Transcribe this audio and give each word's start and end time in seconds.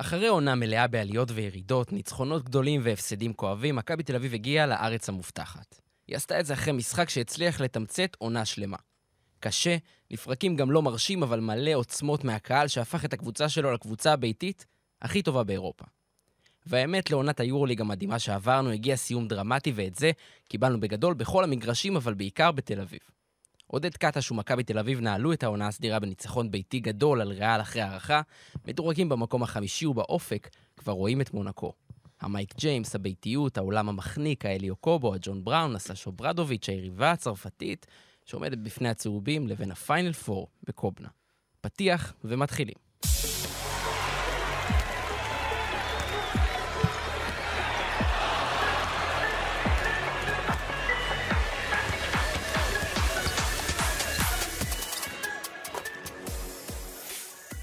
אחרי 0.00 0.28
עונה 0.28 0.54
מלאה 0.54 0.86
בעליות 0.86 1.28
וירידות, 1.34 1.92
ניצחונות 1.92 2.44
גדולים 2.44 2.80
והפסדים 2.84 3.32
כואבים, 3.32 3.76
מכבי 3.76 4.02
תל 4.02 4.16
אביב 4.16 4.34
הגיעה 4.34 4.66
לארץ 4.66 5.08
המובטחת. 5.08 5.80
היא 6.08 6.16
עשתה 6.16 6.40
את 6.40 6.46
זה 6.46 6.54
אחרי 6.54 6.72
משחק 6.72 7.08
שהצליח 7.08 7.60
לתמצת 7.60 8.16
עונה 8.18 8.44
שלמה. 8.44 8.76
קשה, 9.40 9.76
לפרקים 10.10 10.56
גם 10.56 10.70
לא 10.70 10.82
מרשים, 10.82 11.22
אבל 11.22 11.40
מלא 11.40 11.74
עוצמות 11.74 12.24
מהקהל 12.24 12.68
שהפך 12.68 13.04
את 13.04 13.12
הקבוצה 13.12 13.48
שלו 13.48 13.72
לקבוצה 13.72 14.12
הביתית 14.12 14.66
הכי 15.02 15.22
טובה 15.22 15.44
באירופה. 15.44 15.84
והאמת, 16.66 17.10
לעונת 17.10 17.40
היורוליג 17.40 17.80
המדהימה 17.80 18.18
שעברנו 18.18 18.70
הגיע 18.70 18.96
סיום 18.96 19.28
דרמטי, 19.28 19.72
ואת 19.74 19.94
זה 19.94 20.10
קיבלנו 20.48 20.80
בגדול 20.80 21.14
בכל 21.14 21.44
המגרשים, 21.44 21.96
אבל 21.96 22.14
בעיקר 22.14 22.52
בתל 22.52 22.80
אביב. 22.80 23.00
עודד 23.70 23.96
קטש 23.96 24.30
ומכבי 24.30 24.62
תל 24.62 24.78
אביב 24.78 25.00
נעלו 25.00 25.32
את 25.32 25.42
העונה 25.42 25.68
הסדירה 25.68 25.98
בניצחון 25.98 26.50
ביתי 26.50 26.80
גדול 26.80 27.20
על 27.20 27.32
ריאל 27.32 27.60
אחרי 27.60 27.82
הערכה, 27.82 28.20
מדורגים 28.66 29.08
במקום 29.08 29.42
החמישי 29.42 29.86
ובאופק 29.86 30.48
כבר 30.76 30.92
רואים 30.92 31.20
את 31.20 31.34
מונקו. 31.34 31.72
המייק 32.20 32.54
ג'יימס, 32.56 32.94
הביתיות, 32.94 33.58
העולם 33.58 33.88
המחניק, 33.88 34.46
האליו 34.46 34.76
קובו, 34.76 35.14
הג'ון 35.14 35.44
בראון, 35.44 35.76
הסשו 35.76 36.12
ברדוביץ', 36.12 36.68
היריבה 36.68 37.10
הצרפתית, 37.10 37.86
שעומדת 38.24 38.58
בפני 38.58 38.88
הצהובים, 38.88 39.48
לבין 39.48 39.70
הפיינל 39.70 40.12
פור 40.12 40.48
בקובנה. 40.64 41.08
פתיח 41.60 42.14
ומתחילים. 42.24 42.76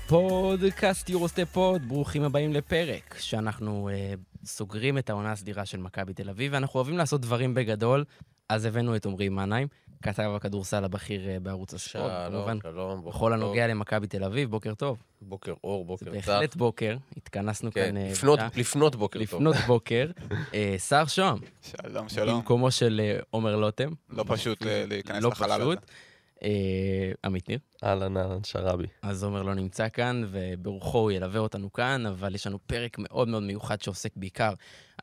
פודקאסט 0.08 1.10
יורוסטי 1.10 1.46
פוד, 1.46 1.82
ברוכים 1.88 2.24
הבאים 2.24 2.54
לפרק, 2.54 3.16
שאנחנו 3.20 3.90
uh, 3.90 4.46
סוגרים 4.48 4.98
את 4.98 5.10
העונה 5.10 5.32
הסדירה 5.32 5.66
של 5.66 5.78
מכבי 5.78 6.14
תל 6.14 6.30
אביב, 6.30 6.54
ואנחנו 6.54 6.78
אוהבים 6.78 6.98
לעשות 6.98 7.22
דברים 7.22 7.54
בגדול, 7.54 8.04
אז 8.50 8.66
הבאנו 8.66 8.96
את 8.96 9.06
עמרי 9.06 9.30
מנהיים, 9.30 9.68
כתב 10.02 10.32
הכדורסל 10.36 10.84
הבכיר 10.86 11.22
uh, 11.22 11.40
בערוץ 11.40 11.74
הספורט, 11.74 12.12
שלום, 12.30 12.60
שלום, 12.62 12.98
בוקר 13.02 13.10
בכל 13.10 13.34
הנוגע 13.34 13.68
למכבי 13.68 14.08
תל 14.08 14.24
אביב, 14.24 14.50
בוקר 14.50 14.74
טוב. 14.74 14.98
בוקר 15.22 15.54
אור, 15.64 15.86
בוקר 15.86 16.12
זה 16.12 16.22
צח. 16.22 16.30
בהחלט 16.30 16.56
בוקר, 16.56 16.98
התכנסנו 17.18 17.72
כן, 17.72 17.86
כאן... 17.86 18.12
לפנות, 18.12 18.40
בשעה- 18.40 18.50
לפנות 18.56 18.96
בוקר 18.96 19.20
טוב. 19.20 19.24
לפנות 19.24 19.56
בוקר. 19.68 20.10
אה, 20.54 20.76
שר 20.88 21.06
שוהם, 21.08 21.38
שלום, 21.62 22.10
שלום. 22.10 22.36
במקומו 22.40 22.72
של 22.72 23.02
אה, 23.04 23.20
עומר 23.30 23.56
לוטם. 23.56 23.90
לא 24.10 24.24
פשוט 24.28 24.64
אה, 24.68 24.86
להיכנס 24.88 25.24
לא 25.24 25.30
לחלל 25.30 25.60
פשוט. 25.62 25.78
הזה. 25.78 26.07
אה, 26.44 27.12
עמית 27.26 27.50
ניר. 27.50 27.60
אהלן, 27.84 28.18
אהלן, 28.18 28.44
שרבי. 28.44 28.88
אז 29.02 29.24
עומר 29.24 29.44
לא 29.44 29.54
נמצא 29.54 29.90
כאן, 29.90 30.24
וברוחו 30.32 30.98
הוא 30.98 31.12
ילווה 31.12 31.40
אותנו 31.40 31.74
כאן, 31.74 32.06
אבל 32.06 32.36
יש 32.36 32.48
לנו 32.48 32.60
פרק 32.68 32.98
מאוד 33.00 33.28
מאוד 33.28 33.44
מיוחד 33.44 33.82
שעוסק 33.82 34.12
בעיקר 34.16 34.54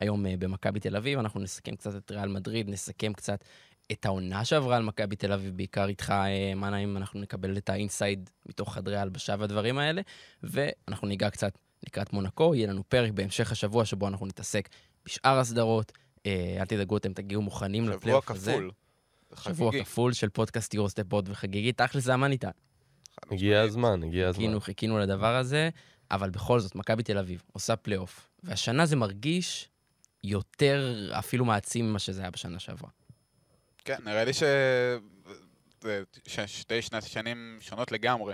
היום 0.01 0.25
אה, 0.25 0.33
במכבי 0.39 0.79
תל 0.79 0.95
אביב. 0.95 1.19
אנחנו 1.19 1.39
נסכם 1.39 1.75
קצת 1.75 1.95
את 1.95 2.11
ריאל 2.11 2.29
מדריד, 2.29 2.69
נסכם 2.69 3.13
קצת 3.13 3.43
את 3.91 4.05
העונה 4.05 4.45
שעברה 4.45 4.77
על 4.77 4.83
מכבי 4.83 5.15
תל 5.15 5.31
אביב, 5.31 5.57
בעיקר 5.57 5.87
איתך, 5.87 6.09
אה, 6.09 6.55
מנהיים, 6.55 6.97
אנחנו 6.97 7.19
נקבל 7.19 7.57
את 7.57 7.69
האינסייד 7.69 8.29
מתוך 8.45 8.73
חדרי 8.73 8.95
ההלבשה 8.95 9.35
והדברים 9.39 9.77
האלה, 9.77 10.01
ואנחנו 10.43 11.07
ניגע 11.07 11.29
קצת 11.29 11.57
לקראת 11.87 12.13
מונקו, 12.13 12.55
יהיה 12.55 12.67
לנו 12.67 12.83
פרק 12.89 13.11
בהמשך 13.11 13.51
השבוע 13.51 13.85
שבו 13.85 14.07
אנחנו 14.07 14.25
נתעסק 14.25 14.69
בשאר 15.05 15.39
הסדרות. 15.39 15.91
אל 16.59 16.65
תדאגו, 16.65 16.97
אתם 16.97 17.13
תגיעו 17.13 17.41
מוכנים 17.41 17.83
שבוע 17.83 17.95
לפלייאוף 17.95 18.31
הזה. 18.31 18.51
כפול. 18.51 18.71
שבוע. 19.41 19.71
כפול 19.83 20.13
של 20.13 20.29
פודקאסט 20.29 20.73
יורוסטפ 20.73 21.03
פוד 21.07 21.29
וחגיגי. 21.29 21.73
תכל'ס 21.73 22.03
זה. 22.03 22.15
חד 23.15 23.31
הגיע. 23.31 23.61
הזמן, 23.61 24.03
הגיע 24.03 24.27
הזמן. 24.27 24.41
חיכינו, 24.41 24.61
חיכינו 24.61 24.99
לדבר 24.99 25.35
הזה, 25.35 25.69
אבל 26.11 26.29
בכל 26.29 26.59
זאת, 26.59 26.75
מכבי 26.75 27.03
תל 27.03 27.17
אביב 27.17 27.43
עושה 27.53 27.75
פלייאוף, 27.75 28.29
והשנה 28.43 28.85
זה 28.85 28.95
מרגיש 28.95 29.69
יותר 30.23 31.11
אפילו 31.19 31.45
מעצים 31.45 31.89
ממה 31.89 31.99
שזה 31.99 32.21
היה 32.21 32.31
בשנה 32.31 32.59
שעברה. 32.59 32.89
כן, 33.85 33.97
נראה 34.05 34.23
לי 34.23 34.33
ש... 34.33 34.43
שתי 36.45 36.81
שנת 36.81 37.03
שנים 37.03 37.57
שונות 37.61 37.91
לגמרי. 37.91 38.33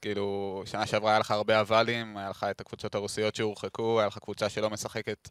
כאילו, 0.00 0.62
שנה 0.66 0.86
שעברה 0.86 1.10
היה 1.10 1.18
לך 1.18 1.30
הרבה 1.30 1.60
אבלים, 1.60 2.16
היה 2.16 2.30
לך 2.30 2.46
את 2.50 2.60
הקבוצות 2.60 2.94
הרוסיות 2.94 3.34
שהורחקו, 3.34 4.00
היה 4.00 4.06
לך 4.06 4.18
קבוצה 4.18 4.48
שלא 4.48 4.70
משחקת 4.70 5.28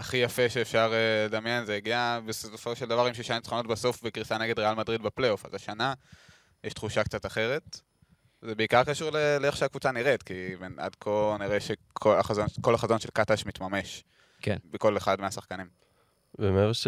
הכי 0.00 0.16
יפה 0.16 0.48
שאפשר 0.48 0.92
אה, 0.92 1.26
לדמיין, 1.26 1.64
זה 1.64 1.74
הגיע 1.74 2.20
בסופו 2.26 2.76
של 2.76 2.86
דבר 2.86 3.06
עם 3.06 3.14
שישה 3.14 3.34
ניצחונות 3.34 3.66
בסוף 3.66 4.02
בקריסה 4.02 4.38
נגד 4.38 4.58
ריאל 4.58 4.74
מדריד 4.74 5.02
בפלייאוף, 5.02 5.46
אז 5.46 5.54
השנה 5.54 5.94
יש 6.64 6.72
תחושה 6.72 7.04
קצת 7.04 7.26
אחרת. 7.26 7.80
זה 8.42 8.54
בעיקר 8.54 8.84
קשור 8.84 9.10
לאיך 9.40 9.56
שהקבוצה 9.56 9.92
נראית, 9.92 10.22
כי 10.22 10.54
עד 10.78 10.96
כה 11.00 11.36
נראה 11.40 11.60
שכל 11.60 12.16
החזון, 12.18 12.46
כל 12.60 12.74
החזון 12.74 12.98
של 12.98 13.08
קטש 13.12 13.46
מתממש. 13.46 14.04
כן. 14.42 14.56
בכל 14.70 14.96
אחד 14.96 15.20
מהשחקנים. 15.20 15.66
ומעבר 16.38 16.72
ש... 16.72 16.86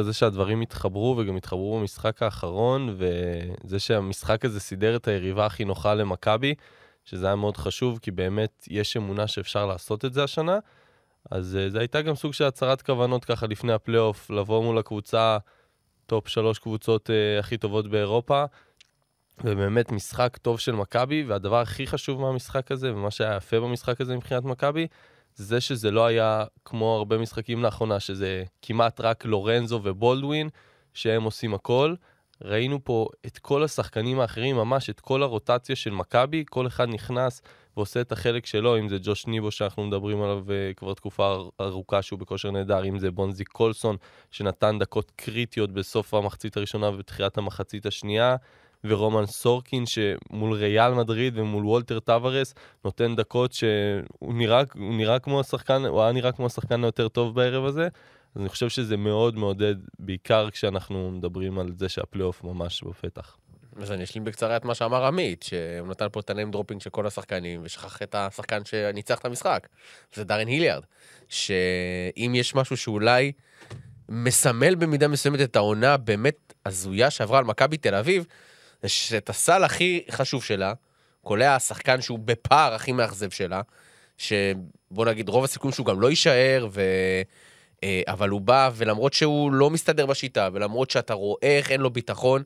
לזה 0.00 0.12
שהדברים 0.12 0.60
התחברו, 0.60 1.16
וגם 1.18 1.36
התחברו 1.36 1.78
במשחק 1.80 2.22
האחרון, 2.22 2.96
וזה 2.98 3.78
שהמשחק 3.78 4.44
הזה 4.44 4.60
סידר 4.60 4.96
את 4.96 5.08
היריבה 5.08 5.46
הכי 5.46 5.64
נוחה 5.64 5.94
למכבי, 5.94 6.54
שזה 7.04 7.26
היה 7.26 7.36
מאוד 7.36 7.56
חשוב, 7.56 7.98
כי 7.98 8.10
באמת 8.10 8.64
יש 8.70 8.96
אמונה 8.96 9.26
שאפשר 9.26 9.66
לעשות 9.66 10.04
את 10.04 10.12
זה 10.12 10.24
השנה. 10.24 10.58
אז 11.30 11.58
אה, 11.60 11.70
זה 11.72 11.78
הייתה 11.78 12.02
גם 12.02 12.14
סוג 12.14 12.32
של 12.32 12.44
הצהרת 12.44 12.82
כוונות 12.82 13.24
ככה 13.24 13.46
לפני 13.46 13.72
הפלייאוף, 13.72 14.30
לבוא 14.30 14.64
מול 14.64 14.78
הקבוצה, 14.78 15.38
top 16.06 16.28
שלוש 16.28 16.58
קבוצות 16.58 17.10
אה, 17.10 17.40
הכי 17.40 17.56
טובות 17.56 17.90
באירופה, 17.90 18.44
ובאמת 19.44 19.92
משחק 19.92 20.36
טוב 20.36 20.60
של 20.60 20.72
מכבי, 20.72 21.24
והדבר 21.24 21.60
הכי 21.60 21.86
חשוב 21.86 22.20
מהמשחק 22.20 22.72
הזה, 22.72 22.92
ומה 22.92 23.10
שהיה 23.10 23.36
יפה 23.36 23.60
במשחק 23.60 24.00
הזה 24.00 24.16
מבחינת 24.16 24.44
מכבי, 24.44 24.86
זה 25.34 25.60
שזה 25.60 25.90
לא 25.90 26.06
היה 26.06 26.44
כמו 26.64 26.96
הרבה 26.96 27.18
משחקים 27.18 27.62
לאחרונה, 27.62 28.00
שזה 28.00 28.44
כמעט 28.62 29.00
רק 29.00 29.24
לורנזו 29.24 29.80
ובולדווין, 29.82 30.48
שהם 30.94 31.22
עושים 31.22 31.54
הכל. 31.54 31.94
ראינו 32.44 32.84
פה 32.84 33.08
את 33.26 33.38
כל 33.38 33.62
השחקנים 33.62 34.20
האחרים, 34.20 34.56
ממש 34.56 34.90
את 34.90 35.00
כל 35.00 35.22
הרוטציה 35.22 35.76
של 35.76 35.90
מכבי, 35.90 36.44
כל 36.50 36.66
אחד 36.66 36.88
נכנס 36.88 37.42
ועושה 37.76 38.00
את 38.00 38.12
החלק 38.12 38.46
שלו, 38.46 38.78
אם 38.78 38.88
זה 38.88 38.96
ג'וש 39.02 39.26
ניבו 39.26 39.50
שאנחנו 39.50 39.84
מדברים 39.84 40.22
עליו 40.22 40.44
אה, 40.46 40.74
כבר 40.76 40.94
תקופה 40.94 41.26
אר- 41.32 41.48
ארוכה 41.60 42.02
שהוא 42.02 42.18
בכושר 42.18 42.50
נהדר, 42.50 42.84
אם 42.84 42.98
זה 42.98 43.10
בונזי 43.10 43.44
קולסון 43.44 43.96
שנתן 44.30 44.78
דקות 44.78 45.12
קריטיות 45.16 45.70
בסוף 45.70 46.14
המחצית 46.14 46.56
הראשונה 46.56 46.88
ובתחילת 46.88 47.38
המחצית 47.38 47.86
השנייה, 47.86 48.36
ורומן 48.84 49.26
סורקין 49.26 49.84
שמול 49.86 50.52
ריאל 50.52 50.94
מדריד 50.94 51.38
ומול 51.38 51.64
וולטר 51.64 52.00
טבארס 52.00 52.54
נותן 52.84 53.16
דקות 53.16 53.52
שהוא 53.52 54.34
נראה, 54.34 54.62
נראה 54.74 55.18
כמו 55.18 55.40
השחקן, 55.40 55.84
הוא 55.84 56.02
היה 56.02 56.12
נראה 56.12 56.32
כמו 56.32 56.46
השחקן 56.46 56.84
היותר 56.84 57.08
טוב 57.08 57.34
בערב 57.34 57.64
הזה. 57.64 57.88
אז 58.34 58.40
אני 58.40 58.48
חושב 58.48 58.68
שזה 58.68 58.96
מאוד 58.96 59.36
מעודד, 59.36 59.74
בעיקר 59.98 60.50
כשאנחנו 60.50 61.10
מדברים 61.10 61.58
על 61.58 61.72
זה 61.76 61.88
שהפלייאוף 61.88 62.44
ממש 62.44 62.82
בפתח. 62.82 63.36
אז 63.82 63.92
אני 63.92 64.04
אשלים 64.04 64.24
בקצרה 64.24 64.56
את 64.56 64.64
מה 64.64 64.74
שאמר 64.74 65.04
עמית, 65.04 65.42
שהוא 65.42 65.88
נתן 65.88 66.06
פה 66.12 66.20
את 66.20 66.30
ה 66.30 66.34
name 66.34 66.50
dropping 66.50 66.80
של 66.80 66.90
כל 66.90 67.06
השחקנים, 67.06 67.60
ושכח 67.64 68.02
את 68.02 68.14
השחקן 68.14 68.64
שניצח 68.64 69.18
את 69.18 69.24
המשחק, 69.24 69.68
זה 70.14 70.24
דארן 70.24 70.46
היליארד. 70.46 70.82
שאם 71.28 72.32
יש 72.34 72.54
משהו 72.54 72.76
שאולי 72.76 73.32
מסמל 74.08 74.74
במידה 74.74 75.08
מסוימת 75.08 75.40
את 75.40 75.56
העונה 75.56 75.96
באמת 75.96 76.54
הזויה 76.66 77.10
שעברה 77.10 77.38
על 77.38 77.44
מכבי 77.44 77.76
תל 77.76 77.94
אביב, 77.94 78.26
זה 78.82 78.88
שאת 78.88 79.30
הסל 79.30 79.64
הכי 79.64 80.04
חשוב 80.10 80.44
שלה, 80.44 80.72
קולע 81.22 81.54
השחקן 81.54 82.00
שהוא 82.00 82.18
בפער 82.18 82.74
הכי 82.74 82.92
מאכזב 82.92 83.30
שלה, 83.30 83.60
שבוא 84.18 85.06
נגיד 85.06 85.28
רוב 85.28 85.44
הסיכויים 85.44 85.72
שהוא 85.74 85.86
גם 85.86 86.00
לא 86.00 86.10
יישאר, 86.10 86.68
ו... 86.70 86.82
אה, 87.84 88.02
אבל 88.06 88.28
הוא 88.28 88.40
בא, 88.40 88.70
ולמרות 88.74 89.12
שהוא 89.12 89.52
לא 89.52 89.70
מסתדר 89.70 90.06
בשיטה, 90.06 90.48
ולמרות 90.52 90.90
שאתה 90.90 91.14
רואה 91.14 91.38
איך 91.42 91.70
אין 91.70 91.80
לו 91.80 91.90
ביטחון, 91.90 92.42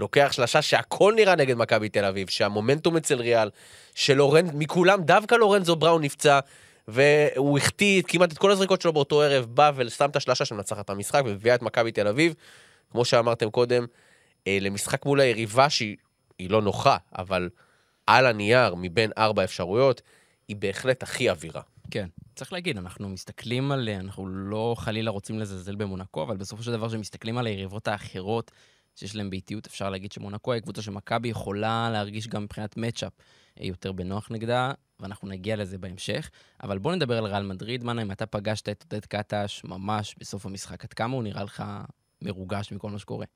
לוקח 0.00 0.28
שלושה 0.32 0.62
שהכל 0.62 1.12
נראה 1.16 1.36
נגד 1.36 1.56
מכבי 1.56 1.88
תל 1.88 2.04
אביב, 2.04 2.28
שהמומנטום 2.28 2.96
אצל 2.96 3.20
ריאל, 3.20 3.50
שלורנ... 3.94 4.46
מכולם 4.54 5.02
דווקא 5.02 5.34
לורנזו 5.34 5.76
בראון 5.76 6.02
נפצע, 6.02 6.40
והוא 6.88 7.58
החטיא 7.58 8.02
כמעט 8.02 8.32
את 8.32 8.38
כל 8.38 8.50
הזריקות 8.50 8.82
שלו 8.82 8.92
באותו 8.92 9.22
ערב, 9.22 9.44
בא 9.44 9.72
ושם 9.76 10.10
את 10.10 10.16
השלושה 10.16 10.44
שמנצחת 10.44 10.84
את 10.84 10.90
המשחק 10.90 11.22
ומביאה 11.24 11.54
את 11.54 11.62
מכבי 11.62 11.92
תל 11.92 12.08
אביב, 12.08 12.34
כמו 12.92 13.04
שאמרתם 13.04 13.50
קודם, 13.50 13.86
אה, 14.46 14.58
למשחק 14.60 15.06
מול 15.06 15.20
היריבה 15.20 15.70
שהיא 15.70 15.96
היא 16.38 16.50
לא 16.50 16.62
נוחה, 16.62 16.96
אבל 17.18 17.48
על 18.06 18.26
הנייר, 18.26 18.74
מבין 18.74 19.10
ארבע 19.18 19.44
אפשרויות, 19.44 20.02
היא 20.48 20.56
בהחלט 20.56 21.02
הכי 21.02 21.30
אווירה. 21.30 21.62
כן. 21.90 22.08
צריך 22.34 22.52
להגיד, 22.52 22.78
אנחנו 22.78 23.08
מסתכלים 23.08 23.72
על... 23.72 23.88
אנחנו 23.88 24.28
לא 24.28 24.74
חלילה 24.78 25.10
רוצים 25.10 25.38
לזלזל 25.38 25.74
במונקו, 25.74 26.22
אבל 26.22 26.36
בסופו 26.36 26.62
של 26.62 26.72
דבר, 26.72 26.88
כשמסתכלים 26.88 27.38
על 27.38 27.46
היריבות 27.46 27.88
האחרות 27.88 28.50
שיש 28.96 29.16
להם 29.16 29.30
באיטיות, 29.30 29.66
אפשר 29.66 29.90
להגיד 29.90 30.12
שמונקו 30.12 30.52
היא 30.52 30.62
קבוצה 30.62 30.82
שמכבי 30.82 31.28
יכולה 31.28 31.90
להרגיש 31.92 32.28
גם 32.28 32.42
מבחינת 32.42 32.76
מצ'אפ 32.76 33.12
יותר 33.60 33.92
בנוח 33.92 34.30
נגדה, 34.30 34.72
ואנחנו 35.00 35.28
נגיע 35.28 35.56
לזה 35.56 35.78
בהמשך. 35.78 36.30
אבל 36.62 36.78
בוא 36.78 36.94
נדבר 36.94 37.18
על 37.18 37.24
ריאל 37.24 37.42
מדריד. 37.42 37.84
מנה, 37.84 38.02
אם 38.02 38.12
אתה 38.12 38.26
פגשת 38.26 38.68
את 38.68 38.84
עודד 38.92 39.06
קטש 39.06 39.64
ממש 39.64 40.14
בסוף 40.18 40.46
המשחק, 40.46 40.84
עד 40.84 40.92
כמה 40.92 41.14
הוא 41.14 41.22
נראה 41.22 41.44
לך 41.44 41.64
מרוגש 42.22 42.72
מכל 42.72 42.90
מה 42.90 42.98
שקורה? 42.98 43.26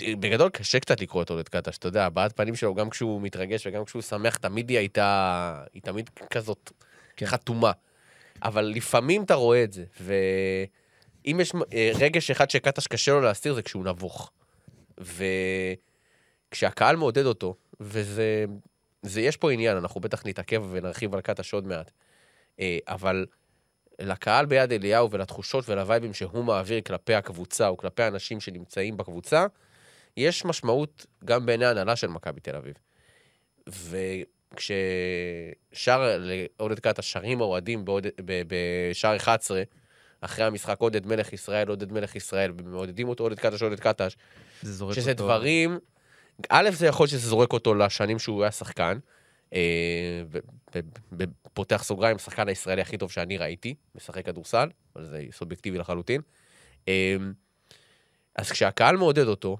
בגדול 0.00 0.50
קשה 0.50 0.80
קצת 0.80 1.00
לקרוא 1.00 1.22
את 1.22 1.30
עודד 1.30 1.48
קטש, 1.48 1.78
אתה 1.78 1.88
יודע, 1.88 2.06
הבעת 2.06 2.36
פנים 2.36 2.54
שלו, 2.54 2.74
גם 2.74 2.90
כשהוא 2.90 3.22
מתרגש 3.22 3.66
וגם 3.66 3.84
כשהוא 3.84 4.02
שמח, 4.02 4.36
תמיד 4.36 4.70
היא 4.70 4.78
הייתה, 4.78 5.64
היא 5.72 5.82
תמיד 5.82 6.10
כזאת 6.30 6.72
כן. 7.16 7.26
חתומה. 7.26 7.72
אבל 8.42 8.64
לפעמים 8.64 9.22
אתה 9.22 9.34
רואה 9.34 9.64
את 9.64 9.72
זה, 9.72 9.84
ואם 10.00 11.40
יש 11.40 11.52
אה, 11.72 11.92
רגש 11.94 12.30
אחד 12.30 12.50
שקטש 12.50 12.86
קשה 12.86 13.12
לו 13.12 13.20
להסתיר 13.20 13.54
זה 13.54 13.62
כשהוא 13.62 13.84
נבוך. 13.84 14.30
וכשהקהל 16.50 16.96
מעודד 16.96 17.26
אותו, 17.26 17.54
וזה, 17.80 18.44
זה, 19.02 19.20
יש 19.20 19.36
פה 19.36 19.52
עניין, 19.52 19.76
אנחנו 19.76 20.00
בטח 20.00 20.26
נתעכב 20.26 20.62
ונרחיב 20.70 21.14
על 21.14 21.20
קטש 21.20 21.54
עוד 21.54 21.66
מעט, 21.66 21.90
אה, 22.60 22.78
אבל 22.88 23.26
לקהל 23.98 24.46
ביד 24.46 24.72
אליהו 24.72 25.10
ולתחושות 25.10 25.68
ולווייבים 25.68 26.14
שהוא 26.14 26.44
מעביר 26.44 26.80
כלפי 26.80 27.14
הקבוצה 27.14 27.68
או 27.68 27.76
כלפי 27.76 28.02
האנשים 28.02 28.40
שנמצאים 28.40 28.96
בקבוצה, 28.96 29.46
יש 30.16 30.44
משמעות 30.44 31.06
גם 31.24 31.46
בעיני 31.46 31.64
ההנהלה 31.64 31.96
של 31.96 32.06
מכבי 32.06 32.40
תל 32.40 32.56
אביב. 32.56 32.74
וכששר 34.52 36.16
לעודד 36.18 36.78
קטש 36.78 37.12
שרים 37.12 37.40
האוהדים 37.40 37.84
בשער 38.46 39.16
11, 39.16 39.62
אחרי 40.20 40.44
המשחק 40.44 40.80
עודד 40.80 41.06
מלך 41.06 41.32
ישראל, 41.32 41.68
עודד 41.68 41.92
מלך 41.92 42.16
ישראל, 42.16 42.52
ומעודדים 42.56 43.08
אותו 43.08 43.24
עודד 43.24 43.38
קטש, 43.38 43.62
עודד 43.62 43.80
קטש, 43.80 44.16
זה 44.62 44.72
זורק 44.72 44.94
שזה 44.94 45.12
אותו... 45.12 45.24
דברים, 45.24 45.78
א', 46.48 46.70
זה 46.72 46.86
יכול 46.86 47.04
להיות 47.04 47.10
שזה 47.10 47.28
זורק 47.28 47.52
אותו 47.52 47.74
לשנים 47.74 48.18
שהוא 48.18 48.42
היה 48.42 48.50
שחקן, 48.50 48.98
אה, 49.54 50.22
ו- 50.30 50.38
ו- 50.74 50.80
ו- 51.18 51.24
פותח 51.54 51.82
סוגריים, 51.84 52.16
השחקן 52.16 52.48
הישראלי 52.48 52.82
הכי 52.82 52.98
טוב 52.98 53.10
שאני 53.10 53.38
ראיתי, 53.38 53.74
משחק 53.94 54.24
כדורסל, 54.26 54.68
אבל 54.96 55.04
זה 55.04 55.24
סובייקטיבי 55.32 55.78
לחלוטין. 55.78 56.20
אה, 56.88 57.16
אז 58.36 58.50
כשהקהל 58.50 58.96
מעודד 58.96 59.26
אותו, 59.26 59.56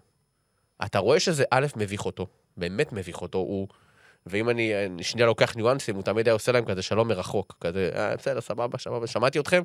אתה 0.84 0.98
רואה 0.98 1.20
שזה 1.20 1.44
א', 1.50 1.66
מביך 1.76 2.06
אותו, 2.06 2.26
באמת 2.56 2.92
מביך 2.92 3.22
אותו, 3.22 3.38
הוא... 3.38 3.68
ואם 4.26 4.50
אני 4.50 4.86
אני 4.86 5.02
שנייה 5.02 5.26
לוקח 5.26 5.56
ניואנסים, 5.56 5.94
הוא 5.94 6.02
תמיד 6.02 6.28
היה 6.28 6.32
עושה 6.32 6.52
להם 6.52 6.64
כזה 6.64 6.82
שלום 6.82 7.08
מרחוק, 7.08 7.56
כזה, 7.60 7.90
אה, 7.94 8.16
בסדר, 8.16 8.40
סבבה, 8.40 8.78
סבבה, 8.78 9.06
שמעתי 9.06 9.38
אתכם. 9.38 9.62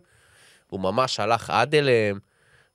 הוא 0.68 0.80
ממש 0.80 1.20
הלך 1.20 1.50
עד 1.50 1.76
אליהם, 1.76 2.20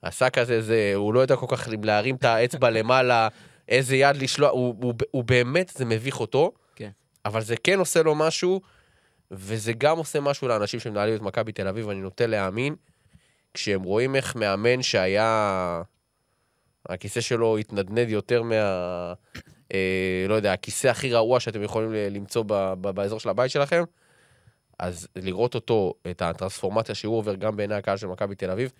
עשה 0.03 0.31
כזה, 0.31 0.63
זה, 0.63 0.93
הוא 0.95 1.15
לא 1.15 1.21
יודע 1.21 1.37
כל 1.37 1.47
כך 1.49 1.69
אם 1.69 1.85
להרים 1.85 2.15
את 2.15 2.25
האצבע 2.25 2.71
למעלה, 2.81 3.29
איזה 3.69 3.97
יד 3.97 4.17
לשלוח, 4.17 4.51
הוא, 4.51 4.75
הוא, 4.83 4.95
הוא 5.11 5.25
באמת, 5.25 5.69
זה 5.69 5.85
מביך 5.85 6.21
אותו, 6.21 6.53
כן. 6.77 6.91
אבל 7.25 7.41
זה 7.41 7.55
כן 7.65 7.79
עושה 7.79 8.03
לו 8.03 8.15
משהו, 8.15 8.61
וזה 9.31 9.73
גם 9.73 9.99
עושה 9.99 10.21
משהו 10.21 10.49
לאנשים 10.49 10.81
שמנהלים 10.81 11.17
את 11.17 11.21
מכבי 11.21 11.53
תל 11.53 11.69
אביב, 11.69 11.89
אני 11.89 12.01
נוטה 12.01 12.27
להאמין, 12.27 12.75
כשהם 13.55 13.83
רואים 13.83 14.17
איך 14.17 14.37
מאמן 14.37 14.83
שהיה... 14.83 15.83
הכיסא 16.89 17.21
שלו 17.21 17.59
התנדנד 17.59 18.09
יותר 18.09 18.43
מה... 18.43 19.13
אה, 19.73 20.25
לא 20.29 20.35
יודע, 20.35 20.53
הכיסא 20.53 20.89
הכי 20.89 21.13
רעוע 21.13 21.41
שאתם 21.41 21.63
יכולים 21.63 21.93
למצוא 21.93 22.45
ב, 22.47 22.75
ב, 22.81 22.91
באזור 22.91 23.21
של 23.21 23.29
הבית 23.29 23.51
שלכם, 23.51 23.85
אז 24.79 25.09
לראות 25.17 25.55
אותו, 25.55 25.95
את 26.11 26.23
הטרנספורמציה 26.23 26.95
שהוא 26.95 27.19
עובר 27.19 27.35
גם 27.35 27.57
בעיני 27.57 27.75
הקהל 27.75 27.97
של 27.97 28.07
מכבי 28.07 28.35
תל 28.35 28.51
אביב, 28.51 28.73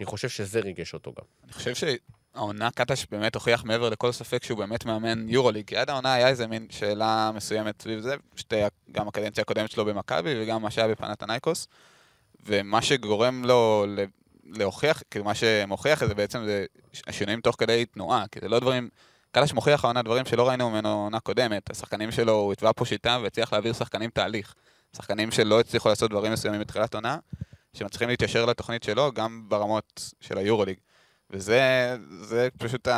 אני 0.00 0.06
חושב 0.06 0.28
שזה 0.28 0.60
ריגש 0.60 0.94
אותו 0.94 1.12
גם. 1.18 1.24
אני 1.44 1.52
חושב 1.52 1.72
שהעונה 1.74 2.70
קטש 2.70 3.06
באמת 3.10 3.34
הוכיח 3.34 3.64
מעבר 3.64 3.88
לכל 3.88 4.12
ספק 4.12 4.44
שהוא 4.44 4.58
באמת 4.58 4.84
מאמן 4.84 5.28
יורוליג. 5.28 5.66
כי 5.66 5.76
עד 5.76 5.90
העונה 5.90 6.14
היה 6.14 6.28
איזה 6.28 6.46
מין 6.46 6.66
שאלה 6.70 7.30
מסוימת 7.34 7.82
סביב 7.82 8.00
זה, 8.00 8.14
שתי, 8.36 8.56
גם 8.92 9.08
הקדנציה 9.08 9.42
הקודמת 9.42 9.70
שלו 9.70 9.84
במכבי 9.84 10.42
וגם 10.42 10.62
מה 10.62 10.70
שהיה 10.70 10.88
בפנתנייקוס. 10.88 11.68
ומה 12.46 12.82
שגורם 12.82 13.44
לו 13.44 13.86
להוכיח, 14.44 15.02
כאילו 15.10 15.24
מה 15.24 15.34
שמוכיח 15.34 16.02
את 16.02 16.08
זה 16.08 16.14
בעצם 16.14 16.44
זה 16.44 16.66
השינויים 17.06 17.40
תוך 17.40 17.56
כדי 17.58 17.86
תנועה, 17.86 18.24
כי 18.32 18.40
זה 18.42 18.48
לא 18.48 18.58
דברים... 18.58 18.88
קטש 19.32 19.52
מוכיח 19.52 19.84
העונה 19.84 20.02
דברים 20.02 20.24
שלא 20.24 20.48
ראינו 20.48 20.70
ממנו 20.70 20.88
עונה 20.88 21.20
קודמת. 21.20 21.70
השחקנים 21.70 22.12
שלו, 22.12 22.32
הוא 22.32 22.52
התווה 22.52 22.72
פה 22.72 22.84
שיטה 22.84 23.18
והצליח 23.22 23.52
להעביר 23.52 23.72
שחקנים 23.72 24.10
תהליך. 24.10 24.54
שחקנים 24.96 25.30
שלא 25.30 25.60
הצליחו 25.60 25.88
לעשות 25.88 26.10
דברים 26.10 26.32
מסוימים 26.32 26.60
בתחילת 26.60 26.94
עונה, 26.94 27.18
שמצליחים 27.72 28.08
להתיישר 28.08 28.46
לתוכנית 28.46 28.82
שלו, 28.82 29.12
גם 29.12 29.44
ברמות 29.48 30.12
של 30.20 30.38
היורוליג. 30.38 30.76
וזה 31.30 31.96
זה 32.20 32.48
פשוט 32.58 32.88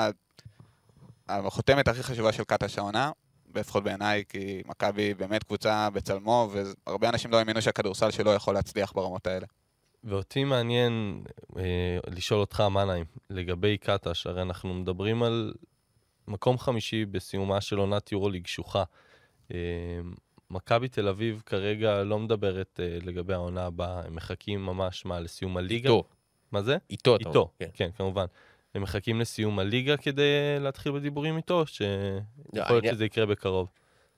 החותמת 1.29 1.88
הכי 1.88 2.02
חשובה 2.02 2.32
של 2.32 2.44
קטש 2.44 2.79
העונה, 2.79 3.11
לפחות 3.55 3.84
בעיניי, 3.84 4.25
כי 4.29 4.62
מכבי 4.67 5.14
באמת 5.14 5.43
קבוצה 5.43 5.90
בצלמו, 5.90 6.50
והרבה 6.87 7.08
אנשים 7.08 7.31
לא 7.31 7.38
האמינו 7.38 7.62
שהכדורסל 7.62 8.11
שלו 8.11 8.32
יכול 8.32 8.55
להצליח 8.55 8.93
ברמות 8.93 9.26
האלה. 9.26 9.46
ואותי 10.05 10.44
מעניין 10.44 11.25
אה, 11.58 11.99
לשאול 12.06 12.40
אותך, 12.40 12.61
מנהיים, 12.61 13.05
לגבי 13.31 13.79
קטש, 13.79 14.26
הרי 14.26 14.43
אנחנו 14.43 14.75
מדברים 14.75 15.23
על 15.23 15.52
מקום 16.28 16.58
חמישי 16.58 17.04
בסיומה 17.04 17.60
של 17.60 17.76
עונת 17.78 18.12
יורוליג 18.12 18.46
שוחה. 18.46 18.84
אה, 19.54 19.58
מכבי 20.50 20.88
תל 20.88 21.08
אביב 21.08 21.42
כרגע 21.46 22.02
לא 22.02 22.19
מדברת 22.19 22.80
אה, 22.82 22.98
לגבי 23.02 23.34
העונה 23.34 23.64
הבאה, 23.66 24.02
הם 24.06 24.14
מחכים 24.14 24.66
ממש, 24.66 25.04
מה, 25.04 25.20
לסיום 25.20 25.56
הליגה? 25.56 25.88
איתו, 25.88 26.04
מה 26.52 26.62
זה? 26.62 26.76
איתו, 26.90 27.16
איתו, 27.16 27.28
אומר, 27.30 27.46
כן. 27.58 27.66
כן, 27.74 27.90
כמובן. 27.96 28.26
הם 28.74 28.82
מחכים 28.82 29.20
לסיום 29.20 29.58
הליגה 29.58 29.96
כדי 29.96 30.22
להתחיל 30.60 30.92
בדיבורים 30.92 31.36
איתו, 31.36 31.58
לא, 31.58 31.64
שיכול 31.66 31.90
להיות 32.54 32.70
העניין- 32.70 32.94
שזה 32.94 33.04
יקרה 33.04 33.26
בקרוב. 33.26 33.69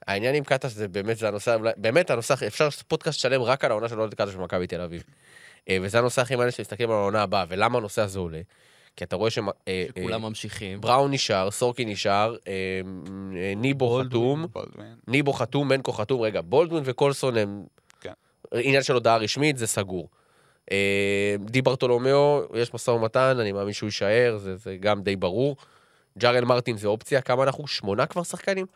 העניין 0.06 0.34
עם 0.34 0.44
קטש 0.44 0.70
זה 0.70 0.88
באמת, 0.88 1.16
זה 1.16 1.28
הנושא, 1.28 1.56
באמת 1.76 2.10
הנושא, 2.10 2.34
אפשר 2.46 2.64
לעשות 2.64 2.84
פודקאסט 2.88 3.20
שלם 3.20 3.42
רק 3.42 3.64
על 3.64 3.70
העונה 3.70 3.88
של 3.88 3.98
עודד 3.98 4.14
קטש 4.14 4.34
במכבי 4.34 4.66
תל 4.66 4.80
אביב. 4.80 5.02
אה, 5.68 5.78
וזה 5.82 5.98
הנושא 5.98 6.22
הכי 6.22 6.34
מעניין 6.36 6.50
שמסתכלים 6.52 6.90
על 6.90 6.96
העונה 6.96 7.22
הבאה, 7.22 7.44
ולמה 7.48 7.78
הנושא 7.78 8.02
הזה 8.02 8.18
עולה? 8.18 8.40
כי 8.96 9.05
אתה 9.05 9.17
רואה 9.17 9.31
שכולם 9.31 9.52
שכולם 9.88 10.23
ממשיכים. 10.23 10.81
בראון 10.81 11.11
נשאר, 11.11 11.50
סורקי 11.50 11.85
נשאר, 11.85 12.37
אה, 12.49 12.52
אה, 13.37 13.52
ניבו. 13.56 14.00
חתום. 14.00 14.46
ניבו 15.08 15.32
חתום, 15.32 15.69
מנקו 15.69 15.93
חתום, 15.93 16.20
רגע, 16.20 16.41
בולדווין 16.41 16.82
וקולסון 16.87 17.37
הם... 17.37 17.64
כן. 18.00 18.12
עניין 18.55 18.82
של 18.82 18.94
הודעה 18.94 19.17
רשמית, 19.17 19.58
זה 19.58 19.67
סגור. 19.67 20.08
אה, 20.73 21.37
די 21.41 21.62
ברטולומיאו, 21.62 22.43
יש 22.55 22.75
משא 22.75 22.91
ומתן, 22.91 23.37
אני 23.41 23.52
מאמין 23.52 23.73
שהוא 23.73 23.87
יישאר, 23.87 24.37
זה, 24.38 24.56
זה 24.56 24.76
גם 24.76 25.02
די 25.02 25.17
ברור. 25.17 25.56
ג'ארל 26.19 26.44
מרטין 26.44 26.76
זה 26.76 26.88
אופציה, 26.88 27.20
כמה 27.20 27.43
אנחנו? 27.43 27.67
שמונה 27.67 28.06
כבר 28.06 28.23
שחקנים? 28.23 28.67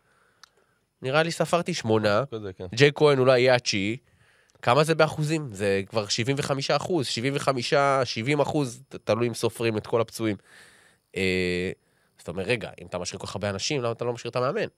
נראה 1.02 1.22
לי 1.22 1.30
ספרתי 1.30 1.74
שמונה. 1.74 2.22
כזה, 2.30 2.52
כן. 2.52 2.66
ג'יי 2.74 2.90
כהן 2.94 3.18
אולי 3.18 3.40
יהיה 3.40 3.54
התשיעי. 3.54 3.96
כמה 4.62 4.84
זה 4.84 4.94
באחוזים? 4.94 5.48
זה 5.52 5.82
כבר 5.86 6.08
75 6.08 6.70
אחוז, 6.70 7.06
75, 7.06 7.74
70 8.04 8.40
אחוז, 8.40 8.82
תלוי 8.88 9.28
אם 9.28 9.34
סופרים 9.34 9.76
את 9.76 9.86
כל 9.86 10.00
הפצועים. 10.00 10.36
אה, 11.16 11.70
אז 12.18 12.22
אתה 12.22 12.30
אומר, 12.30 12.42
רגע, 12.42 12.70
אם 12.80 12.86
אתה 12.86 12.98
משאיר 12.98 13.20
כל 13.20 13.26
כך 13.26 13.34
הרבה 13.34 13.50
אנשים, 13.50 13.82
למה 13.82 13.92
אתה 13.92 14.04
לא 14.04 14.12
משאיר 14.12 14.30
את 14.30 14.36
המאמן? 14.36 14.68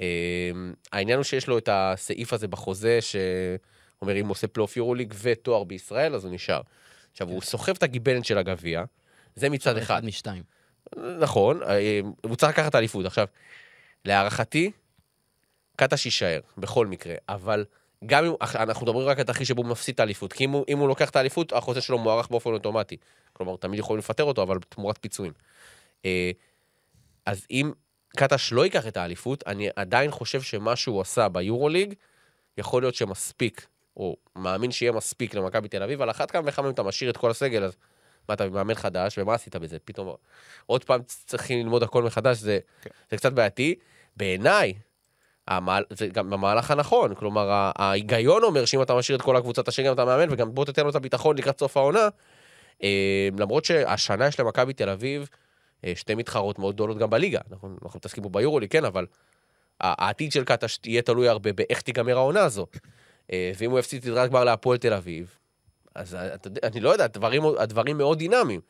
אה, 0.00 0.50
העניין 0.92 1.16
הוא 1.16 1.24
שיש 1.24 1.46
לו 1.46 1.58
את 1.58 1.68
הסעיף 1.72 2.32
הזה 2.32 2.48
בחוזה, 2.48 2.98
שאומר, 3.00 4.16
אם 4.16 4.24
הוא 4.24 4.30
עושה 4.30 4.46
פלייאוף 4.48 4.76
יורוליג 4.76 5.14
ותואר 5.22 5.64
בישראל, 5.64 6.14
אז 6.14 6.24
הוא 6.24 6.34
נשאר. 6.34 6.60
עכשיו, 7.12 7.28
הוא 7.28 7.42
סוחב 7.42 7.72
את 7.72 7.82
הגיבנת 7.82 8.24
של 8.24 8.38
הגביע, 8.38 8.84
זה 9.34 9.48
מצד 9.48 9.76
אחד. 9.76 9.94
אחד 9.94 10.04
משתיים. 10.04 10.42
נכון, 11.20 11.62
אה, 11.62 12.00
הוא 12.24 12.36
צריך 12.36 12.52
לקחת 12.52 12.74
אליפות. 12.74 13.06
עכשיו, 13.06 13.26
להערכתי, 14.04 14.70
קטש 15.76 16.06
יישאר, 16.06 16.40
בכל 16.58 16.86
מקרה, 16.86 17.14
אבל 17.28 17.64
גם 18.06 18.24
אם, 18.24 18.32
אנחנו 18.54 18.86
מדברים 18.86 19.08
רק 19.08 19.18
על 19.18 19.24
תרחיש 19.24 19.48
שבו 19.48 19.62
הוא 19.62 19.70
מפסיד 19.70 19.94
את 19.94 20.00
האליפות, 20.00 20.32
כי 20.32 20.44
אם 20.44 20.50
הוא, 20.50 20.64
אם 20.68 20.78
הוא 20.78 20.88
לוקח 20.88 21.10
את 21.10 21.16
האליפות, 21.16 21.52
החוזה 21.52 21.80
שלו 21.80 21.98
מוארך 21.98 22.28
באופן 22.28 22.50
אוטומטי. 22.50 22.96
כלומר, 23.32 23.56
תמיד 23.56 23.78
יכולים 23.78 23.98
לפטר 23.98 24.24
אותו, 24.24 24.42
אבל 24.42 24.58
תמורת 24.68 24.98
פיצויים. 25.00 25.32
אה, 26.04 26.30
אז 27.26 27.46
אם 27.50 27.72
קטש 28.16 28.52
לא 28.52 28.64
ייקח 28.64 28.86
את 28.86 28.96
האליפות, 28.96 29.44
אני 29.46 29.68
עדיין 29.76 30.10
חושב 30.10 30.42
שמה 30.42 30.76
שהוא 30.76 31.00
עשה 31.00 31.28
ביורוליג, 31.28 31.94
יכול 32.58 32.82
להיות 32.82 32.94
שמספיק, 32.94 33.66
או 33.96 34.16
מאמין 34.36 34.70
שיהיה 34.70 34.92
מספיק 34.92 35.34
למכבי 35.34 35.68
תל 35.68 35.82
אביב, 35.82 36.02
על 36.02 36.10
אחת 36.10 36.30
כמה 36.30 36.42
וכמה 36.48 36.66
אם 36.66 36.72
אתה 36.72 36.82
משאיר 36.82 37.10
את 37.10 37.16
כל 37.16 37.30
הסגל, 37.30 37.64
אז 37.64 37.76
מה, 38.28 38.34
אתה 38.34 38.48
מאמן 38.48 38.74
חדש, 38.74 39.18
ומה 39.18 39.34
עשית 39.34 39.56
בזה? 39.56 39.78
פתאום 39.84 40.14
עוד 40.66 40.84
פעם 40.84 41.00
צריכים 41.06 41.58
ללמוד 41.58 41.82
הכל 41.82 42.02
מחדש, 42.02 42.36
זה, 42.36 42.58
כן. 42.82 42.90
זה 43.10 43.16
קצת 43.16 43.32
בעייתי. 43.32 43.74
בעיניי, 44.16 44.74
המהל... 45.48 45.84
זה 45.90 46.06
גם 46.06 46.32
המהלך 46.32 46.70
הנכון, 46.70 47.14
כלומר, 47.14 47.70
ההיגיון 47.76 48.42
אומר 48.42 48.64
שאם 48.64 48.82
אתה 48.82 48.94
משאיר 48.94 49.18
את 49.18 49.22
כל 49.22 49.36
הקבוצה, 49.36 49.62
תשאיר 49.62 49.86
גם 49.86 49.94
את 49.94 49.98
המאמן, 49.98 50.26
וגם 50.30 50.54
בוא 50.54 50.64
תתן 50.64 50.82
לו 50.82 50.90
את 50.90 50.94
הביטחון 50.94 51.38
לקראת 51.38 51.58
סוף 51.58 51.76
העונה. 51.76 52.08
אה, 52.82 53.28
למרות 53.38 53.64
שהשנה 53.64 54.26
יש 54.26 54.40
למכבי 54.40 54.72
תל 54.72 54.88
אביב 54.88 55.28
אה, 55.84 55.92
שתי 55.94 56.14
מתחרות 56.14 56.58
מאוד 56.58 56.74
גדולות 56.74 56.98
גם 56.98 57.10
בליגה, 57.10 57.40
אנחנו, 57.50 57.76
אנחנו 57.82 57.96
מתעסקים 57.96 58.22
פה 58.22 58.28
ביורולי, 58.28 58.68
כן, 58.68 58.84
אבל 58.84 59.06
העתיד 59.80 60.32
של 60.32 60.44
קטש 60.44 60.78
יהיה 60.84 61.02
תלוי 61.02 61.28
הרבה 61.28 61.52
באיך 61.52 61.80
תיגמר 61.80 62.16
העונה 62.16 62.44
הזו. 62.44 62.66
אה, 63.32 63.52
ואם 63.58 63.70
הוא 63.70 63.78
יפסיד 63.78 64.04
סדרת 64.04 64.30
גמר 64.30 64.44
להפועל 64.44 64.78
תל 64.78 64.92
אביב, 64.92 65.36
אז 65.94 66.16
אני 66.62 66.80
לא 66.80 66.90
יודע, 66.90 67.04
הדברים, 67.04 67.42
הדברים 67.58 67.98
מאוד 67.98 68.18
דינמיים. 68.18 68.60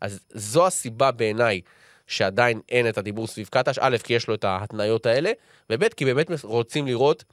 אז 0.00 0.20
זו 0.30 0.66
הסיבה 0.66 1.10
בעיניי 1.10 1.60
שעדיין 2.06 2.60
אין 2.68 2.88
את 2.88 2.98
הדיבור 2.98 3.26
סביב 3.26 3.48
קטש, 3.50 3.78
א', 3.80 3.96
כי 4.04 4.12
יש 4.14 4.28
לו 4.28 4.34
את 4.34 4.44
ההתניות 4.44 5.06
האלה, 5.06 5.30
וב', 5.70 5.88
כי 5.88 6.04
באמת 6.04 6.26
רוצים 6.42 6.86
לראות 6.86 7.24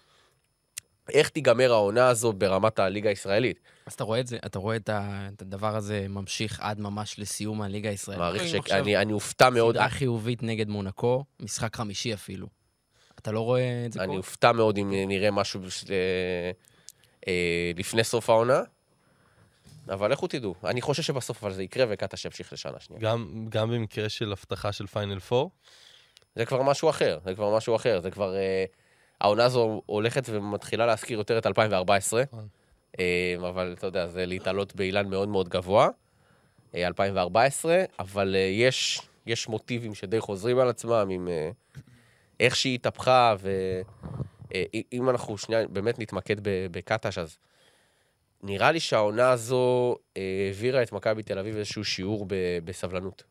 איך 1.14 1.30
תיגמר 1.30 1.72
העונה 1.72 2.08
הזו 2.08 2.34
ברמת 2.34 2.80
הליגה 2.80 3.10
הישראלית. 3.10 3.60
אז 3.86 3.94
אתה 3.94 4.04
רואה 4.04 4.20
את 4.20 4.28
זה, 4.28 4.38
אתה 4.46 4.60
רואה 4.60 4.76
את 4.76 4.90
ה- 4.90 5.30
את 5.36 5.42
הדבר 5.42 5.76
הזה 5.76 6.06
ממשיך 6.10 6.60
עד 6.60 6.80
ממש 6.80 7.20
לסיום 7.20 7.62
הליגה 7.62 7.90
הישראלית. 7.90 8.22
מעריך 8.22 8.44
שאני 8.68 8.98
אני 8.98 9.14
אופתע 9.14 9.50
מאוד, 9.50 9.76
סדרה 9.76 9.90
חיובית 9.90 10.44
נגד 10.44 10.70
מונקו, 10.70 11.24
משחק 11.40 11.76
חמישי 11.76 12.14
אפילו. 12.14 12.48
אתה 13.20 13.32
לא 13.32 13.40
רואה 13.40 13.84
את 13.86 13.94
זה 13.94 14.04
אני? 14.04 14.18
אופתע 14.18 14.52
מאוד 14.52 14.78
אם 14.78 14.94
נראה 15.08 15.32
משהו, 15.32 15.60
בש- 15.62 15.86
אה, 15.90 16.52
אה, 17.28 17.34
לפני 17.76 18.04
סוף 18.04 18.30
העונה, 18.30 18.62
אבל 19.90 20.12
לכו 20.12 20.28
תדעו. 20.28 20.56
אני 20.64 20.82
חושב 20.82 21.04
שבסוף 21.04 21.44
אבל 21.44 21.54
זה 21.54 21.64
יקרה 21.64 21.86
וקטש 21.90 22.26
ימשיך 22.26 22.54
לשנה 22.54 22.80
שנייה. 22.80 23.02
גם, 23.02 23.46
גם 23.50 23.72
במקרה 23.72 24.10
של 24.10 24.32
הבטחה 24.32 24.72
של 24.72 24.88
פיינל 24.88 25.18
4, 25.32 25.50
זה 26.36 26.46
כבר 26.46 26.62
משהו 26.62 26.90
אחר, 26.90 27.20
זה 27.26 27.36
כבר 27.36 27.58
משהו 27.58 27.76
אחר, 27.76 28.02
זה 28.02 28.12
כבר... 28.12 28.36
אה, 28.36 28.66
העונה 29.22 29.46
הזו 29.46 29.82
הולכת 29.86 30.24
ומתחילה 30.30 30.86
להזכיר 30.86 31.18
יותר 31.18 31.38
את 31.38 31.48
2014, 31.48 32.24
נכון. 32.24 32.48
אה, 33.00 33.36
אבל 33.40 33.76
אתה 33.78 33.88
יודע, 33.88 34.08
זה 34.08 34.26
להתעלות 34.26 34.76
באילן 34.76 35.10
מאוד 35.10 35.30
מאוד 35.30 35.50
גבוה, 35.50 35.90
אה, 36.76 36.88
2014, 36.88 37.84
אבל 38.00 38.36
אה, 38.36 38.40
יש, 38.40 39.02
יש 39.26 39.48
מוטיבים 39.48 39.96
שדי 39.96 40.20
חוזרים 40.20 40.60
על 40.60 40.70
עצמם 40.70 41.08
עם 41.12 41.28
אה, 41.28 41.50
איך 42.40 42.56
שהיא 42.56 42.76
התהפכה, 42.76 43.36
ואם 44.52 45.10
אנחנו 45.10 45.38
שנייה 45.38 45.68
באמת 45.68 46.00
נתמקד 46.00 46.36
בקטש, 46.72 47.18
אז 47.18 47.38
נראה 48.44 48.72
לי 48.72 48.80
שהעונה 48.80 49.32
הזו 49.32 49.96
אה, 50.18 50.22
העבירה 50.48 50.84
את 50.84 50.92
מכבי 50.92 51.24
תל 51.24 51.40
אביב 51.40 51.56
איזשהו 51.58 51.84
שיעור 51.86 52.26
ב- 52.26 52.34
בסבלנות. 52.66 53.24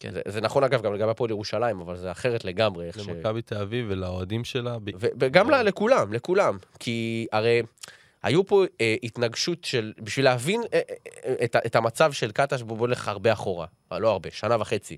כן. 0.00 0.12
זה, 0.12 0.20
זה 0.28 0.40
נכון 0.40 0.64
אגב 0.64 0.82
גם 0.82 0.94
לגבי 0.94 1.10
הפועל 1.10 1.30
ירושלים, 1.30 1.80
אבל 1.80 1.96
זה 1.96 2.10
אחרת 2.10 2.44
לגמרי. 2.44 2.86
איך 2.86 3.00
ש... 3.00 3.08
למכבי 3.08 3.42
תל 3.42 3.56
אביב 3.56 3.86
ולאוהדים 3.88 4.44
שלה. 4.44 4.78
ב- 4.84 4.90
וגם 5.20 5.50
ל- 5.50 5.62
לכולם, 5.62 6.12
לכולם. 6.12 6.58
כי 6.80 7.26
הרי 7.32 7.62
היו 8.22 8.46
פה 8.46 8.64
אה, 8.80 8.96
התנגשות 9.02 9.64
של, 9.64 9.92
בשביל 10.00 10.24
להבין 10.24 10.60
אה, 10.72 10.80
אה, 11.24 11.34
את, 11.44 11.54
ה- 11.54 11.60
את 11.66 11.76
המצב 11.76 12.12
של 12.12 12.32
קטש, 12.32 12.62
בוא 12.62 12.88
נלך 12.88 13.08
הרבה 13.08 13.32
אחורה, 13.32 13.66
אה, 13.92 13.98
לא 13.98 14.10
הרבה, 14.10 14.30
שנה 14.30 14.56
וחצי. 14.60 14.96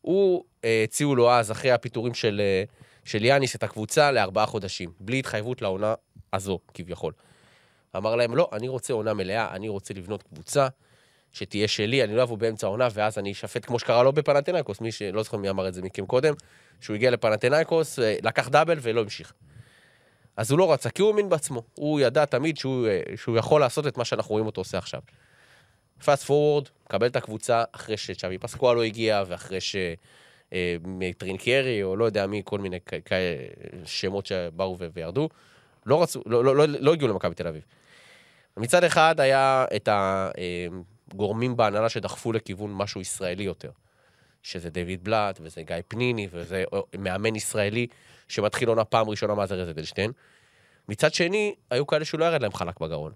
הוא, 0.00 0.44
אה, 0.64 0.80
הציעו 0.84 1.16
לו 1.16 1.30
אז, 1.32 1.52
אחרי 1.52 1.70
הפיטורים 1.70 2.14
של, 2.14 2.40
אה, 2.44 2.64
של 3.04 3.24
יאניס, 3.24 3.56
את 3.56 3.62
הקבוצה 3.62 4.12
לארבעה 4.12 4.46
חודשים, 4.46 4.90
בלי 5.00 5.18
התחייבות 5.18 5.62
לעונה 5.62 5.94
הזו, 6.32 6.58
כביכול. 6.74 7.12
אמר 7.96 8.16
להם, 8.16 8.36
לא, 8.36 8.48
אני 8.52 8.68
רוצה 8.68 8.92
עונה 8.92 9.14
מלאה, 9.14 9.54
אני 9.54 9.68
רוצה 9.68 9.94
לבנות 9.94 10.22
קבוצה 10.22 10.68
שתהיה 11.36 11.68
שלי, 11.68 12.04
אני 12.04 12.14
לא 12.14 12.22
אבוא 12.22 12.38
באמצע 12.38 12.66
העונה, 12.66 12.88
ואז 12.94 13.18
אני 13.18 13.32
אשפט 13.32 13.64
כמו 13.66 13.78
שקרה 13.78 14.02
לו 14.02 14.12
בפנתנאיקוס, 14.12 14.80
מי 14.80 14.92
שלא 14.92 15.22
זוכר 15.22 15.36
מי 15.36 15.50
אמר 15.50 15.68
את 15.68 15.74
זה 15.74 15.82
מכם 15.82 16.06
קודם, 16.06 16.34
שהוא 16.80 16.94
הגיע 16.94 17.10
לפנתנאיקוס, 17.10 17.98
אה, 17.98 18.16
לקח 18.22 18.48
דאבל 18.48 18.78
ולא 18.82 19.00
המשיך. 19.00 19.32
אז 20.36 20.50
הוא 20.50 20.58
לא 20.58 20.72
רצה, 20.72 20.90
כי 20.90 21.02
הוא 21.02 21.10
האמין 21.10 21.28
בעצמו. 21.28 21.62
הוא 21.74 22.00
ידע 22.00 22.24
תמיד 22.24 22.56
שהוא, 22.56 22.86
אה, 22.86 23.00
שהוא 23.16 23.36
יכול 23.36 23.60
לעשות 23.60 23.86
את 23.86 23.96
מה 23.96 24.04
שאנחנו 24.04 24.32
רואים 24.32 24.46
אותו 24.46 24.60
עושה 24.60 24.78
עכשיו. 24.78 25.00
פאסט 26.04 26.24
פורוורד, 26.24 26.68
מקבל 26.86 27.06
את 27.06 27.16
הקבוצה 27.16 27.64
אחרי 27.72 27.96
שצ'אבי 27.96 28.38
פסקואלו 28.38 28.82
הגיע, 28.82 29.22
ואחרי 29.26 29.58
שטרינקיירי, 30.52 31.82
או 31.82 31.96
לא 31.96 32.04
יודע 32.04 32.26
מי, 32.26 32.42
כל 32.44 32.58
מיני 32.58 32.78
שמות 33.84 34.26
שבאו 34.26 34.78
וירדו, 34.94 35.28
לא 35.86 36.02
רצו, 36.02 36.22
לא, 36.26 36.44
לא, 36.44 36.56
לא, 36.56 36.64
לא 36.68 36.92
הגיעו 36.92 37.10
למכבי 37.10 37.34
תל 37.34 37.48
אביב. 37.48 37.62
מצד 38.56 38.84
אחד 38.84 39.20
היה 39.20 39.64
את 39.76 39.88
הגורמים 39.92 41.56
בהנהלה 41.56 41.88
שדחפו 41.88 42.32
לכיוון 42.32 42.74
משהו 42.74 43.00
ישראלי 43.00 43.44
יותר. 43.44 43.70
שזה 44.42 44.70
דיוויד 44.70 45.04
בלאט, 45.04 45.38
וזה 45.42 45.62
גיא 45.62 45.76
פניני, 45.88 46.28
וזה 46.30 46.64
מאמן 46.98 47.36
ישראלי 47.36 47.86
שמתחיל 48.28 48.68
עונה 48.68 48.84
פעם 48.84 49.08
ראשונה 49.08 49.34
מאז 49.34 49.52
ארז 49.52 49.70
אדלשטיין. 49.70 50.10
מצד 50.88 51.14
שני, 51.14 51.54
היו 51.70 51.86
כאלה 51.86 52.04
שהוא 52.04 52.20
לא 52.20 52.24
ירד 52.24 52.42
להם 52.42 52.52
חלק 52.52 52.80
בגרון. 52.80 53.12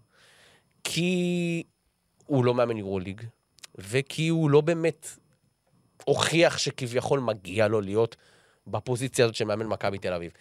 כי 0.85 1.63
הוא 2.27 2.45
לא 2.45 2.55
מאמן 2.55 2.77
יורוליג, 2.77 3.23
וכי 3.75 4.29
הוא 4.29 4.51
לא 4.51 4.61
באמת 4.61 5.09
הוכיח 6.05 6.59
שכביכול 6.59 7.21
מגיע 7.21 7.69
לו 7.69 7.81
להיות 7.81 8.17
בפוזיציה 8.67 9.25
הזאת 9.25 9.35
של 9.35 9.45
מאמן 9.45 9.67
מכבי 9.67 9.99
תל 9.99 10.13
אביב. 10.13 10.33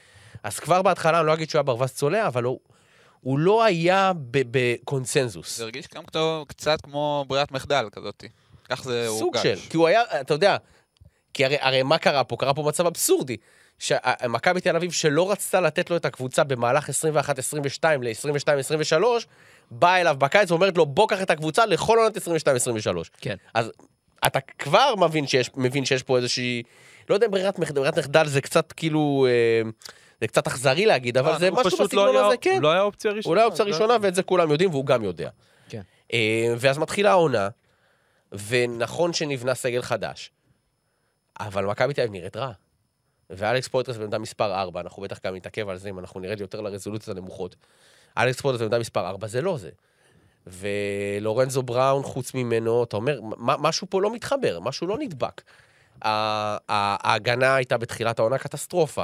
אז 0.43 0.59
כבר 0.59 0.81
בהתחלה, 0.81 1.19
אני 1.19 1.27
לא 1.27 1.33
אגיד 1.33 1.49
שהוא 1.49 1.59
היה 1.59 1.63
ברווז 1.63 1.91
צולע, 1.91 2.27
אבל 2.27 2.43
הוא, 2.43 2.59
הוא 3.21 3.39
לא 3.39 3.63
היה 3.63 4.11
ב- 4.31 4.41
בקונסנזוס. 4.51 5.57
זה 5.57 5.63
הרגיש 5.63 5.85
גם 5.95 6.05
קצת- 6.05 6.19
קצת 6.47 6.81
כמו 6.81 7.25
ברירת 7.27 7.51
מחדל 7.51 7.87
כזאת. 7.91 8.23
כך 8.69 8.83
זה 8.83 9.05
סוג 9.07 9.35
הורגש. 9.37 9.43
של, 9.43 9.69
כי 9.69 9.77
הוא 9.77 9.87
היה, 9.87 10.01
אתה 10.21 10.33
יודע, 10.33 10.57
כי 11.33 11.45
הרי, 11.45 11.57
הרי 11.59 11.83
מה 11.83 11.97
קרה 11.97 12.23
פה? 12.23 12.35
קרה 12.39 12.53
פה 12.53 12.63
מצב 12.63 12.85
אבסורדי. 12.85 13.37
שמכבי 13.79 14.61
תל 14.61 14.75
אביב 14.75 14.91
שלא 14.91 15.31
רצתה 15.31 15.61
לתת 15.61 15.89
לו 15.89 15.95
את 15.95 16.05
הקבוצה 16.05 16.43
במהלך 16.43 16.89
21-22 16.89 16.93
ל-22-23, 18.01 19.03
באה 19.71 20.01
אליו 20.01 20.15
בקיץ 20.19 20.51
ואומרת 20.51 20.77
לו, 20.77 20.85
בוא 20.85 21.07
קח 21.07 21.21
את 21.21 21.29
הקבוצה 21.29 21.65
לכל 21.65 21.97
עונת 21.97 22.17
22-23. 22.17 22.21
כן. 23.21 23.35
אז 23.53 23.71
אתה 24.27 24.39
כבר 24.39 24.95
מבין 24.95 25.27
שיש, 25.27 25.49
מבין 25.55 25.85
שיש 25.85 26.03
פה 26.03 26.17
איזושהי, 26.17 26.63
לא 27.09 27.13
יודע 27.15 27.25
אם 27.27 27.31
ברירת 27.31 27.59
מחדל, 27.59 27.79
ברירת 27.81 27.97
מחדל 27.99 28.27
זה 28.27 28.41
קצת 28.41 28.71
כאילו, 28.71 29.27
אה, 29.29 29.69
זה 30.21 30.27
קצת 30.27 30.47
אכזרי 30.47 30.85
להגיד, 30.85 31.17
אבל 31.17 31.39
זה 31.39 31.49
הוא 31.49 31.59
משהו 31.65 31.83
בסגנון 31.85 32.05
לא 32.05 32.19
היה- 32.19 32.27
הזה, 32.27 32.37
כן. 32.37 32.53
הוא 32.53 32.61
לא 32.61 32.71
היה 32.71 32.81
אופציה 32.81 33.11
ראשונה. 33.11 33.31
אולי 33.35 33.43
אופציה 33.43 33.65
זה- 33.65 33.71
ראשונה, 33.71 33.97
ואת 34.01 34.15
זה 34.15 34.23
כולם 34.23 34.51
יודעים, 34.51 34.69
והוא 34.69 34.85
גם 34.85 35.03
יודע. 35.03 35.29
כן. 35.69 35.81
אה, 36.13 36.53
ואז 36.57 36.77
מתחילה 36.77 37.09
העונה, 37.11 37.49
ונכון 38.47 39.13
שנבנה 39.13 39.55
סגל 39.55 39.81
חדש, 39.81 40.31
אבל 41.39 41.65
מכבי 41.65 41.93
תל 41.93 42.01
אביב 42.01 42.11
נראית 42.13 42.37
רע. 42.37 42.51
ואלכס 43.29 43.67
פויטרס 43.67 43.97
בעמדה 43.97 44.17
מספר 44.17 44.53
4, 44.61 44.81
אנחנו 44.81 45.01
בטח 45.03 45.19
גם 45.25 45.35
נתעכב 45.35 45.69
על 45.69 45.77
זה 45.77 45.89
אם 45.89 45.99
אנחנו 45.99 46.19
נרד 46.19 46.41
יותר 46.41 46.61
לרזולוציות 46.61 47.17
הנמוכות. 47.17 47.55
אלכס 48.17 48.41
פויטרס 48.41 48.61
בעמדה 48.61 48.79
מספר 48.79 49.07
4, 49.07 49.27
זה 49.27 49.41
לא 49.41 49.57
זה. 49.57 49.69
ולורנזו 50.47 51.63
בראון, 51.63 52.03
חוץ 52.03 52.33
ממנו, 52.33 52.83
אתה 52.83 52.95
אומר, 52.97 53.19
משהו 53.37 53.87
פה 53.89 54.01
לא 54.01 54.13
מתחבר, 54.13 54.59
משהו 54.59 54.87
לא 54.87 54.97
נדבק. 54.97 55.41
ההגנה 56.69 57.55
הייתה 57.55 57.77
בתחילת 57.77 58.19
העונה 58.19 58.37
קטסטרופה. 58.37 59.03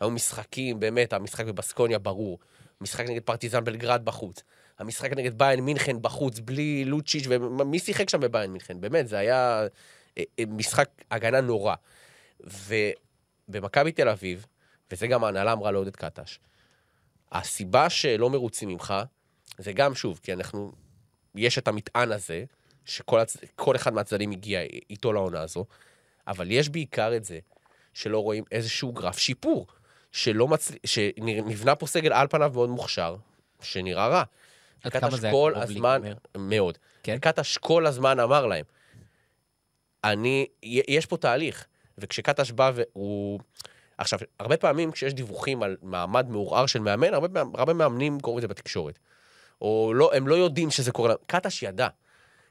היו 0.00 0.10
משחקים, 0.10 0.80
באמת, 0.80 1.12
המשחק 1.12 1.46
בבסקוניה 1.46 1.98
ברור. 1.98 2.38
משחק 2.80 3.04
נגד 3.08 3.22
פרטיזן 3.22 3.64
בלגרד 3.64 4.04
בחוץ. 4.04 4.42
המשחק 4.78 5.12
נגד 5.12 5.38
ביין 5.38 5.60
מינכן 5.60 6.02
בחוץ, 6.02 6.38
בלי 6.38 6.84
לוצ'יץ', 6.84 7.26
ומי 7.26 7.78
שיחק 7.78 8.08
שם 8.08 8.20
בביין 8.20 8.50
מינכן? 8.50 8.80
באמת, 8.80 9.08
זה 9.08 9.18
היה 9.18 9.66
אה, 10.18 10.22
אה, 10.38 10.44
משחק 10.48 10.88
הגנה 11.10 11.40
נורא. 11.40 11.74
ובמכבי 12.40 13.92
תל 13.92 14.08
אביב, 14.08 14.46
וזה 14.92 15.06
גם 15.06 15.24
ההנהלה 15.24 15.52
אמרה 15.52 15.72
לעודד 15.72 15.96
קטש, 15.96 16.38
הסיבה 17.32 17.90
שלא 17.90 18.30
מרוצים 18.30 18.68
ממך, 18.68 18.94
זה 19.58 19.72
גם, 19.72 19.94
שוב, 19.94 20.20
כי 20.22 20.32
אנחנו, 20.32 20.72
יש 21.34 21.58
את 21.58 21.68
המטען 21.68 22.12
הזה, 22.12 22.44
שכל 22.84 23.20
הצ... 23.20 23.36
אחד 23.76 23.94
מהצדדים 23.94 24.30
הגיע 24.30 24.60
איתו 24.90 25.12
לעונה 25.12 25.40
הזו, 25.40 25.64
אבל 26.26 26.50
יש 26.50 26.68
בעיקר 26.68 27.16
את 27.16 27.24
זה 27.24 27.38
שלא 27.94 28.18
רואים 28.18 28.44
איזשהו 28.52 28.92
גרף 28.92 29.18
שיפור, 29.18 29.66
שלא 30.14 30.48
מצ... 30.48 30.72
שנבנה 30.86 31.74
פה 31.74 31.86
סגל 31.86 32.12
על 32.12 32.26
פניו 32.28 32.50
מאוד 32.54 32.68
מוכשר, 32.70 33.16
שנראה 33.62 34.08
רע. 34.08 34.22
עד 34.82 34.92
קטש 34.92 35.00
כמה 35.00 35.16
זה 35.16 35.26
היה 35.26 35.34
כל 35.34 35.52
קרוב 35.54 35.62
הזמן? 35.62 36.02
מאוד. 36.38 36.78
כן? 37.02 37.18
קטש 37.18 37.58
כל 37.58 37.86
הזמן 37.86 38.20
אמר 38.20 38.46
להם, 38.46 38.64
אני, 40.04 40.46
יש 40.62 41.06
פה 41.06 41.16
תהליך, 41.16 41.66
וכשקטש 41.98 42.50
בא 42.50 42.72
והוא... 42.74 43.40
עכשיו, 43.98 44.18
הרבה 44.40 44.56
פעמים 44.56 44.92
כשיש 44.92 45.14
דיווחים 45.14 45.62
על 45.62 45.76
מעמד 45.82 46.30
מעורער 46.30 46.66
של 46.66 46.78
מאמן, 46.78 47.14
הרבה, 47.14 47.42
הרבה 47.54 47.74
מאמנים 47.74 48.20
קוראים 48.20 48.38
לזה 48.38 48.48
בתקשורת. 48.48 48.98
או 49.62 49.92
לא, 49.94 50.10
הם 50.14 50.28
לא 50.28 50.34
יודעים 50.34 50.70
שזה 50.70 50.92
קורה 50.92 51.08
להם. 51.08 51.18
קטש 51.26 51.62
ידע. 51.62 51.88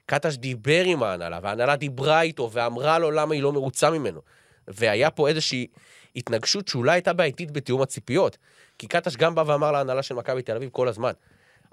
קטש 0.05 0.36
דיבר 0.36 0.84
עם 0.84 1.03
ההנהלה, 1.03 1.39
וההנהלה 1.43 1.75
דיברה 1.75 2.22
איתו 2.22 2.50
ואמרה 2.53 3.00
לו 3.00 3.12
למה 3.12 3.34
היא 3.34 3.43
לא 3.43 3.53
מרוצה 3.53 3.89
ממנו. 3.89 4.22
והיה 4.67 5.12
פה 5.12 5.29
איזושהי 5.29 5.67
התנגשות 6.15 6.67
שאולי 6.67 6.91
הייתה 6.91 7.13
בעייתית 7.13 7.51
בתיאום 7.51 7.82
הציפיות. 7.82 8.38
כי 8.77 8.88
קטש 8.88 9.15
גם 9.15 9.36
בא 9.36 9.43
ואמר 9.48 9.72
להנהלה 9.72 10.03
של 10.03 10.15
מכבי 10.15 10.41
תל 10.41 10.55
אביב 10.55 10.70
כל 10.70 10.88
הזמן, 10.88 11.12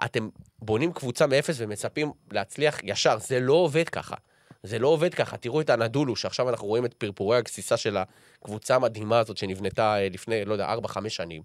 אתם 0.05 0.29
בונים 0.59 0.93
קבוצה 0.93 1.27
מאפס 1.27 1.57
ומצפים 1.59 2.13
להצליח 2.31 2.79
ישר, 2.85 3.19
זה 3.19 3.41
לא 3.41 3.53
עובד 3.53 3.89
ככה. 3.89 4.17
זה 4.63 4.79
לא 4.79 4.89
עובד 4.89 5.15
ככה. 5.15 5.37
תראו 5.37 5.61
את 5.61 5.71
הנדולו, 5.71 6.17
שעכשיו 6.17 6.49
אנחנו 6.49 6.67
רואים 6.67 6.85
את 6.85 6.95
פרפורי 6.95 7.37
הגסיסה 7.37 7.77
של 7.77 7.97
הקבוצה 8.43 8.75
המדהימה 8.75 9.19
הזאת 9.19 9.37
שנבנתה 9.37 9.99
אה, 9.99 10.09
לפני, 10.09 10.45
לא 10.45 10.53
יודע, 10.53 10.75
4-5 10.75 11.09
שנים. 11.09 11.43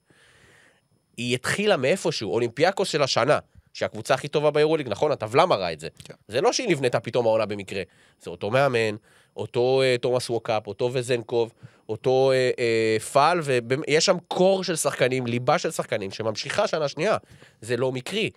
היא 1.18 1.36
התחילה 1.36 1.78
מאיפשהו, 1.78 2.34
אולימפיאקוס 2.34 2.90
של 2.90 3.02
השנה, 3.02 3.40
שהקבוצה 3.74 4.14
הכי 4.14 4.28
טובה 4.28 4.52
ביורוליג, 4.52 4.88
נכון? 4.90 5.12
הטבלה 5.12 5.46
מראה 5.46 5.74
את 5.74 5.80
זה. 5.80 5.88
כן. 6.04 6.14
זה 6.28 6.42
לא 6.42 6.54
שהיא 6.54 6.70
נבנתה 6.70 7.00
פתאום 7.00 7.26
העונה 7.26 7.46
במקרה. 7.46 7.82
זה 8.22 8.30
אותו 8.30 8.52
מאמן, 8.52 8.96
אותו 9.38 9.82
אה, 9.82 9.96
תומאס 10.02 10.30
ווקאפ, 10.30 10.68
אותו 10.68 10.90
וזנקוב, 10.94 11.54
אותו 11.90 12.32
אה, 12.32 12.52
אה, 12.60 12.98
פאל, 13.00 13.40
ויש 13.42 14.06
שם 14.06 14.18
קור 14.28 14.64
של 14.64 14.76
שחקנים, 14.76 15.28
ליבה 15.28 15.58
של 15.58 15.72
שחקנים, 15.72 16.12
שממשיכה 16.12 16.68
שנה 16.68 16.88
שנייה. 16.88 17.18
זה 17.62 17.78
לא 17.78 17.92
מקרי. 17.92 18.30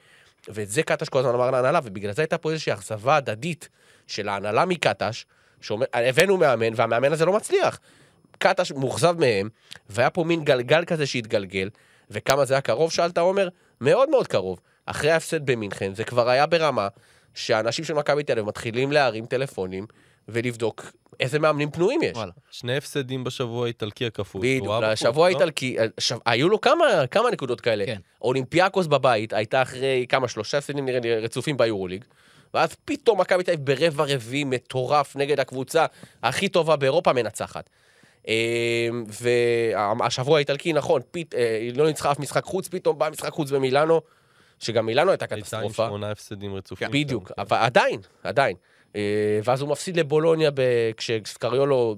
ואת 0.48 0.68
זה 0.68 0.82
קטש 0.82 1.08
כל 1.08 1.18
הזמן 1.18 1.34
אמר 1.34 1.50
להנהלה, 1.50 1.80
ובגלל 1.84 2.12
זה 2.12 2.22
הייתה 2.22 2.38
פה 2.38 2.50
איזושהי 2.50 2.72
אכזבה 2.72 3.16
הדדית 3.16 3.68
של 4.06 4.28
ההנהלה 4.28 4.64
מקטש, 4.64 5.24
שאומר, 5.60 5.86
הבאנו 5.94 6.36
מאמן, 6.36 6.72
והמאמן 6.76 7.12
הזה 7.12 7.24
לא 7.24 7.32
מצליח. 7.32 7.78
קטש 8.38 8.72
מאוכזב 8.72 9.14
מהם, 9.18 9.48
והיה 9.90 10.10
פה 10.10 10.24
מין 10.24 10.44
גלגל 10.44 10.84
כזה 10.84 11.06
שהתגלגל, 11.06 11.70
וכמה 12.10 12.44
זה 12.44 12.54
היה 12.54 12.60
קרוב, 12.60 12.92
שאלת 12.92 13.18
עומר? 13.18 13.48
מאוד 13.80 14.10
מאוד 14.10 14.26
קרוב. 14.26 14.60
אחרי 14.86 15.10
ההפסד 15.10 15.46
במינכן, 15.46 15.94
זה 15.94 16.04
כבר 16.04 16.28
היה 16.28 16.46
ברמה 16.46 16.88
שהאנשים 17.34 17.84
של 17.84 17.94
מכבי 17.94 18.22
תל 18.22 18.32
אביב 18.32 18.46
מתחילים 18.46 18.92
להרים 18.92 19.26
טלפונים 19.26 19.86
ולבדוק 20.28 20.92
איזה 21.20 21.38
מאמנים 21.38 21.70
פנויים 21.70 22.02
יש. 22.02 22.16
וואלה. 22.16 22.32
שני 22.50 22.76
הפסדים 22.76 23.24
בשבוע 23.24 23.64
האיטלקי 23.64 24.06
הכפול. 24.06 24.40
בדיוק, 24.40 24.66
בחוץ, 24.66 25.02
לא? 25.16 25.26
האיטלקי, 25.26 25.76
עכשיו, 25.96 26.18
היו 26.26 26.48
לו 26.48 26.60
כמה, 26.60 27.06
כמה 27.10 27.30
נקודות 27.30 27.60
כאלה. 27.60 27.86
כן. 27.86 27.98
אולימפיאקוס 28.22 28.86
בבית 28.86 29.32
הייתה 29.32 29.62
אחרי 29.62 30.06
כמה, 30.08 30.28
שלושה 30.28 30.58
הפסדים 30.58 30.84
נראה 30.84 31.00
לי 31.00 31.14
רצופים 31.14 31.56
ביורוליג, 31.56 32.04
ואז 32.54 32.76
פתאום 32.84 33.20
מכבי 33.20 33.42
תל 33.42 33.52
אביב 33.52 33.66
ברבע 33.66 34.04
רביעי 34.08 34.44
מטורף 34.44 35.16
נגד 35.16 35.40
הקבוצה 35.40 35.86
הכי 36.22 36.48
טובה 36.48 36.76
באירופה 36.76 37.12
מנצחת. 37.12 37.70
אה, 38.28 38.88
והשבוע 39.06 40.36
האיטלקי, 40.36 40.72
נכון, 40.72 41.02
פית, 41.10 41.34
אה, 41.34 41.68
לא 41.74 41.86
ניצחה 41.86 42.12
אף 42.12 42.18
משחק 42.18 42.44
חוץ, 42.44 42.68
פתאום 42.68 42.98
בא 42.98 43.10
משחק 43.10 43.32
חוץ 43.32 43.50
במילאנו, 43.50 44.00
שגם 44.58 44.86
מילאנו 44.86 45.10
הייתה 45.10 45.24
הייתה 45.24 45.34
עם 45.34 45.40
קטסטרופה. 45.40 45.86
שמונה 45.86 46.10
הפסדים 46.10 46.54
רצופים. 46.54 46.88
בדיוק, 46.90 47.28
כן. 47.28 47.34
אבל 47.38 47.56
עדיין, 47.56 48.00
עדיין. 48.22 48.56
אה, 48.96 49.00
ואז 49.44 49.60
הוא 49.60 49.68
מפסיד 49.70 49.96
לבולוניה 49.96 50.50
ב- 50.50 50.60
כשסקריולו 50.96 51.96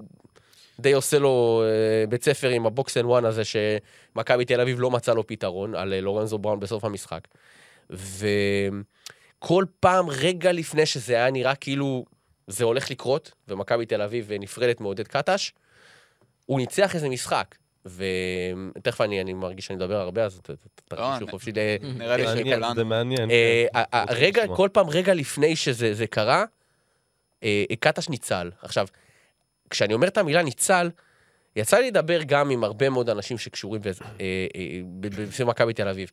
די 0.79 0.93
עושה 0.93 1.19
לו 1.19 1.63
אה, 1.65 2.07
בית 2.07 2.23
ספר 2.23 2.49
עם 2.49 2.65
ה 2.65 2.73
box 2.73 2.97
and 2.97 3.05
one 3.05 3.25
הזה, 3.25 3.41
שמכבי 3.45 4.45
תל 4.45 4.61
אביב 4.61 4.79
לא 4.79 4.91
מצא 4.91 5.13
לו 5.13 5.27
פתרון, 5.27 5.75
על 5.75 5.93
אה, 5.93 6.01
לורנזו 6.01 6.37
בראון 6.37 6.59
בסוף 6.59 6.83
המשחק. 6.85 7.27
וכל 7.89 9.65
פעם, 9.79 10.05
רגע 10.09 10.51
לפני 10.51 10.85
שזה 10.85 11.13
היה 11.15 11.31
נראה 11.31 11.55
כאילו 11.55 12.05
זה 12.47 12.63
הולך 12.63 12.91
לקרות, 12.91 13.31
ומכבי 13.47 13.85
תל 13.85 14.01
אביב 14.01 14.31
נפרדת 14.39 14.81
מעודד 14.81 15.07
קטש, 15.07 15.51
הוא 16.45 16.59
ניצח 16.59 16.95
איזה 16.95 17.09
משחק. 17.09 17.55
ותכף 17.85 19.01
אני, 19.01 19.21
אני 19.21 19.33
מרגיש 19.33 19.65
שאני 19.65 19.77
מדבר 19.77 19.95
הרבה, 19.95 20.23
אז 20.25 20.41
תרגישו 20.87 21.07
אני- 21.23 21.31
חופשי. 21.31 21.51
נראה 21.97 22.17
לי 22.17 22.23
שכולנו- 22.57 22.75
זה 22.75 22.83
מעניין. 22.83 23.29
כן. 23.29 23.33
רגע. 24.09 24.43
כל 24.55 24.69
פעם 24.73 24.89
רגע 24.89 25.13
לפני 25.13 25.55
שזה 25.55 25.93
זה 25.93 26.07
קרה, 26.07 26.45
קטש 27.79 28.09
ניצל. 28.09 28.51
עכשיו, 28.61 28.87
כשאני 29.69 29.93
אומר 29.93 30.07
את 30.07 30.17
המילה 30.17 30.43
ניצל, 30.43 30.89
יצא 31.55 31.77
לי 31.77 31.87
לדבר 31.87 32.23
גם 32.23 32.49
עם 32.49 32.63
הרבה 32.63 32.89
מאוד 32.89 33.09
אנשים 33.09 33.37
שקשורים 33.37 33.81
בזה, 33.81 34.03
אה, 34.19 34.47
אה, 35.39 35.45
מכבי 35.45 35.73
תל 35.73 35.87
אביב, 35.87 36.11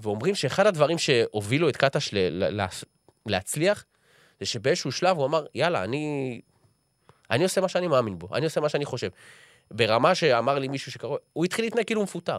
ואומרים 0.00 0.34
שאחד 0.34 0.66
הדברים 0.66 0.98
שהובילו 0.98 1.68
את 1.68 1.76
קטש 1.76 2.14
להצליח, 3.26 3.84
זה 4.40 4.46
שבאיזשהו 4.46 4.92
שלב 4.92 5.16
הוא 5.16 5.26
אמר, 5.26 5.46
יאללה, 5.54 5.84
אני, 5.84 6.40
אני 7.30 7.44
עושה 7.44 7.60
מה 7.60 7.68
שאני 7.68 7.86
מאמין 7.86 8.18
בו, 8.18 8.28
אני 8.34 8.44
עושה 8.44 8.60
מה 8.60 8.68
שאני 8.68 8.84
חושב. 8.84 9.08
ברמה 9.70 10.14
שאמר 10.14 10.58
לי 10.58 10.68
מישהו 10.68 10.92
שקרוב, 10.92 11.18
הוא 11.32 11.44
התחיל 11.44 11.64
להתנהג 11.64 11.86
כאילו 11.86 12.00
הוא 12.00 12.04
מפוטר. 12.04 12.38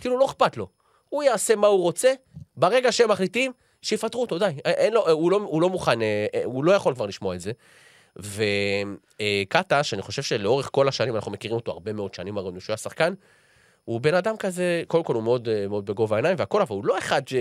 כאילו 0.00 0.18
לא 0.18 0.26
אכפת 0.26 0.56
לו. 0.56 0.68
הוא 1.08 1.22
יעשה 1.22 1.56
מה 1.56 1.66
הוא 1.66 1.82
רוצה, 1.82 2.12
ברגע 2.56 2.92
שהם 2.92 3.10
מחליטים, 3.10 3.52
שיפטרו 3.82 4.22
אותו, 4.22 4.38
די. 4.38 4.50
אין 4.64 4.92
לו, 4.92 5.10
הוא, 5.10 5.30
לא, 5.30 5.36
הוא 5.36 5.62
לא 5.62 5.68
מוכן, 5.68 6.02
אה, 6.02 6.26
אה, 6.34 6.40
הוא 6.44 6.64
לא 6.64 6.72
יכול 6.72 6.94
כבר 6.94 7.06
לשמוע 7.06 7.34
את 7.34 7.40
זה. 7.40 7.52
וקטש, 8.16 9.94
אני 9.94 10.02
חושב 10.02 10.22
שלאורך 10.22 10.68
כל 10.72 10.88
השנים, 10.88 11.16
אנחנו 11.16 11.32
מכירים 11.32 11.56
אותו 11.56 11.72
הרבה 11.72 11.92
מאוד 11.92 12.14
שנים, 12.14 12.38
הרי 12.38 12.60
שהוא 12.60 12.72
היה 12.72 12.76
שחקן, 12.76 13.14
הוא 13.84 14.00
בן 14.00 14.14
אדם 14.14 14.36
כזה, 14.36 14.82
קודם 14.86 15.04
כל 15.04 15.14
הוא 15.14 15.22
מאוד, 15.22 15.48
אה, 15.48 15.68
מאוד 15.68 15.86
בגובה 15.86 16.16
העיניים 16.16 16.36
והכל, 16.38 16.62
אבל 16.62 16.76
הוא 16.76 16.84
לא 16.84 16.98
אחד 16.98 17.28
ש... 17.28 17.34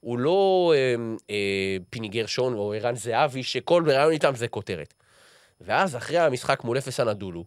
הוא 0.00 0.18
לא 0.18 0.72
אה, 0.76 0.94
אה, 1.30 1.76
פיני 1.90 2.08
גרשון 2.08 2.54
או 2.54 2.72
ערן 2.72 2.94
זהבי, 2.94 3.42
שכל 3.42 3.84
רעיון 3.86 4.12
איתם 4.12 4.34
זה 4.34 4.48
כותרת. 4.48 4.94
ואז 5.60 5.96
אחרי 5.96 6.18
המשחק 6.18 6.64
מול 6.64 6.78
אפס 6.78 7.00
הנדולו, 7.00 7.44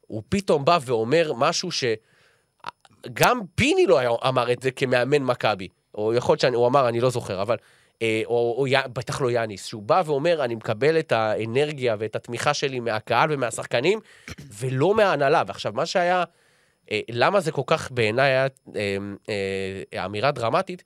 הוא 0.00 0.22
פתאום 0.28 0.64
בא 0.64 0.78
ואומר 0.82 1.32
משהו 1.36 1.68
שגם 1.70 3.40
פיני 3.54 3.86
לא 3.86 4.18
אמר 4.28 4.52
את 4.52 4.62
זה 4.62 4.70
כמאמן 4.70 5.22
מכבי. 5.22 5.68
או 5.94 6.14
יכול 6.14 6.32
להיות 6.32 6.40
שהוא 6.40 6.66
אמר, 6.66 6.88
אני 6.88 7.00
לא 7.00 7.10
זוכר, 7.10 7.42
אבל... 7.42 7.56
אה, 8.02 8.22
או, 8.24 8.54
או 8.58 8.66
י- 8.66 8.88
בטח 8.92 9.20
לא 9.20 9.30
יאניס, 9.30 9.66
שהוא 9.66 9.82
בא 9.82 10.02
ואומר, 10.06 10.44
אני 10.44 10.54
מקבל 10.54 10.98
את 10.98 11.12
האנרגיה 11.12 11.96
ואת 11.98 12.16
התמיכה 12.16 12.54
שלי 12.54 12.80
מהקהל 12.80 13.32
ומהשחקנים, 13.32 14.00
ולא 14.58 14.94
מההנהלה. 14.94 15.42
ועכשיו, 15.46 15.72
מה 15.72 15.86
שהיה, 15.86 16.24
אה, 16.90 17.00
למה 17.10 17.40
זה 17.40 17.52
כל 17.52 17.62
כך 17.66 17.92
בעיניי 17.92 18.30
היה 18.30 18.46
אה, 19.94 20.04
אמירה 20.04 20.30
דרמטית? 20.30 20.82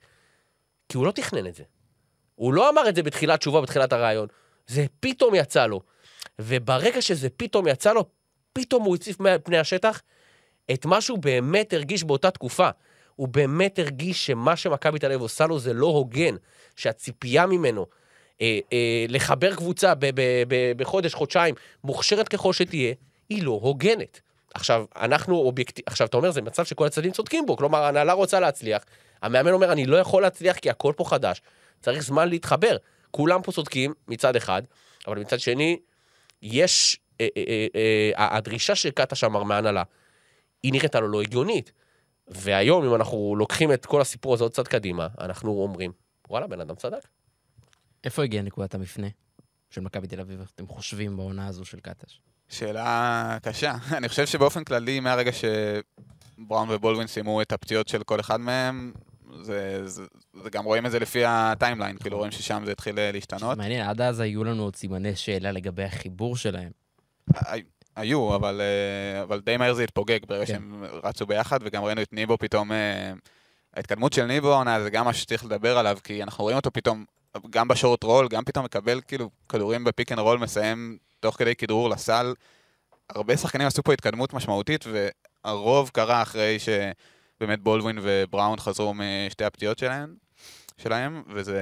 כי 0.89 0.97
הוא 0.97 1.05
לא 1.05 1.11
תכנן 1.11 1.47
את 1.47 1.55
זה. 1.55 1.63
הוא 2.35 2.53
לא 2.53 2.69
אמר 2.69 2.89
את 2.89 2.95
זה 2.95 3.03
בתחילת 3.03 3.39
תשובה, 3.39 3.61
בתחילת 3.61 3.93
הרעיון. 3.93 4.27
זה 4.67 4.85
פתאום 4.99 5.35
יצא 5.35 5.65
לו. 5.65 5.81
וברגע 6.39 7.01
שזה 7.01 7.29
פתאום 7.29 7.67
יצא 7.67 7.93
לו, 7.93 8.05
פתאום 8.53 8.83
הוא 8.83 8.95
הציף 8.95 9.17
פני 9.43 9.57
השטח 9.57 10.01
את 10.73 10.85
מה 10.85 11.01
שהוא 11.01 11.17
באמת 11.19 11.73
הרגיש 11.73 12.03
באותה 12.03 12.31
תקופה. 12.31 12.69
הוא 13.17 13.27
באמת 13.27 13.79
הרגיש 13.79 14.25
שמה 14.25 14.55
שמכבי 14.55 14.99
תל 14.99 15.05
אביב 15.05 15.21
עושה 15.21 15.47
לו 15.47 15.59
זה 15.59 15.73
לא 15.73 15.85
הוגן, 15.85 16.35
שהציפייה 16.75 17.45
ממנו 17.45 17.85
אה, 18.41 18.59
אה, 18.73 19.05
לחבר 19.09 19.55
קבוצה 19.55 19.95
ב- 19.95 20.05
ב- 20.05 20.43
ב- 20.47 20.71
בחודש, 20.77 21.13
חודשיים, 21.13 21.55
מוכשרת 21.83 22.27
ככל 22.27 22.53
שתהיה, 22.53 22.93
היא 23.29 23.43
לא 23.43 23.59
הוגנת. 23.61 24.21
עכשיו, 24.53 24.85
אנחנו 24.95 25.35
אובייקטיב... 25.35 25.85
עכשיו, 25.87 26.07
אתה 26.07 26.17
אומר, 26.17 26.31
זה 26.31 26.41
מצב 26.41 26.65
שכל 26.65 26.85
הצדדים 26.85 27.11
צודקים 27.11 27.45
בו, 27.45 27.57
כלומר, 27.57 27.83
ההנהלה 27.83 28.13
רוצה 28.13 28.39
להצליח, 28.39 28.83
המאמן 29.21 29.51
אומר, 29.51 29.71
אני 29.71 29.85
לא 29.85 29.97
יכול 29.97 30.21
להצליח 30.21 30.57
כי 30.57 30.69
הכל 30.69 30.93
פה 30.97 31.03
חדש, 31.03 31.41
צריך 31.81 32.03
זמן 32.03 32.29
להתחבר. 32.29 32.77
כולם 33.11 33.41
פה 33.41 33.51
צודקים 33.51 33.93
מצד 34.07 34.35
אחד, 34.35 34.61
אבל 35.07 35.19
מצד 35.19 35.39
שני, 35.39 35.79
יש... 36.41 36.99
אה, 37.21 37.27
אה, 37.37 37.43
אה, 37.47 37.67
אה, 38.19 38.37
הדרישה 38.37 38.75
של 38.75 38.89
קטש 38.89 39.23
אמר 39.23 39.43
מההנהלה, 39.43 39.83
היא 40.63 40.73
נראית 40.73 40.95
לנו 40.95 41.07
לא 41.07 41.21
הגיונית. 41.21 41.71
והיום, 42.27 42.85
אם 42.85 42.95
אנחנו 42.95 43.35
לוקחים 43.37 43.73
את 43.73 43.85
כל 43.85 44.01
הסיפור 44.01 44.33
הזה 44.33 44.43
עוד 44.43 44.53
צד 44.53 44.67
קדימה, 44.67 45.07
אנחנו 45.19 45.51
אומרים, 45.51 45.91
וואלה, 46.29 46.47
בן 46.47 46.61
אדם 46.61 46.75
צדק. 46.75 47.07
איפה 48.03 48.23
הגיעה 48.23 48.43
נקודת 48.43 48.75
המפנה 48.75 49.07
של 49.69 49.81
מכבי 49.81 50.07
תל 50.07 50.19
אביב, 50.19 50.41
אתם 50.55 50.67
חושבים 50.67 51.17
בעונה 51.17 51.47
הזו 51.47 51.65
של 51.65 51.79
קטש? 51.79 52.21
שאלה 52.47 53.37
קשה. 53.43 53.75
אני 53.97 54.09
חושב 54.09 54.25
שבאופן 54.25 54.63
כללי, 54.63 54.99
מהרגע 54.99 55.31
שבראון 55.31 56.69
ובולדווין 56.71 57.07
סיימו 57.07 57.41
את 57.41 57.51
הפציעות 57.51 57.87
של 57.87 58.03
כל 58.03 58.19
אחד 58.19 58.39
מהם, 58.39 58.93
זה, 59.41 59.87
זה, 59.87 60.03
זה 60.43 60.49
גם 60.49 60.65
רואים 60.65 60.85
את 60.85 60.91
זה 60.91 60.99
לפי 60.99 61.25
הטיימליין, 61.25 61.97
כאילו 61.97 62.17
רואים 62.17 62.31
ששם 62.31 62.61
זה 62.65 62.71
התחיל 62.71 62.99
אה, 62.99 63.11
להשתנות. 63.11 63.57
מעניין, 63.57 63.87
עד 63.87 64.01
אז 64.01 64.19
היו 64.19 64.43
לנו 64.43 64.63
עוד 64.63 64.75
סימני 64.75 65.15
שאלה 65.15 65.51
לגבי 65.51 65.83
החיבור 65.83 66.37
שלהם. 66.37 66.71
הי- 67.97 68.07
היו, 68.07 68.35
אבל, 68.35 68.61
אה, 68.61 69.23
אבל 69.23 69.39
די 69.39 69.57
מהר 69.57 69.73
זה 69.73 69.83
התפוגג 69.83 70.19
ברגע 70.27 70.45
כן. 70.45 70.53
שהם 70.53 70.83
רצו 71.03 71.25
ביחד, 71.25 71.59
וגם 71.63 71.83
ראינו 71.83 72.01
את 72.01 72.13
ניבו 72.13 72.37
פתאום... 72.37 72.71
אה, 72.71 73.13
ההתקדמות 73.75 74.13
של 74.13 74.25
ניבו 74.25 74.53
העונה 74.53 74.83
זה 74.83 74.89
גם 74.89 75.05
משהו 75.05 75.21
שצריך 75.21 75.45
לדבר 75.45 75.77
עליו, 75.77 75.97
כי 76.03 76.23
אנחנו 76.23 76.43
רואים 76.43 76.57
אותו 76.57 76.71
פתאום, 76.71 77.05
גם 77.49 77.67
ב 77.67 77.73
short 77.73 78.03
roll, 78.03 78.27
גם 78.27 78.43
פתאום 78.43 78.65
מקבל 78.65 79.01
כאילו 79.07 79.29
כדורים 79.49 79.83
ב 79.83 79.89
pick 79.89 80.11
and 80.11 80.19
roll, 80.19 80.37
מסיים 80.39 80.97
תוך 81.19 81.35
כדי 81.35 81.55
כדרור 81.55 81.89
לסל. 81.89 82.33
הרבה 83.09 83.37
שחקנים 83.37 83.67
עשו 83.67 83.83
פה 83.83 83.93
התקדמות 83.93 84.33
משמעותית, 84.33 84.85
והרוב 84.87 85.89
קרה 85.93 86.21
אחרי 86.21 86.57
שבאמת 86.59 87.59
בולדווין 87.59 87.99
ובראון 88.01 88.59
חזרו 88.59 88.93
משתי 88.93 89.45
הפציעות 89.45 89.79
שלהם, 89.79 90.15
שלהם 90.77 91.23
וזה 91.27 91.61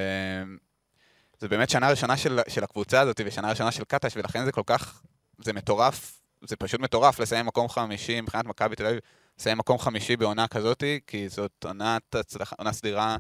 זה 1.40 1.48
באמת 1.48 1.70
שנה 1.70 1.90
ראשונה 1.90 2.18
של, 2.18 2.40
של 2.48 2.64
הקבוצה 2.64 3.00
הזאת 3.02 3.22
ושנה 3.26 3.50
ראשונה 3.50 3.72
של 3.72 3.84
קטש, 3.84 4.18
ולכן 4.18 4.46
זה 4.46 4.52
כל 4.52 4.64
כך, 4.66 5.02
זה 5.44 5.54
מטורף, 5.54 6.22
זה 6.48 6.56
פשוט 6.56 6.80
מטורף 6.80 7.20
לסיים 7.20 7.46
מקום 7.46 7.70
חמישי 7.70 8.22
מבחינת 8.22 8.46
מכבי 8.46 8.76
תל 8.76 8.86
אביב, 8.86 9.00
לסיים 9.40 9.58
מקום 9.58 9.78
חמישי 9.78 10.18
בעונה 10.18 10.48
כזאתי, 10.48 11.00
כי 11.08 11.30
זאת 11.30 11.66
עונת 11.66 12.16
הצלחה, 12.16 12.56
עונה 12.60 12.72
סדירה, 12.72 13.18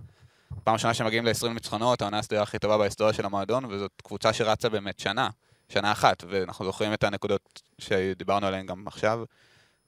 פעם 0.63 0.73
ראשונה 0.73 0.93
שמגיעים 0.93 1.25
ל-20 1.25 1.47
ניצחונות, 1.47 2.01
העונה 2.01 2.19
הסדירה 2.19 2.43
הכי 2.43 2.59
טובה 2.59 2.77
בהיסטוריה 2.77 3.13
של 3.13 3.25
המועדון, 3.25 3.65
וזאת 3.65 3.91
קבוצה 4.03 4.33
שרצה 4.33 4.69
באמת 4.69 4.99
שנה, 4.99 5.29
שנה 5.69 5.91
אחת, 5.91 6.23
ואנחנו 6.27 6.65
זוכרים 6.65 6.93
את 6.93 7.03
הנקודות 7.03 7.61
שדיברנו 7.79 8.47
עליהן 8.47 8.65
גם 8.65 8.87
עכשיו, 8.87 9.23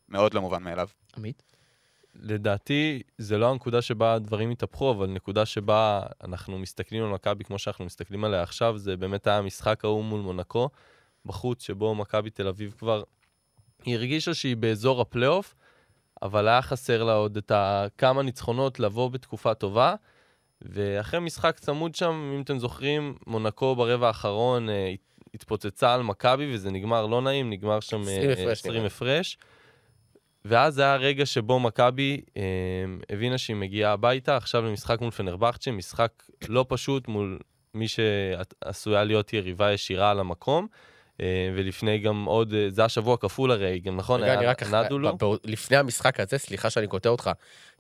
מאוד 0.09 0.33
לא 0.33 0.41
מובן 0.41 0.63
מאליו. 0.63 0.87
עמית? 1.17 1.43
לדעתי, 2.15 3.01
זה 3.17 3.37
לא 3.37 3.51
הנקודה 3.51 3.81
שבה 3.81 4.13
הדברים 4.13 4.49
התהפכו, 4.49 4.91
אבל 4.91 5.07
נקודה 5.07 5.45
שבה 5.45 6.01
אנחנו 6.23 6.59
מסתכלים 6.59 7.03
על 7.03 7.09
מכבי 7.09 7.43
כמו 7.43 7.59
שאנחנו 7.59 7.85
מסתכלים 7.85 8.23
עליה 8.23 8.43
עכשיו, 8.43 8.77
זה 8.77 8.97
באמת 8.97 9.27
היה 9.27 9.37
המשחק 9.37 9.85
ההוא 9.85 10.03
מול 10.03 10.21
מונקו, 10.21 10.69
בחוץ, 11.25 11.63
שבו 11.63 11.95
מכבי 11.95 12.29
תל 12.29 12.47
אביב 12.47 12.75
כבר, 12.79 13.03
היא 13.83 13.95
הרגישה 13.95 14.33
שהיא 14.33 14.57
באזור 14.57 15.01
הפלייאוף, 15.01 15.55
אבל 16.21 16.47
היה 16.47 16.61
חסר 16.61 17.03
לה 17.03 17.13
עוד 17.13 17.37
את 17.37 17.51
הכמה 17.55 18.23
ניצחונות 18.23 18.79
לבוא 18.79 19.09
בתקופה 19.09 19.53
טובה. 19.53 19.95
ואחרי 20.61 21.19
משחק 21.19 21.59
צמוד 21.59 21.95
שם, 21.95 22.31
אם 22.35 22.41
אתם 22.41 22.59
זוכרים, 22.59 23.17
מונקו 23.27 23.75
ברבע 23.75 24.07
האחרון 24.07 24.69
אה, 24.69 24.93
התפוצצה 25.33 25.93
על 25.93 26.03
מכבי, 26.03 26.53
וזה 26.53 26.71
נגמר 26.71 27.05
לא 27.05 27.21
נעים, 27.21 27.49
נגמר 27.49 27.79
שם 27.79 28.01
20 28.01 28.21
אה, 28.21 28.33
הפרש 28.33 28.59
20 28.59 28.73
נגמר. 28.73 28.85
הפרש. 28.85 29.37
ואז 30.45 30.73
זה 30.73 30.81
היה 30.81 30.93
הרגע 30.93 31.25
שבו 31.25 31.59
מכבי 31.59 32.21
אה, 32.37 32.43
הבינה 33.09 33.37
שהיא 33.37 33.55
מגיעה 33.55 33.93
הביתה, 33.93 34.37
עכשיו 34.37 34.61
למשחק 34.61 35.01
מול 35.01 35.11
פנרבכצ'ה, 35.11 35.71
משחק 35.71 36.23
לא 36.49 36.65
פשוט 36.69 37.07
מול 37.07 37.39
מי 37.73 37.87
שעשויה 37.87 39.03
להיות 39.03 39.33
יריבה 39.33 39.71
ישירה 39.71 40.11
על 40.11 40.19
המקום. 40.19 40.67
אה, 41.21 41.51
ולפני 41.55 41.97
גם 41.97 42.25
עוד, 42.25 42.53
אה, 42.53 42.67
זה 42.69 42.81
היה 42.81 42.89
שבוע 42.89 43.17
כפול 43.17 43.51
הרי, 43.51 43.79
גם 43.79 43.97
נכון? 43.97 44.23
רגע, 44.23 44.33
אני 44.33 44.41
היה 44.41 44.51
רק... 44.51 44.63
נדולו? 44.63 45.17
לפני 45.43 45.77
המשחק 45.77 46.19
הזה, 46.19 46.37
סליחה 46.37 46.69
שאני 46.69 46.87
קוטע 46.87 47.09
אותך, 47.09 47.29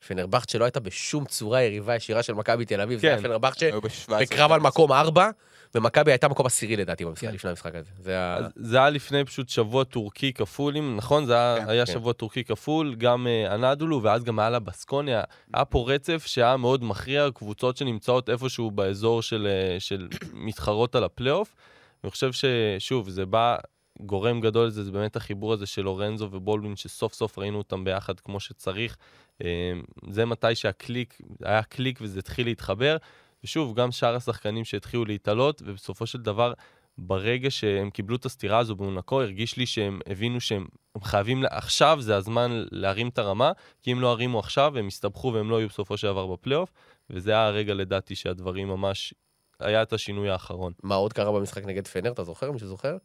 פנרבכט 0.07 0.49
שלא 0.49 0.63
הייתה 0.63 0.79
בשום 0.79 1.25
צורה 1.25 1.61
יריבה 1.61 1.95
ישירה 1.95 2.23
של 2.23 2.33
מכבי 2.33 2.65
תל 2.65 2.81
אביב, 2.81 2.99
זה 2.99 3.07
היה 3.07 3.17
כן. 3.17 3.23
פנרבכט 3.23 3.61
היו 3.63 3.81
ב-17. 3.81 4.13
בקרב 4.19 4.51
על 4.51 4.59
מקום 4.59 4.91
ארבע, 4.91 5.29
ומכבי 5.75 6.11
הייתה 6.11 6.27
מקום 6.27 6.45
עשירי 6.45 6.75
לדעתי 6.75 7.05
במשחק, 7.05 7.27
כן. 7.27 7.33
לפני 7.33 7.49
המשחק 7.49 7.75
הזה. 7.75 7.89
זה 7.99 8.11
היה... 8.11 8.39
זה 8.55 8.77
היה 8.77 8.89
לפני 8.89 9.25
פשוט 9.25 9.49
שבוע 9.49 9.83
טורקי 9.83 10.33
כפול, 10.33 10.77
אם 10.77 10.97
נכון? 10.97 11.25
זה 11.25 11.33
היה, 11.33 11.57
כן, 11.57 11.69
היה 11.69 11.85
כן. 11.85 11.93
שבוע 11.93 12.13
טורקי 12.13 12.43
כפול, 12.43 12.95
גם 12.95 13.27
אה, 13.27 13.53
הנדולו, 13.53 14.03
ואז 14.03 14.23
גם 14.23 14.39
היה 14.39 14.49
לה 14.49 14.59
בסקוניה. 14.59 15.21
היה 15.53 15.65
פה 15.65 15.85
רצף 15.87 16.23
שהיה 16.25 16.57
מאוד 16.57 16.83
מכריע, 16.83 17.27
קבוצות 17.33 17.77
שנמצאות 17.77 18.29
איפשהו 18.29 18.71
באזור 18.71 19.21
של, 19.21 19.47
של 19.79 20.07
מתחרות 20.33 20.95
על 20.95 21.03
הפלייאוף. 21.03 21.55
אני 22.03 22.11
חושב 22.11 22.31
ששוב, 22.31 23.09
זה 23.09 23.25
בא, 23.25 23.57
גורם 23.99 24.41
גדול 24.41 24.67
לזה, 24.67 24.83
זה 24.83 24.91
באמת 24.91 25.15
החיבור 25.15 25.53
הזה 25.53 25.65
של 25.65 25.81
לורנזו 25.81 26.29
ובולדווין, 26.31 26.75
שסוף 26.75 27.13
סוף 27.13 27.39
ראינו 27.39 27.57
אותם 27.57 27.83
ביחד 27.83 28.19
כמו 28.19 28.39
שצריך. 28.39 28.97
אה, 29.43 29.73
זה 30.09 30.25
מתי 30.25 30.55
שהקליק, 30.55 31.21
היה 31.43 31.63
קליק 31.63 31.99
וזה 32.01 32.19
התחיל 32.19 32.47
להתחבר. 32.47 32.97
ושוב, 33.43 33.75
גם 33.75 33.91
שאר 33.91 34.15
השחקנים 34.15 34.65
שהתחילו 34.65 35.05
להתעלות, 35.05 35.61
ובסופו 35.65 36.05
של 36.05 36.21
דבר, 36.21 36.53
ברגע 36.97 37.51
שהם 37.51 37.89
קיבלו 37.89 38.15
את 38.15 38.25
הסטירה 38.25 38.59
הזו 38.59 38.75
במונקו, 38.75 39.21
הרגיש 39.21 39.57
לי 39.57 39.65
שהם 39.65 39.99
הבינו 40.07 40.41
שהם 40.41 40.65
הם 40.95 41.01
חייבים, 41.01 41.43
לה- 41.43 41.49
עכשיו 41.51 41.97
זה 42.01 42.15
הזמן 42.15 42.63
להרים 42.71 43.07
את 43.07 43.17
הרמה, 43.17 43.51
כי 43.81 43.91
אם 43.91 44.01
לא 44.01 44.11
הרימו 44.11 44.39
עכשיו, 44.39 44.77
הם 44.77 44.87
יסתבכו 44.87 45.33
והם 45.33 45.49
לא 45.49 45.55
יהיו 45.55 45.67
בסופו 45.67 45.97
של 45.97 46.07
דבר 46.07 46.27
בפלייאוף, 46.27 46.71
וזה 47.09 47.31
היה 47.31 47.47
הרגע 47.47 47.73
לדעתי 47.73 48.15
שהדברים 48.15 48.67
ממש, 48.67 49.13
היה 49.59 49.81
את 49.81 49.93
השינוי 49.93 50.29
האחרון. 50.29 50.73
מה 50.83 50.95
עוד 50.95 51.13
קרה 51.13 51.31
במשחק 51.31 51.65
נגד 51.65 51.87
פנר, 51.87 52.11
אתה 52.11 52.23
זוכר? 52.23 52.51
מישהו 52.51 52.67
זוכר? 52.67 52.97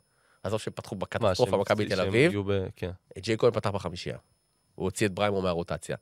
עזוב 0.42 0.60
שפתחו 0.60 0.96
בקטסטרופה 0.96 1.56
מכבי 1.56 1.86
תל 1.88 2.00
אביב, 2.00 2.32
ב... 2.52 2.66
כן. 2.76 2.90
ג'יי 3.18 3.38
כהן 3.38 3.50
פתח 3.52 3.70
בחמישייה. 3.70 4.16
הוא 4.74 4.84
הוציא 4.84 5.06
את 5.06 5.12
בריימו 5.12 5.42
מהרוטציה. 5.42 5.96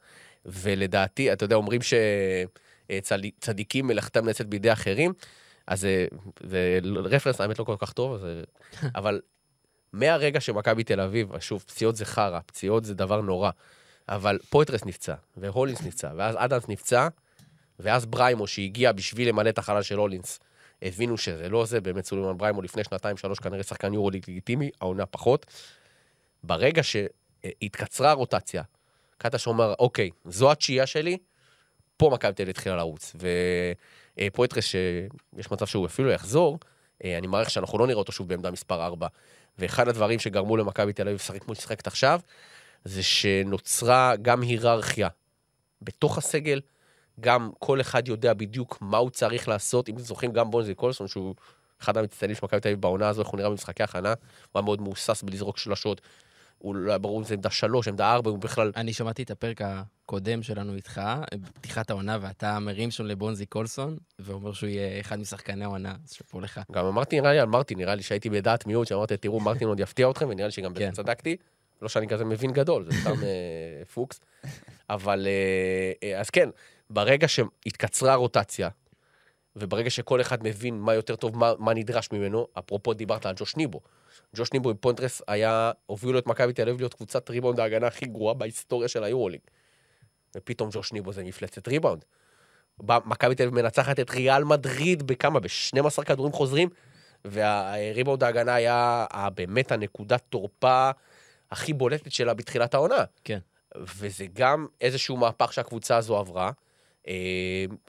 ולדעתי, 0.46 1.32
אתה 1.32 1.44
יודע, 1.44 1.56
אומרים 1.56 1.80
שצדיקים 2.90 3.86
מלאכתם 3.86 4.24
נעשית 4.26 4.46
בידי 4.46 4.72
אחרים, 4.72 5.12
אז 5.66 5.80
זה- 5.80 6.06
זה 6.42 6.78
רפרנס, 7.04 7.40
האמת, 7.40 7.58
לא 7.58 7.64
כל 7.64 7.76
כך 7.78 7.92
טוב, 7.92 8.14
אז... 8.14 8.26
אבל 8.94 9.20
מהרגע 9.92 10.40
שמכבי 10.40 10.84
תל 10.84 11.00
אביב, 11.00 11.38
שוב, 11.38 11.64
פציעות 11.66 11.96
זה 11.96 12.04
חרא, 12.04 12.40
פציעות 12.46 12.84
זה 12.84 12.94
דבר 12.94 13.20
נורא, 13.20 13.50
אבל 14.08 14.38
פויטרס 14.50 14.84
נפצע, 14.84 15.14
והולינס 15.36 15.82
נפצע, 15.82 16.10
ואז 16.16 16.34
אדמס 16.38 16.68
נפצע, 16.68 17.08
ואז 17.82 18.06
בריימו, 18.06 18.46
שהגיע 18.46 18.92
בשביל 18.92 19.28
למלא 19.28 19.48
את 19.48 19.58
החלל 19.58 19.82
של 19.82 19.98
הולינס, 19.98 20.40
הבינו 20.82 21.18
שזה 21.18 21.48
לא 21.48 21.66
זה, 21.66 21.80
באמת 21.80 22.04
סולימן 22.04 22.38
בריימו 22.38 22.62
לפני 22.62 22.84
שנתיים, 22.84 23.16
שלוש, 23.16 23.38
כנראה 23.38 23.62
שחקן 23.62 23.94
יורו 23.94 24.10
לגיטימי, 24.10 24.70
העונה 24.80 25.06
פחות. 25.06 25.46
ברגע 26.44 26.82
שהתקצרה 26.82 28.10
הרוטציה, 28.10 28.62
קטש 29.18 29.46
אומר, 29.46 29.74
אוקיי, 29.78 30.10
זו 30.24 30.52
התשיעייה 30.52 30.86
שלי, 30.86 31.18
פה 31.96 32.10
מכבי 32.12 32.32
תל 32.32 32.42
אביב 32.42 32.50
התחילה 32.50 32.76
לרוץ. 32.76 33.16
ופויטרס, 34.16 34.64
שיש 34.64 35.50
מצב 35.50 35.66
שהוא 35.66 35.86
אפילו 35.86 36.10
יחזור, 36.10 36.58
אה, 37.04 37.18
אני 37.18 37.26
מעריך 37.26 37.50
שאנחנו 37.50 37.78
לא 37.78 37.86
נראה 37.86 37.98
אותו 37.98 38.12
שוב 38.12 38.28
בעמדה 38.28 38.50
מספר 38.50 38.84
4. 38.84 39.06
ואחד 39.58 39.88
הדברים 39.88 40.18
שגרמו 40.18 40.56
למכבי 40.56 40.92
תל 40.92 41.02
אביב 41.02 41.14
לשחק 41.14 41.42
כמו 41.42 41.54
ששחקת 41.54 41.86
עכשיו, 41.86 42.20
זה 42.84 43.02
שנוצרה 43.02 44.14
גם 44.22 44.42
היררכיה 44.42 45.08
בתוך 45.82 46.18
הסגל, 46.18 46.60
גם 47.20 47.50
כל 47.58 47.80
אחד 47.80 48.08
יודע 48.08 48.34
בדיוק 48.34 48.78
מה 48.80 48.98
הוא 48.98 49.10
צריך 49.10 49.48
לעשות. 49.48 49.88
אם 49.88 49.94
אתם 49.94 50.02
זוכרים, 50.02 50.32
גם 50.32 50.50
בונזי 50.50 50.74
קולסון, 50.74 51.08
שהוא 51.08 51.34
אחד 51.82 51.96
המצטיינים 51.96 52.36
של 52.36 52.40
מכבי 52.44 52.60
תל 52.60 52.68
אביב 52.68 52.80
בעונה 52.80 53.08
הזו, 53.08 53.22
איך 53.22 53.28
הוא 53.28 53.38
נראה 53.38 53.50
במשחקי 53.50 53.82
הכנה, 53.82 54.08
הוא 54.08 54.16
היה 54.54 54.62
מאוד 54.62 54.80
מהוסס 54.80 55.22
בלזרוק 55.22 55.58
שלשות. 55.58 56.00
הוא 56.58 56.74
לא 56.74 56.90
היה 56.90 56.98
ברור 56.98 57.18
אם 57.18 57.24
זה 57.24 57.34
עמדה 57.34 57.50
שלוש, 57.50 57.88
עמדה 57.88 58.12
ארבע, 58.12 58.30
הוא 58.30 58.38
בכלל... 58.38 58.72
אני 58.76 58.92
שמעתי 58.92 59.22
את 59.22 59.30
הפרק 59.30 59.60
הקודם 59.64 60.42
שלנו 60.42 60.74
איתך, 60.74 61.00
בפתיחת 61.34 61.90
העונה, 61.90 62.18
ואתה 62.20 62.58
מרים 62.58 62.90
שם 62.90 63.06
לבונזי 63.06 63.46
קולסון, 63.46 63.96
ואומר 64.18 64.52
שהוא 64.52 64.68
יהיה 64.68 65.00
אחד 65.00 65.18
משחקני 65.18 65.64
העונה, 65.64 65.94
אז 66.04 66.12
שאפו 66.12 66.40
לך. 66.40 66.60
גם 66.72 66.86
אמרתי, 66.86 67.20
נראה 67.20 67.32
לי 67.32 67.38
על 67.38 67.46
מרטין, 67.46 67.78
נראה 67.78 67.94
לי 67.94 68.02
שהייתי 68.02 68.30
בדעת 68.30 68.66
מיעוט, 68.66 68.86
שאמרתי, 68.86 69.16
תראו, 69.16 69.40
מרטין 69.40 69.68
עוד 69.68 69.80
יפתיע 69.80 70.10
אתכם, 70.10 70.28
ונראה 70.28 70.46
לי 70.46 70.52
שגם 70.52 70.74
בזה 70.74 70.84
כן. 70.84 70.90
צדקתי. 70.92 71.36
לא 71.82 71.88
שאני 71.88 72.08
כזה 72.08 72.24
מבין 72.24 72.52
גדול, 72.52 72.84
זה 72.90 73.00
סתם 73.00 73.24
אה, 73.24 73.84
פוקס. 73.94 74.20
אבל, 74.90 75.26
אה, 75.26 76.08
אה, 76.08 76.20
אז 76.20 76.30
כן, 76.30 76.48
ברגע 76.90 77.28
שהתקצרה 77.28 78.12
הרוטציה, 78.12 78.68
וברגע 79.56 79.90
שכל 79.90 80.20
אחד 80.20 80.42
מבין 80.42 80.80
מה 80.80 80.94
יותר 80.94 81.16
טוב, 81.16 81.36
מה, 81.38 81.52
מה 81.58 81.74
נדרש 81.74 82.08
ממנו, 82.12 82.46
אפרופו 82.58 82.94
דיברת 82.94 83.26
על 83.26 83.34
ג'וש 83.38 83.56
ניבו. 83.56 83.80
ג'וש 84.36 84.52
ניבו 84.52 84.70
עם 84.70 84.76
פויטרס 84.76 85.22
היה, 85.28 85.72
הובילו 85.86 86.18
את 86.18 86.26
מכבי 86.26 86.52
תל 86.52 86.62
אביב 86.62 86.80
להיות 86.80 86.94
קבוצת 86.94 87.30
ריבאונד 87.30 87.60
ההגנה 87.60 87.86
הכי 87.86 88.06
גרועה 88.06 88.34
בהיסטוריה 88.34 88.88
של 88.88 89.04
היורוליג. 89.04 89.40
ופתאום 90.36 90.68
ג'וש 90.72 90.92
ניבו 90.92 91.12
זה 91.12 91.24
מפלצת 91.24 91.68
ריבאונד. 91.68 92.04
בא- 92.78 92.98
מכבי 93.04 93.34
תל 93.34 93.42
אביב 93.42 93.54
מנצחת 93.54 94.00
את 94.00 94.10
ריאל 94.10 94.44
מדריד 94.44 95.02
בכמה? 95.06 95.40
ב-12 95.40 96.04
כדורים 96.04 96.32
חוזרים, 96.32 96.68
והריבאונד 97.24 98.24
ההגנה 98.24 98.54
היה 98.54 99.06
ה- 99.10 99.30
באמת 99.30 99.72
הנקודת 99.72 100.22
תורפה 100.28 100.90
הכי 101.50 101.72
בולטת 101.72 102.12
שלה 102.12 102.34
בתחילת 102.34 102.74
העונה. 102.74 103.04
כן. 103.24 103.38
וזה 103.76 104.26
גם 104.32 104.66
איזשהו 104.80 105.16
מהפך 105.16 105.52
שהקבוצה 105.52 105.96
הזו 105.96 106.16
עברה, 106.18 106.46
אה, 106.46 106.50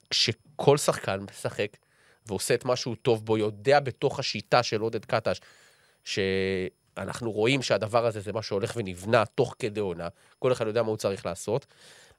כשכל 0.09 0.77
שחקן 0.77 1.19
משחק 1.31 1.77
ועושה 2.25 2.53
את 2.53 2.65
מה 2.65 2.75
שהוא 2.75 2.95
טוב 3.01 3.25
בו, 3.25 3.37
יודע 3.37 3.79
בתוך 3.79 4.19
השיטה 4.19 4.63
של 4.63 4.81
עודד 4.81 5.05
קטש, 5.05 5.39
שאנחנו 6.03 7.31
רואים 7.31 7.61
שהדבר 7.61 8.05
הזה 8.05 8.19
זה 8.19 8.33
מה 8.33 8.41
שהולך 8.41 8.73
ונבנה 8.75 9.25
תוך 9.25 9.55
כדי 9.59 9.79
עונה, 9.79 10.07
כל 10.39 10.51
אחד 10.51 10.67
יודע 10.67 10.83
מה 10.83 10.89
הוא 10.89 10.97
צריך 10.97 11.25
לעשות, 11.25 11.65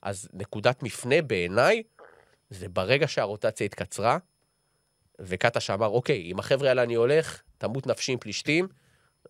אז 0.03 0.29
נקודת 0.33 0.83
מפנה 0.83 1.23
בעיניי, 1.23 1.83
זה 2.51 2.69
ברגע 2.69 3.09
שהרוטציה 3.09 3.65
התקצרה, 3.65 4.19
וקטש 5.19 5.71
אמר, 5.71 5.87
אוקיי, 5.87 6.23
עם 6.25 6.39
החבר'ה 6.39 6.69
האלה 6.69 6.83
אני 6.83 6.95
הולך, 6.95 7.43
תמות 7.59 7.87
נפשי 7.87 8.13
עם 8.13 8.19
פלישתים, 8.19 8.69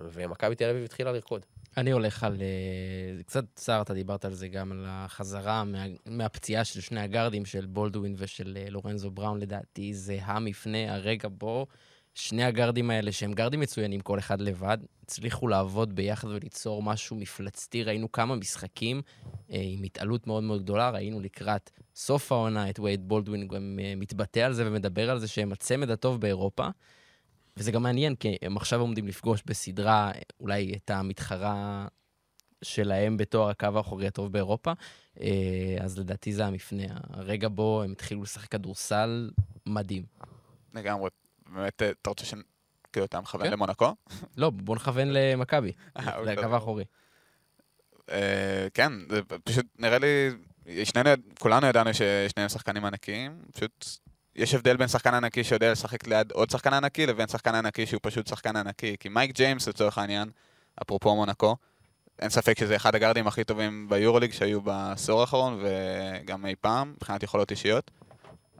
ומכבי 0.01 0.55
תל 0.55 0.71
אביב 0.71 0.85
התחילה 0.85 1.13
לרקוד. 1.13 1.47
אני 1.77 1.91
הולך 1.91 2.25
על... 2.25 2.43
אה, 2.43 3.23
קצת 3.23 3.45
צר, 3.55 3.83
אתה 3.83 3.95
דיברת 3.95 4.25
על 4.25 4.35
זה 4.35 4.49
גם, 4.49 4.73
על 4.73 4.85
החזרה 4.89 5.65
מה, 5.65 5.85
מהפציעה 6.07 6.65
של 6.65 6.81
שני 6.81 7.01
הגארדים, 7.01 7.45
של 7.45 7.67
בולדווין 7.67 8.15
ושל 8.19 8.59
אה, 8.61 8.71
לורנזו 8.71 9.11
בראון, 9.11 9.41
לדעתי 9.41 9.95
זה 9.95 10.19
המפנה, 10.23 10.95
הרגע 10.95 11.29
בו 11.33 11.67
שני 12.15 12.45
הגארדים 12.45 12.91
האלה, 12.91 13.13
שהם 13.13 13.33
גארדים 13.33 13.61
מצוינים, 13.61 14.01
כל 14.01 14.19
אחד 14.19 14.41
לבד, 14.41 14.79
הצליחו 15.03 15.49
לעבוד 15.49 15.95
ביחד 15.95 16.29
וליצור 16.29 16.83
משהו 16.83 17.17
מפלצתי. 17.17 17.83
ראינו 17.83 18.13
כמה 18.13 18.37
משחקים 18.37 19.03
אה, 19.51 19.61
עם 19.63 19.83
התעלות 19.83 20.27
מאוד 20.27 20.43
מאוד 20.43 20.63
גדולה, 20.63 20.91
ראינו 20.91 21.21
לקראת 21.21 21.71
סוף 21.95 22.33
העונה 22.33 22.71
את 22.71 22.81
וייד 22.81 23.09
בולדווין 23.09 23.49
גם 23.49 23.79
אה, 23.83 23.95
מתבטא 23.97 24.41
על 24.41 24.53
זה 24.53 24.67
ומדבר 24.67 25.11
על 25.11 25.19
זה 25.19 25.29
שהם 25.29 25.53
הצמד 25.53 25.91
הטוב 25.91 26.21
באירופה. 26.21 26.69
וזה 27.57 27.73
גם 27.73 27.83
מעניין, 27.83 28.15
כי 28.15 28.37
הם 28.43 28.57
עכשיו 28.57 28.81
עומדים 28.81 29.07
לפגוש 29.07 29.43
בסדרה 29.47 30.13
אולי 30.41 30.75
את 30.77 30.91
המתחרה 30.91 31.87
שלהם 32.63 33.17
בתואר 33.17 33.51
הקו 33.51 33.69
האחורי 33.75 34.07
הטוב 34.07 34.33
באירופה, 34.33 34.73
אה, 35.21 35.77
אז 35.81 35.99
לדעתי 35.99 36.33
זה 36.33 36.47
המפנה, 36.47 36.85
הרגע 37.11 37.49
בו 37.49 37.83
הם 37.83 37.93
התחילו 37.93 38.23
לשחק 38.23 38.49
כדורסל 38.49 39.31
מדהים. 39.67 40.03
לגמרי. 40.75 41.11
באמת, 41.49 41.83
אה, 41.83 41.91
אתה 41.91 42.11
רוצה 42.11 42.25
ש... 42.25 42.35
כאילו, 42.93 43.07
אתה 43.07 43.21
מכוון 43.21 43.47
כן. 43.47 43.53
למונקו? 43.53 43.95
לא, 44.37 44.51
בוא 44.51 44.77
נכוון 44.77 45.09
למכבי, 45.09 45.73
אה, 45.97 46.19
אוקיי. 46.19 46.37
לקו 46.37 46.55
האחורי. 46.55 46.85
כן, 48.75 48.93
זה 49.11 49.21
פשוט 49.45 49.67
נראה 49.79 49.99
לי, 49.99 50.31
שנינו, 50.85 51.11
כולנו 51.39 51.67
ידענו 51.67 51.91
ששניהם 51.95 52.49
שחקנים 52.49 52.85
ענקיים, 52.85 53.43
פשוט 53.53 53.87
יש 54.37 54.55
הבדל 54.55 54.77
בין 54.77 54.89
שחקן 54.89 55.15
ענקי 55.15 55.45
שיודע 55.45 55.73
לשחק 55.73 56.07
ליד 56.07 56.33
עוד 56.33 56.51
שחקן 56.51 56.75
ענקי, 56.75 57.07
לבין 57.07 57.29
שחקן 57.29 57.55
ענקי 57.55 57.87
שהוא 57.87 58.01
פשוט 58.03 58.27
שחקן 58.27 58.57
ענקי. 58.57 58.97
כי 59.01 59.09
מייק 59.09 59.35
ג'יימס, 59.35 59.69
לצורך 59.69 59.99
העניין, 59.99 60.31
אפרופו 60.83 61.17
מונקו, 61.17 61.57
אין 62.19 62.31
ספק 62.31 62.59
שזה 62.59 62.77
אחד 62.77 62.95
הגארדים 62.95 63.27
הכי 63.27 63.45
טובים 63.45 63.87
ביורוליג 63.89 64.33
שהיו 64.33 64.61
בעשור 64.61 65.21
האחרון, 65.21 65.63
וגם 65.63 66.47
אי 66.47 66.55
פעם, 66.61 66.93
מבחינת 66.97 67.23
יכולות 67.23 67.51
אישיות. 67.51 67.91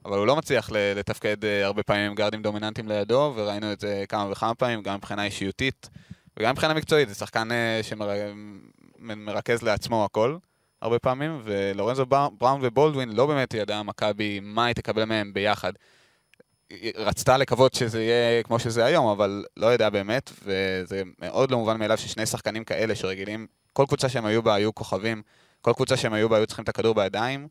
אבל 0.05 0.19
הוא 0.19 0.27
לא 0.27 0.37
מצליח 0.37 0.71
לתפקד 0.73 1.45
אה, 1.45 1.65
הרבה 1.67 1.83
פעמים 1.83 2.07
עם 2.07 2.15
גארדים 2.15 2.43
דומיננטיים 2.43 2.89
לידו, 2.89 3.33
וראינו 3.37 3.73
את 3.73 3.81
זה 3.81 4.05
כמה 4.09 4.31
וכמה 4.31 4.55
פעמים, 4.55 4.83
גם 4.83 4.97
מבחינה 4.97 5.25
אישיותית 5.25 5.89
וגם 6.37 6.53
מבחינה 6.53 6.75
מקצועית. 6.75 7.09
זה 7.09 7.15
שחקן 7.15 7.49
שמרכז 7.83 9.63
לעצמו 9.63 10.05
הכל, 10.05 10.37
הרבה 10.83 10.99
פעמים, 10.99 11.41
ולורנזו 11.45 12.07
בר- 12.07 12.29
בראון 12.39 12.61
ובולדווין 12.63 13.13
לא 13.13 13.27
באמת 13.27 13.55
ידעה 13.55 13.83
מכבי 13.83 14.41
מה 14.43 14.65
היא 14.65 14.75
תקבל 14.75 15.05
מהם 15.05 15.33
ביחד. 15.33 15.73
היא 16.71 16.93
רצתה 16.97 17.37
לקוות 17.37 17.75
שזה 17.75 18.03
יהיה 18.03 18.43
כמו 18.43 18.59
שזה 18.59 18.85
היום, 18.85 19.07
אבל 19.07 19.45
לא 19.57 19.75
ידעה 19.75 19.91
באמת, 19.91 20.31
וזה 20.45 21.03
מאוד 21.19 21.51
לא 21.51 21.59
מובן 21.59 21.79
מאליו 21.79 21.99
ששני 21.99 22.27
שחקנים 22.27 22.65
כאלה 22.65 22.95
שרגילים, 22.95 23.47
כל 23.73 23.85
קבוצה 23.87 24.09
שהם 24.09 24.25
היו 24.25 24.43
בה 24.43 24.55
היו 24.55 24.75
כוכבים, 24.75 25.23
כל 25.61 25.73
קבוצה 25.73 25.97
שהם 25.97 26.13
היו 26.13 26.29
בה 26.29 26.37
היו 26.37 26.47
צריכים 26.47 26.63
את 26.63 26.69
הכדור 26.69 26.95
בידיים, 26.95 27.49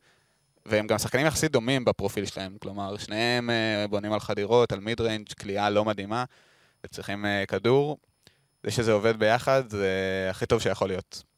והם 0.66 0.88
גם 0.88 0.98
שחקנים 0.98 1.26
יחסית 1.26 1.52
דומים 1.52 1.86
בפרופיל 1.86 2.26
שלהם, 2.26 2.58
כלומר, 2.62 2.98
שניהם 2.98 3.50
אה, 3.50 3.86
בונים 3.90 4.14
על 4.14 4.20
חדירות, 4.20 4.72
על 4.72 4.80
מיד 4.80 5.02
ריינג', 5.02 5.28
כליאה 5.42 5.70
לא 5.70 5.86
מדהימה, 5.86 6.24
וצריכים 6.84 7.26
אה, 7.26 7.44
כדור. 7.48 7.98
זה 8.64 8.72
שזה 8.72 8.92
עובד 8.92 9.20
ביחד, 9.20 9.64
זה 9.70 9.88
הכי 10.30 10.46
טוב 10.46 10.62
שיכול 10.62 10.88
להיות. 10.88 11.31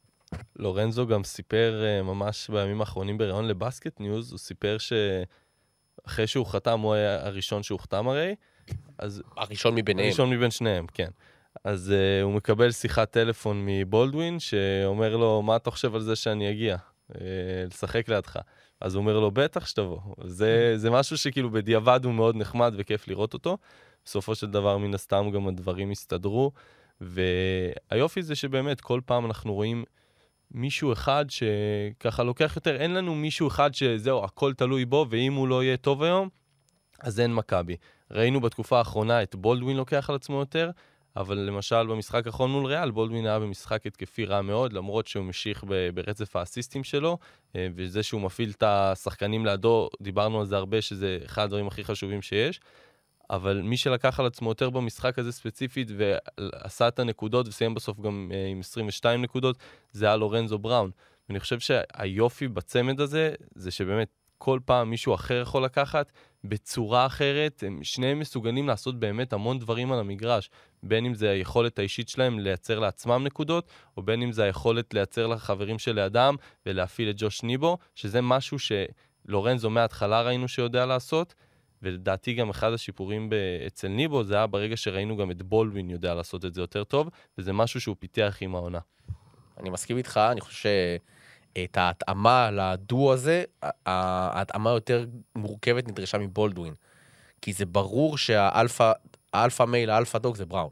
לורנזו 0.56 1.06
גם 1.06 1.24
סיפר 1.24 1.82
אה, 1.84 2.02
ממש 2.02 2.50
בימים 2.50 2.80
האחרונים 2.80 3.18
בריאיון 3.18 3.48
לבסקט 3.48 4.00
ניוז, 4.00 4.32
הוא 4.32 4.38
סיפר 4.38 4.76
שאחרי 4.78 6.26
שהוא 6.26 6.46
חתם, 6.46 6.80
הוא 6.80 6.94
היה 6.94 7.26
הראשון 7.26 7.62
שהוחתם 7.62 8.08
הרי, 8.08 8.34
אז 8.98 9.22
הראשון 9.36 9.74
מביניהם. 9.74 10.08
הראשון 10.08 10.30
מבין 10.30 10.50
שניהם, 10.50 10.86
כן. 10.86 11.08
אז 11.64 11.92
uh, 11.92 12.24
הוא 12.24 12.32
מקבל 12.32 12.72
שיחת 12.72 13.10
טלפון 13.10 13.62
מבולדווין, 13.66 14.40
שאומר 14.40 15.16
לו, 15.16 15.42
מה 15.42 15.56
אתה 15.56 15.70
חושב 15.70 15.94
על 15.94 16.00
זה 16.00 16.16
שאני 16.16 16.50
אגיע? 16.50 16.76
Uh, 17.12 17.16
לשחק 17.66 18.08
לידך. 18.08 18.38
אז 18.80 18.94
הוא 18.94 19.00
אומר 19.00 19.20
לו, 19.20 19.30
בטח 19.30 19.66
שתבוא. 19.66 19.98
זה, 20.24 20.72
זה 20.76 20.90
משהו 20.90 21.18
שכאילו 21.18 21.50
בדיעבד 21.50 22.00
הוא 22.04 22.14
מאוד 22.14 22.36
נחמד 22.36 22.74
וכיף 22.76 23.08
לראות 23.08 23.34
אותו. 23.34 23.58
בסופו 24.04 24.34
של 24.34 24.50
דבר, 24.50 24.78
מן 24.78 24.94
הסתם, 24.94 25.30
גם 25.34 25.48
הדברים 25.48 25.90
הסתדרו. 25.90 26.52
והיופי 27.00 28.22
זה 28.22 28.34
שבאמת, 28.34 28.80
כל 28.80 29.00
פעם 29.06 29.26
אנחנו 29.26 29.54
רואים 29.54 29.84
מישהו 30.54 30.92
אחד 30.92 31.24
שככה 31.28 32.22
לוקח 32.22 32.52
יותר, 32.56 32.76
אין 32.76 32.94
לנו 32.94 33.14
מישהו 33.14 33.48
אחד 33.48 33.74
שזהו, 33.74 34.24
הכל 34.24 34.54
תלוי 34.54 34.84
בו, 34.84 35.06
ואם 35.10 35.34
הוא 35.34 35.48
לא 35.48 35.62
יהיה 35.62 35.76
טוב 35.76 36.02
היום, 36.02 36.28
אז 37.00 37.20
אין 37.20 37.34
מכבי. 37.34 37.76
ראינו 38.10 38.40
בתקופה 38.40 38.78
האחרונה 38.78 39.22
את 39.22 39.34
בולדווין 39.34 39.76
לוקח 39.76 40.10
על 40.10 40.16
עצמו 40.16 40.38
יותר, 40.38 40.70
אבל 41.16 41.38
למשל 41.38 41.86
במשחק 41.86 42.26
האחרון 42.26 42.50
מול 42.50 42.66
ריאל, 42.66 42.90
בולדווין 42.90 43.26
היה 43.26 43.38
במשחק 43.38 43.86
התקפי 43.86 44.24
רע 44.24 44.42
מאוד, 44.42 44.72
למרות 44.72 45.06
שהוא 45.06 45.24
המשיך 45.24 45.64
ברצף 45.94 46.36
האסיסטים 46.36 46.84
שלו, 46.84 47.18
אה, 47.56 47.68
וזה 47.74 48.02
שהוא 48.02 48.20
מפעיל 48.20 48.50
את 48.50 48.62
השחקנים 48.66 49.46
לידו, 49.46 49.88
דיברנו 50.02 50.40
על 50.40 50.46
זה 50.46 50.56
הרבה, 50.56 50.80
שזה 50.80 51.18
אחד 51.24 51.42
הדברים 51.42 51.66
הכי 51.66 51.84
חשובים 51.84 52.22
שיש. 52.22 52.60
אבל 53.30 53.60
מי 53.62 53.76
שלקח 53.76 54.20
על 54.20 54.26
עצמו 54.26 54.48
יותר 54.48 54.70
במשחק 54.70 55.18
הזה 55.18 55.32
ספציפית 55.32 55.88
ועשה 55.96 56.88
את 56.88 56.98
הנקודות 56.98 57.48
וסיים 57.48 57.74
בסוף 57.74 58.00
גם 58.00 58.30
uh, 58.30 58.50
עם 58.50 58.60
22 58.60 59.22
נקודות, 59.22 59.56
זה 59.92 60.06
היה 60.06 60.16
לורנזו 60.16 60.58
בראון. 60.58 60.90
ואני 61.28 61.40
חושב 61.40 61.60
שהיופי 61.60 62.48
בצמד 62.48 63.00
הזה, 63.00 63.34
זה 63.54 63.70
שבאמת 63.70 64.08
כל 64.38 64.60
פעם 64.64 64.90
מישהו 64.90 65.14
אחר 65.14 65.40
יכול 65.42 65.64
לקחת 65.64 66.12
בצורה 66.44 67.06
אחרת, 67.06 67.62
הם 67.66 67.80
שניהם 67.82 68.18
מסוגלים 68.18 68.68
לעשות 68.68 69.00
באמת 69.00 69.32
המון 69.32 69.58
דברים 69.58 69.92
על 69.92 69.98
המגרש, 69.98 70.50
בין 70.82 71.06
אם 71.06 71.14
זה 71.14 71.30
היכולת 71.30 71.78
האישית 71.78 72.08
שלהם 72.08 72.38
לייצר 72.38 72.78
לעצמם 72.78 73.24
נקודות, 73.24 73.68
או 73.96 74.02
בין 74.02 74.22
אם 74.22 74.32
זה 74.32 74.44
היכולת 74.44 74.94
לייצר 74.94 75.26
לחברים 75.26 75.78
שלידם 75.78 76.36
ולהפעיל 76.66 77.10
את 77.10 77.14
ג'וש 77.18 77.42
ניבו, 77.42 77.78
שזה 77.94 78.20
משהו 78.20 78.56
שלורנזו 78.58 79.70
מההתחלה 79.70 80.22
ראינו 80.22 80.48
שיודע 80.48 80.86
לעשות, 80.86 81.34
ולדעתי 81.84 82.34
גם 82.34 82.50
אחד 82.50 82.72
השיפורים 82.72 83.30
אצל 83.66 83.88
ניבו 83.88 84.24
זה 84.24 84.34
היה 84.34 84.46
ברגע 84.46 84.76
שראינו 84.76 85.16
גם 85.16 85.30
את 85.30 85.42
בולדווין 85.42 85.90
יודע 85.90 86.14
לעשות 86.14 86.44
את 86.44 86.54
זה 86.54 86.60
יותר 86.60 86.84
טוב, 86.84 87.10
וזה 87.38 87.52
משהו 87.52 87.80
שהוא 87.80 87.96
פיתח 87.98 88.36
עם 88.40 88.54
העונה. 88.54 88.78
אני 89.60 89.70
מסכים 89.70 89.96
איתך, 89.96 90.20
אני 90.32 90.40
חושב 90.40 90.70
שאת 91.56 91.76
ההתאמה 91.76 92.50
לדו 92.50 93.12
הזה, 93.12 93.44
ההתאמה 93.86 94.70
יותר 94.70 95.04
מורכבת 95.36 95.88
נדרשה 95.88 96.18
מבולדווין. 96.18 96.74
כי 97.42 97.52
זה 97.52 97.66
ברור 97.66 98.18
שה 98.18 98.43
alpha, 98.43 98.92
ה 99.32 99.37
alpha 99.37 99.62
male, 99.62 99.90
ה 99.90 99.95
alpha 99.95 100.18
dog 100.18 100.36
זה 100.36 100.46
בראון. 100.46 100.70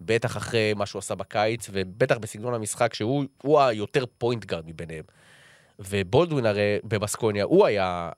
בטח 0.00 0.36
אחרי 0.36 0.74
מה 0.74 0.86
שהוא 0.86 0.98
עשה 0.98 1.14
בקיץ, 1.14 1.68
ובטח 1.72 2.18
בסגנון 2.18 2.54
המשחק 2.54 2.94
שהוא 2.94 3.60
היותר 3.60 4.04
point 4.18 4.44
guard 4.44 4.66
מביניהם. 4.66 5.04
ובולדווין 5.78 6.46
הרי 6.46 6.78
בבסקוניה, 6.84 7.44
הוא 7.44 7.66
היה 7.66 8.10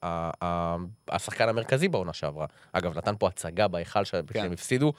השחקן 1.09 1.49
המרכזי 1.49 1.89
בעונה 1.89 2.13
שעברה. 2.13 2.47
אגב, 2.73 2.99
נתן 2.99 3.15
פה 3.19 3.29
הצגה 3.29 3.69
בהיכל 3.69 4.05
שהם 4.05 4.27
כן. 4.27 4.53
הפסידו. 4.53 4.93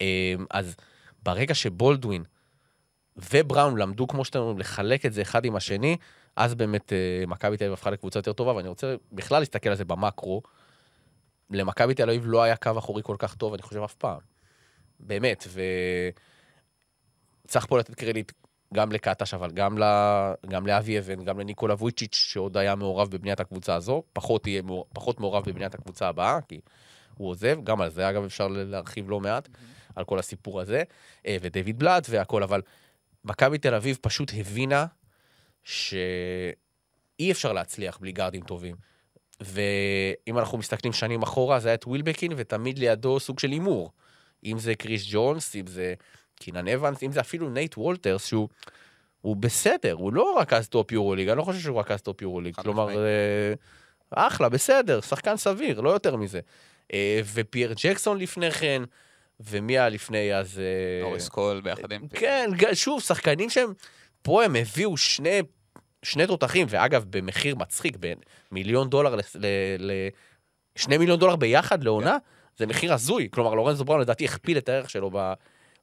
אמ, 0.00 0.06
אז 0.50 0.76
ברגע 1.22 1.54
שבולדווין 1.54 2.24
ובראון 3.16 3.78
למדו, 3.78 4.06
כמו 4.06 4.24
שאתם 4.24 4.38
אומרים, 4.38 4.58
לחלק 4.58 5.06
את 5.06 5.12
זה 5.12 5.22
אחד 5.22 5.44
עם 5.44 5.56
השני, 5.56 5.96
אז 6.36 6.54
באמת 6.54 6.92
אה, 6.92 7.24
מכבי 7.26 7.56
תל 7.56 7.64
אביב 7.64 7.72
הפכה 7.72 7.90
לקבוצה 7.90 8.18
יותר 8.18 8.32
טובה, 8.32 8.52
ואני 8.54 8.68
רוצה 8.68 8.94
בכלל 9.12 9.38
להסתכל 9.38 9.68
על 9.68 9.76
זה 9.76 9.84
במקרו. 9.84 10.42
למכבי 11.50 11.94
תל 11.94 12.10
אביב 12.10 12.22
לא 12.26 12.42
היה 12.42 12.56
קו 12.56 12.78
אחורי 12.78 13.02
כל 13.02 13.16
כך 13.18 13.34
טוב, 13.34 13.54
אני 13.54 13.62
חושב, 13.62 13.82
אף 13.82 13.94
פעם. 13.94 14.18
באמת, 15.00 15.46
וצריך 17.44 17.66
פה 17.66 17.78
לתת 17.78 17.94
קרדיט 17.94 18.32
גם 18.72 18.92
לקטש, 18.92 19.34
אבל 19.34 19.50
גם, 19.50 19.78
ל... 19.78 19.84
גם 20.48 20.66
לאבי 20.66 20.98
אבן, 20.98 21.24
גם 21.24 21.40
לניקולה 21.40 21.74
וויצ'יץ', 21.74 22.14
שעוד 22.14 22.56
היה 22.56 22.74
מעורב 22.74 23.10
בבניית 23.10 23.40
הקבוצה 23.40 23.74
הזו, 23.74 24.02
פחות, 24.12 24.46
יהיה. 24.46 24.62
פחות 24.92 25.20
מעורב 25.20 25.44
בבניית 25.46 25.74
הקבוצה 25.74 26.08
הבאה, 26.08 26.40
כי 26.48 26.60
הוא 27.14 27.28
עוזב, 27.28 27.58
גם 27.64 27.80
על 27.80 27.90
זה 27.90 28.10
אגב 28.10 28.24
אפשר 28.24 28.48
להרחיב 28.48 29.10
לא 29.10 29.20
מעט, 29.20 29.46
mm-hmm. 29.46 29.92
על 29.96 30.04
כל 30.04 30.18
הסיפור 30.18 30.60
הזה, 30.60 30.82
אה, 31.26 31.36
ודייוויד 31.40 31.78
בלאט 31.78 32.06
והכל, 32.10 32.42
אבל 32.42 32.62
מכבי 33.24 33.58
תל 33.58 33.74
אביב 33.74 33.98
פשוט 34.00 34.32
הבינה 34.36 34.86
שאי 35.64 36.52
אפשר 37.30 37.52
להצליח 37.52 37.98
בלי 37.98 38.12
גארדים 38.12 38.42
טובים. 38.42 38.76
ואם 39.40 40.38
אנחנו 40.38 40.58
מסתכלים 40.58 40.92
שנים 40.92 41.22
אחורה, 41.22 41.60
זה 41.60 41.68
היה 41.68 41.74
את 41.74 41.86
ווילבקין, 41.86 42.32
ותמיד 42.36 42.78
לידו 42.78 43.20
סוג 43.20 43.38
של 43.38 43.50
הימור. 43.50 43.92
אם 44.44 44.58
זה 44.58 44.74
קריס 44.74 45.06
ג'ונס, 45.10 45.56
אם 45.56 45.66
זה 45.66 45.94
קינן 46.42 46.68
אבנס, 46.68 47.02
אם 47.02 47.12
זה 47.12 47.20
אפילו 47.20 47.50
נייט 47.50 47.78
וולטרס, 47.78 48.26
שהוא 48.26 48.48
הוא 49.20 49.36
בסדר, 49.36 49.92
הוא 49.92 50.12
לא 50.12 50.38
רכז 50.40 50.68
top 50.68 50.92
יורוליג, 50.92 51.28
אני 51.28 51.38
לא 51.38 51.42
חושב 51.42 51.60
שהוא 51.60 51.80
רכז 51.80 52.00
top 52.00 52.22
יורוליג, 52.22 52.54
כלומר, 52.54 52.88
אה, 52.98 53.54
אחלה, 54.10 54.48
בסדר, 54.48 55.00
שחקן 55.00 55.36
סביר, 55.36 55.80
לא 55.80 55.90
יותר 55.90 56.16
מזה. 56.16 56.40
אה, 56.92 57.20
ופייר 57.34 57.72
ג'קסון 57.82 58.18
לפני 58.18 58.50
כן, 58.50 58.82
ומי 59.40 59.78
היה 59.78 59.88
לפני 59.88 60.34
אז... 60.34 60.58
אה, 60.58 61.04
נוריס 61.08 61.28
קול 61.28 61.60
ביחד 61.60 61.92
עם... 61.92 62.08
כן, 62.08 62.50
שוב, 62.72 63.00
שחקנים 63.00 63.50
שהם... 63.50 63.72
פה 64.22 64.44
הם 64.44 64.56
הביאו 64.56 64.96
שני, 64.96 65.40
שני 66.02 66.26
תותחים, 66.26 66.66
ואגב, 66.70 67.04
במחיר 67.10 67.56
מצחיק, 67.56 67.96
בין 67.96 68.18
מיליון 68.52 68.90
דולר 68.90 69.14
ל... 69.14 69.20
ל 69.78 69.92
שני 70.76 70.98
מיליון 70.98 71.18
דולר 71.18 71.36
ביחד 71.36 71.84
לעונה, 71.84 72.10
כן. 72.10 72.18
זה 72.56 72.66
מחיר 72.66 72.92
הזוי. 72.92 73.28
כלומר, 73.30 73.54
לורנזו 73.54 73.84
בראון 73.84 74.00
לדעתי 74.00 74.24
הכפיל 74.24 74.58
את 74.58 74.68
הערך 74.68 74.90
שלו 74.90 75.10
ב... 75.12 75.32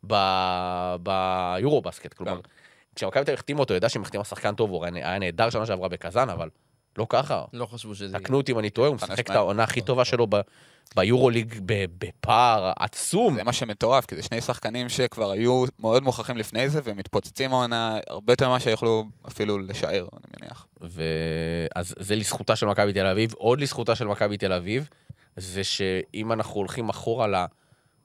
ביורו 0.03 1.81
בסקט. 1.81 2.13
כלומר, 2.13 2.35
כן. 2.35 2.49
כשמכבי 2.95 3.23
תל 3.23 3.31
אביב 3.31 3.39
החתימו 3.39 3.59
אותו, 3.59 3.73
ידע 3.73 3.89
שהם 3.89 4.01
החתימו 4.01 4.25
שחקן 4.25 4.55
טוב, 4.55 4.69
הוא 4.69 4.85
היה 4.85 5.19
נהדר 5.19 5.49
שנה 5.49 5.65
שעברה 5.65 5.89
בקזאן, 5.89 6.29
אבל 6.29 6.49
לא 6.97 7.05
ככה. 7.09 7.45
לא 7.53 7.65
חשבו 7.65 7.95
שזה... 7.95 8.19
תקנו 8.19 8.37
אותי 8.37 8.51
אם 8.51 8.59
אני 8.59 8.69
טועה, 8.69 8.87
הוא 8.87 8.95
משחק 8.95 9.19
את 9.19 9.29
העונה 9.29 9.63
הכי 9.63 9.81
טובה 9.81 10.05
שלו 10.05 10.27
ביורו 10.95 11.29
ליג 11.29 11.59
בפער 11.99 12.71
עצום. 12.79 13.35
זה 13.35 13.43
מה 13.43 13.53
שמטורף, 13.53 14.05
כי 14.05 14.15
זה 14.15 14.23
שני 14.23 14.41
שחקנים 14.41 14.89
שכבר 14.89 15.31
היו 15.31 15.63
מאוד 15.79 16.03
מוכרחים 16.03 16.37
לפני 16.37 16.69
זה, 16.69 16.81
ומתפוצצים 16.83 17.53
העונה 17.53 17.99
הרבה 18.07 18.33
יותר 18.33 18.49
ממה 18.49 18.59
שיכולו 18.59 19.05
אפילו 19.27 19.59
לשער, 19.59 20.07
אני 20.13 20.33
מניח. 20.41 20.67
אז 21.75 21.95
זה 21.99 22.15
לזכותה 22.15 22.55
של 22.55 22.65
מכבי 22.65 22.93
תל 22.93 23.05
אביב. 23.05 23.33
עוד 23.33 23.61
לזכותה 23.61 23.95
של 23.95 24.07
מכבי 24.07 24.37
תל 24.37 24.53
אביב, 24.53 24.89
זה 25.37 25.63
שאם 25.63 26.31
אנחנו 26.31 26.55
הולכים 26.55 26.89
אחורה 26.89 27.27
ל... 27.27 27.35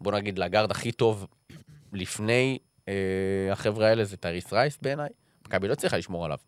בוא 0.00 0.12
נגיד, 0.12 0.38
לגארד 0.38 0.70
הכי 0.70 0.92
טוב 0.92 1.26
לפני 1.94 2.58
אה, 2.88 2.94
החבר'ה 3.52 3.88
האלה 3.88 4.04
זה 4.04 4.16
טייריס 4.16 4.52
רייס 4.52 4.78
בעיניי. 4.82 5.08
מכבי 5.46 5.68
לא 5.68 5.74
צריכה 5.74 5.96
לשמור 5.96 6.24
עליו. 6.24 6.38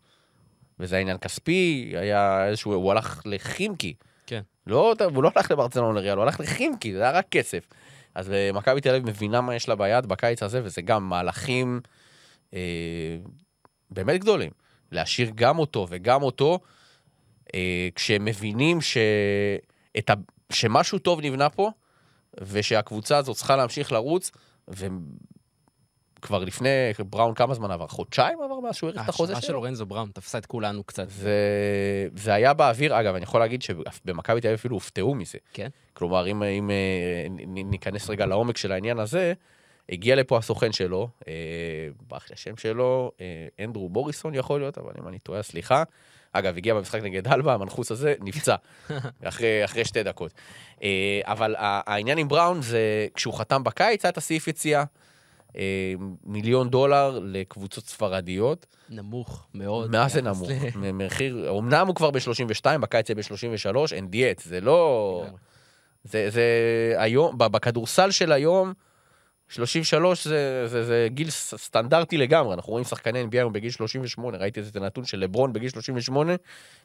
וזה 0.80 0.98
עניין 0.98 1.18
כספי, 1.18 1.92
היה 1.96 2.46
איזשהו, 2.48 2.74
הוא 2.74 2.90
הלך 2.90 3.22
לחימקי. 3.24 3.94
כן. 4.26 4.42
לא, 4.66 4.94
הוא 5.14 5.22
לא 5.22 5.30
הלך 5.36 5.50
לברצלון 5.50 5.94
לריאל, 5.94 6.16
הוא 6.16 6.22
הלך 6.22 6.40
לחימקי, 6.40 6.92
זה 6.92 7.02
היה 7.02 7.10
רק 7.10 7.26
כסף. 7.30 7.66
אז 8.14 8.32
אה, 8.32 8.50
מכבי 8.52 8.80
תל 8.80 8.90
אביב 8.90 9.06
מבינה 9.06 9.40
מה 9.40 9.54
יש 9.54 9.68
לה 9.68 9.74
ביד 9.74 10.06
בקיץ 10.06 10.42
הזה, 10.42 10.60
וזה 10.64 10.82
גם 10.82 11.08
מהלכים 11.08 11.80
אה, 12.54 13.16
באמת 13.90 14.20
גדולים. 14.20 14.50
להשאיר 14.92 15.30
גם 15.34 15.58
אותו 15.58 15.86
וגם 15.90 16.22
אותו, 16.22 16.58
אה, 17.54 17.88
כשהם 17.94 18.24
מבינים 18.24 18.80
ש... 18.80 18.96
ה... 20.10 20.12
שמשהו 20.52 20.98
טוב 20.98 21.20
נבנה 21.20 21.50
פה, 21.50 21.70
ושהקבוצה 22.40 23.16
הזאת 23.16 23.36
צריכה 23.36 23.56
להמשיך 23.56 23.92
לרוץ, 23.92 24.30
כבר 26.26 26.44
לפני, 26.44 26.68
בראון 27.10 27.34
כמה 27.34 27.54
זמן 27.54 27.70
עבר? 27.70 27.86
חודשיים 27.86 28.38
עבר 28.42 28.60
מאז 28.60 28.74
שהוא 28.74 28.88
האריך 28.88 29.02
את 29.04 29.08
החוזה 29.08 29.26
שלו? 29.26 29.36
ההשוואה 29.36 29.48
של 29.48 29.52
לורנזו 29.52 29.86
בראון 29.86 30.10
תפסה 30.14 30.38
את 30.38 30.46
כולנו 30.46 30.84
קצת. 30.84 31.08
זה, 31.10 31.38
זה 32.14 32.34
היה 32.34 32.54
באוויר, 32.54 33.00
אגב, 33.00 33.14
אני 33.14 33.22
יכול 33.22 33.40
להגיד 33.40 33.62
שבמכבי 33.62 34.40
תל 34.40 34.48
אביב 34.48 34.58
אפילו 34.58 34.76
הופתעו 34.76 35.14
מזה. 35.14 35.38
כן. 35.52 35.68
כלומר, 35.92 36.26
אם, 36.30 36.42
אם 36.42 36.70
אה, 36.70 37.26
ניכנס 37.46 38.10
רגע 38.10 38.26
לעומק 38.26 38.56
של 38.56 38.72
העניין 38.72 38.98
הזה, 38.98 39.32
הגיע 39.88 40.16
לפה 40.16 40.38
הסוכן 40.38 40.72
שלו, 40.72 41.08
אה, 41.28 41.32
ברח 42.06 42.30
לי 42.30 42.34
השם 42.34 42.56
שלו, 42.56 43.12
אה, 43.20 43.64
אנדרו 43.64 43.88
בוריסון 43.88 44.34
יכול 44.34 44.60
להיות, 44.60 44.78
אבל 44.78 44.92
אם 45.02 45.08
אני 45.08 45.18
טועה, 45.18 45.42
סליחה. 45.42 45.82
אגב, 46.32 46.56
הגיע 46.56 46.74
במשחק 46.74 47.02
נגד 47.02 47.28
אלבה, 47.28 47.54
המנחוס 47.54 47.90
הזה 47.90 48.14
נפצע, 48.20 48.56
אחרי, 49.24 49.64
אחרי 49.64 49.84
שתי 49.84 50.02
דקות. 50.02 50.32
אבל 51.22 51.54
העניין 51.58 52.18
עם 52.18 52.28
בראון 52.28 52.62
זה, 52.62 53.06
כשהוא 53.14 53.34
חתם 53.34 53.64
בקיץ, 53.64 54.04
היה 54.04 54.10
את 54.10 54.18
הסעיף 54.18 54.48
יציאה. 54.48 54.84
אה, 55.56 55.94
מיליון 56.24 56.70
דולר 56.70 57.18
לקבוצות 57.22 57.84
ספרדיות. 57.84 58.66
נמוך 58.90 59.46
מאוד. 59.54 59.90
מה 59.90 60.08
זה 60.08 60.22
נמוך? 60.22 60.48
מחיר, 60.76 61.58
אמנם 61.58 61.86
הוא 61.86 61.94
כבר 61.94 62.10
ב-32, 62.10 62.78
בקיץ 62.80 63.08
זה 63.08 63.14
ב-33, 63.14 63.76
אין 63.92 64.08
דיאט, 64.08 64.38
זה 64.38 64.60
לא... 64.60 65.24
זה, 66.04 66.30
זה 66.30 66.44
היום, 66.96 67.38
בכדורסל 67.38 68.10
של 68.10 68.32
היום, 68.32 68.72
33 69.48 70.26
זה, 70.26 70.68
זה, 70.68 70.84
זה 70.84 71.08
גיל 71.10 71.30
סטנדרטי 71.30 72.16
לגמרי, 72.16 72.54
אנחנו 72.54 72.70
רואים 72.70 72.84
שחקני 72.84 73.22
NBA 73.24 73.36
היום 73.36 73.52
בגיל 73.52 73.70
38, 73.70 74.38
ראיתי 74.38 74.60
איזה 74.60 74.80
נתון 74.80 75.04
של 75.04 75.18
לברון 75.18 75.52
בגיל 75.52 75.68
38, 75.68 76.34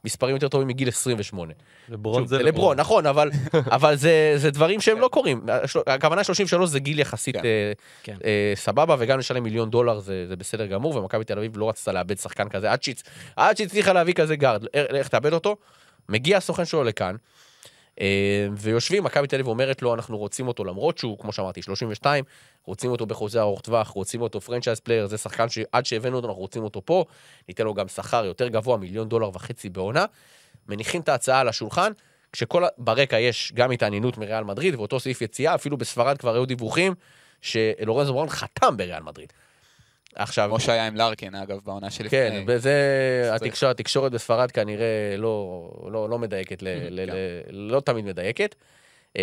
מספרים 0.06 0.36
יותר 0.36 0.48
טובים 0.48 0.68
מגיל 0.68 0.88
28. 0.88 1.54
לברון 1.90 2.22
שוב, 2.22 2.28
זה 2.30 2.38
זה 2.38 2.44
לברון, 2.44 2.80
נכון, 2.80 3.06
אבל, 3.06 3.32
אבל 3.78 3.96
זה, 3.96 4.34
זה 4.36 4.52
דברים 4.52 4.82
שהם 4.82 5.00
לא 5.00 5.08
קורים. 5.08 5.42
הכוונה 5.88 6.24
33 6.24 6.70
זה 6.70 6.80
גיל 6.80 7.00
יחסית 7.00 7.36
כן. 7.36 7.46
אה, 7.46 7.72
כן. 8.04 8.16
אה, 8.26 8.54
סבבה, 8.56 8.96
וגם 9.00 9.20
לשלם 9.20 9.44
מיליון 9.44 9.70
דולר 9.70 10.00
זה, 10.00 10.26
זה 10.28 10.36
בסדר 10.36 10.66
גמור, 10.66 10.96
ומכבי 10.96 11.24
תל 11.24 11.38
אביב 11.38 11.58
לא 11.58 11.70
רצתה 11.70 11.92
לאבד 11.92 12.18
שחקן 12.18 12.50
כזה, 12.50 12.72
עד 12.72 12.80
שהצ- 12.84 13.04
עד 13.36 13.58
שהצליחה 13.58 13.94
להביא 13.94 14.14
כזה 14.14 14.36
גארד, 14.36 14.66
אה, 14.76 14.86
איך 14.98 15.08
תאבד 15.08 15.34
אותו? 15.34 15.56
מגיע 16.10 16.38
הסוכן 16.38 16.66
שלו 16.66 16.84
לכאן, 16.84 17.16
ויושבים, 18.58 19.04
מכבי 19.04 19.28
תל 19.28 19.36
אביב 19.36 19.48
אומרת 19.48 19.82
לו, 19.82 19.94
אנחנו 19.94 20.18
רוצים 20.18 20.48
אותו, 20.48 20.64
למרות 20.64 20.98
שהוא, 20.98 21.20
כמו 21.20 21.32
שאמרתי, 21.32 21.62
32, 21.62 22.24
רוצים 22.66 22.92
אותו 22.92 23.06
בחוזה 23.06 23.42
ארוך 23.42 23.62
טווח, 23.62 23.88
רוצים 23.88 24.22
אותו 24.22 24.42
franchise 24.42 24.80
player, 24.80 25.08
זה 25.08 25.18
שחקן 25.18 25.50
שעד 25.50 25.86
שהבאנו 25.86 26.16
אותו, 26.16 26.28
אנחנו 26.28 26.42
רוצים 26.42 26.64
אותו 26.64 26.86
פה, 26.86 27.06
ניתן 27.48 27.64
לו 27.64 27.74
גם 27.74 27.88
שכר 27.88 28.26
יותר 28.26 28.48
גבוה, 28.48 28.78
מיליון 28.78 29.10
דולר 29.10 29.30
וחצי 29.34 29.70
בעונה. 29.70 30.06
מניחים 30.68 31.02
את 31.02 31.10
ההצעה 31.10 31.40
על 31.40 31.48
השולחן, 31.48 31.92
כשכל 32.32 32.64
ברקע 32.78 33.20
יש 33.20 33.52
גם 33.56 33.72
התעניינות 33.72 34.18
מריאל 34.18 34.44
מדריד, 34.44 34.76
ואותו 34.76 35.00
סעיף 35.00 35.22
יציאה, 35.22 35.56
אפילו 35.56 35.78
בספרד 35.78 36.18
כבר 36.18 36.34
היו 36.34 36.46
דיווחים 36.46 36.94
שלורנזו 37.42 38.14
בראון 38.14 38.30
חתם 38.30 38.78
בריאל 38.78 39.04
מדריד. 39.04 39.34
עכשיו, 40.16 40.50
כמו 40.50 40.60
שהיה 40.60 40.88
עם 40.88 40.96
לארקין, 40.96 41.36
אגב, 41.36 41.60
בעונה 41.64 41.90
שלפני. 41.90 42.10
כן, 42.10 42.44
וזה, 42.48 43.32
שצריך. 43.36 43.64
התקשורת, 43.64 44.12
בספרד 44.12 44.52
כנראה 44.52 45.16
לא, 45.18 45.70
לא, 45.92 46.10
לא 46.10 46.20
מדייקת, 46.20 46.62
ל, 46.62 46.68
ל, 46.90 47.06
כן. 47.06 47.14
ל, 47.50 47.72
לא 47.72 47.80
תמיד 47.80 48.06
מדייקת. 48.06 48.56
אמ, 49.16 49.22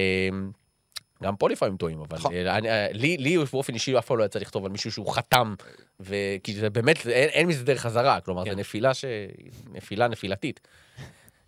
גם 1.22 1.36
פה 1.36 1.48
לפעמים 1.48 1.76
טועים, 1.76 2.00
אבל 2.00 2.16
נכון. 2.16 2.34
אה, 2.34 2.56
אני, 2.56 2.70
אה, 2.70 2.86
לי, 2.92 3.16
לי 3.16 3.38
באופן 3.52 3.74
אישי 3.74 3.98
אף 3.98 4.06
פעם 4.06 4.18
לא 4.18 4.24
יצא 4.24 4.38
לכתוב 4.38 4.64
על 4.64 4.70
מישהו 4.70 4.92
שהוא 4.92 5.14
חתם, 5.14 5.54
וכי 6.00 6.54
זה 6.54 6.70
באמת, 6.70 7.06
אין, 7.06 7.28
אין 7.28 7.46
מזה 7.46 7.64
דרך 7.64 7.80
חזרה, 7.80 8.20
כלומר, 8.20 8.44
כן. 8.44 8.50
זה 8.50 8.56
נפילה 8.56 8.94
ש... 8.94 9.04
נפילה 9.72 10.08
נפילתית. 10.08 10.60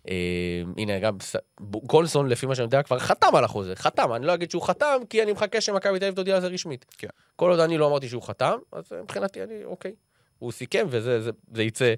אה, 0.09 0.63
הנה, 0.77 0.99
גם 0.99 1.17
גולסון, 1.59 2.29
לפי 2.29 2.45
מה 2.45 2.55
שאני 2.55 2.65
יודע, 2.65 2.83
כבר 2.83 2.99
חתם 2.99 3.35
על 3.35 3.43
החוזה, 3.43 3.75
חתם, 3.75 4.13
אני 4.13 4.25
לא 4.25 4.33
אגיד 4.33 4.51
שהוא 4.51 4.61
חתם, 4.63 4.97
כי 5.09 5.23
אני 5.23 5.31
מחכה 5.31 5.61
שמכבי 5.61 5.99
תל 5.99 6.05
אביב 6.05 6.15
תודיע 6.15 6.35
על 6.35 6.41
זה 6.41 6.47
רשמית. 6.47 6.85
כן. 6.97 7.07
כל 7.35 7.49
עוד 7.49 7.59
אני 7.59 7.77
לא 7.77 7.87
אמרתי 7.87 8.09
שהוא 8.09 8.23
חתם, 8.23 8.57
אז 8.71 8.91
מבחינתי 9.03 9.43
אני, 9.43 9.63
אוקיי. 9.65 9.91
הוא 10.39 10.51
סיכם, 10.51 10.85
וזה 10.89 11.21
זה, 11.21 11.31
זה 11.53 11.63
יצא 11.63 11.93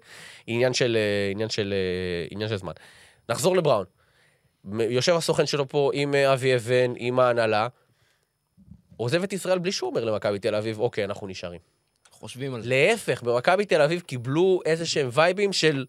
עניין 0.48 0.74
של, 0.74 0.98
אה, 1.00 1.32
עניין, 1.32 1.50
של, 1.50 1.74
אה, 1.74 2.28
עניין 2.32 2.50
של 2.50 2.58
זמן. 2.58 2.74
נחזור 3.30 3.58
לבראון. 3.58 3.86
יושב 4.80 5.16
הסוכן 5.16 5.46
שלו 5.46 5.70
פה 5.70 5.92
עם 5.94 6.16
אבי 6.16 6.56
אבן, 6.56 6.94
עם 6.98 7.20
ההנהלה, 7.20 7.68
עוזב 8.98 9.24
את 9.24 9.34
ישראל 9.34 9.60
בלי 9.60 9.72
שהוא 9.72 9.90
אומר 9.90 10.06
למכבי 10.06 10.40
תל 10.40 10.56
אביב, 10.56 10.80
אוקיי, 10.80 11.06
אנחנו 11.06 11.28
נשארים. 11.28 11.60
חושבים 12.12 12.56
על 12.56 12.62
זה. 12.62 12.70
להפך, 12.70 13.24
במכבי 13.24 13.66
תל 13.66 13.82
אביב 13.82 14.02
קיבלו 14.02 14.60
איזה 14.66 14.86
שהם 14.86 15.10
וייבים 15.14 15.54
של... 15.54 15.86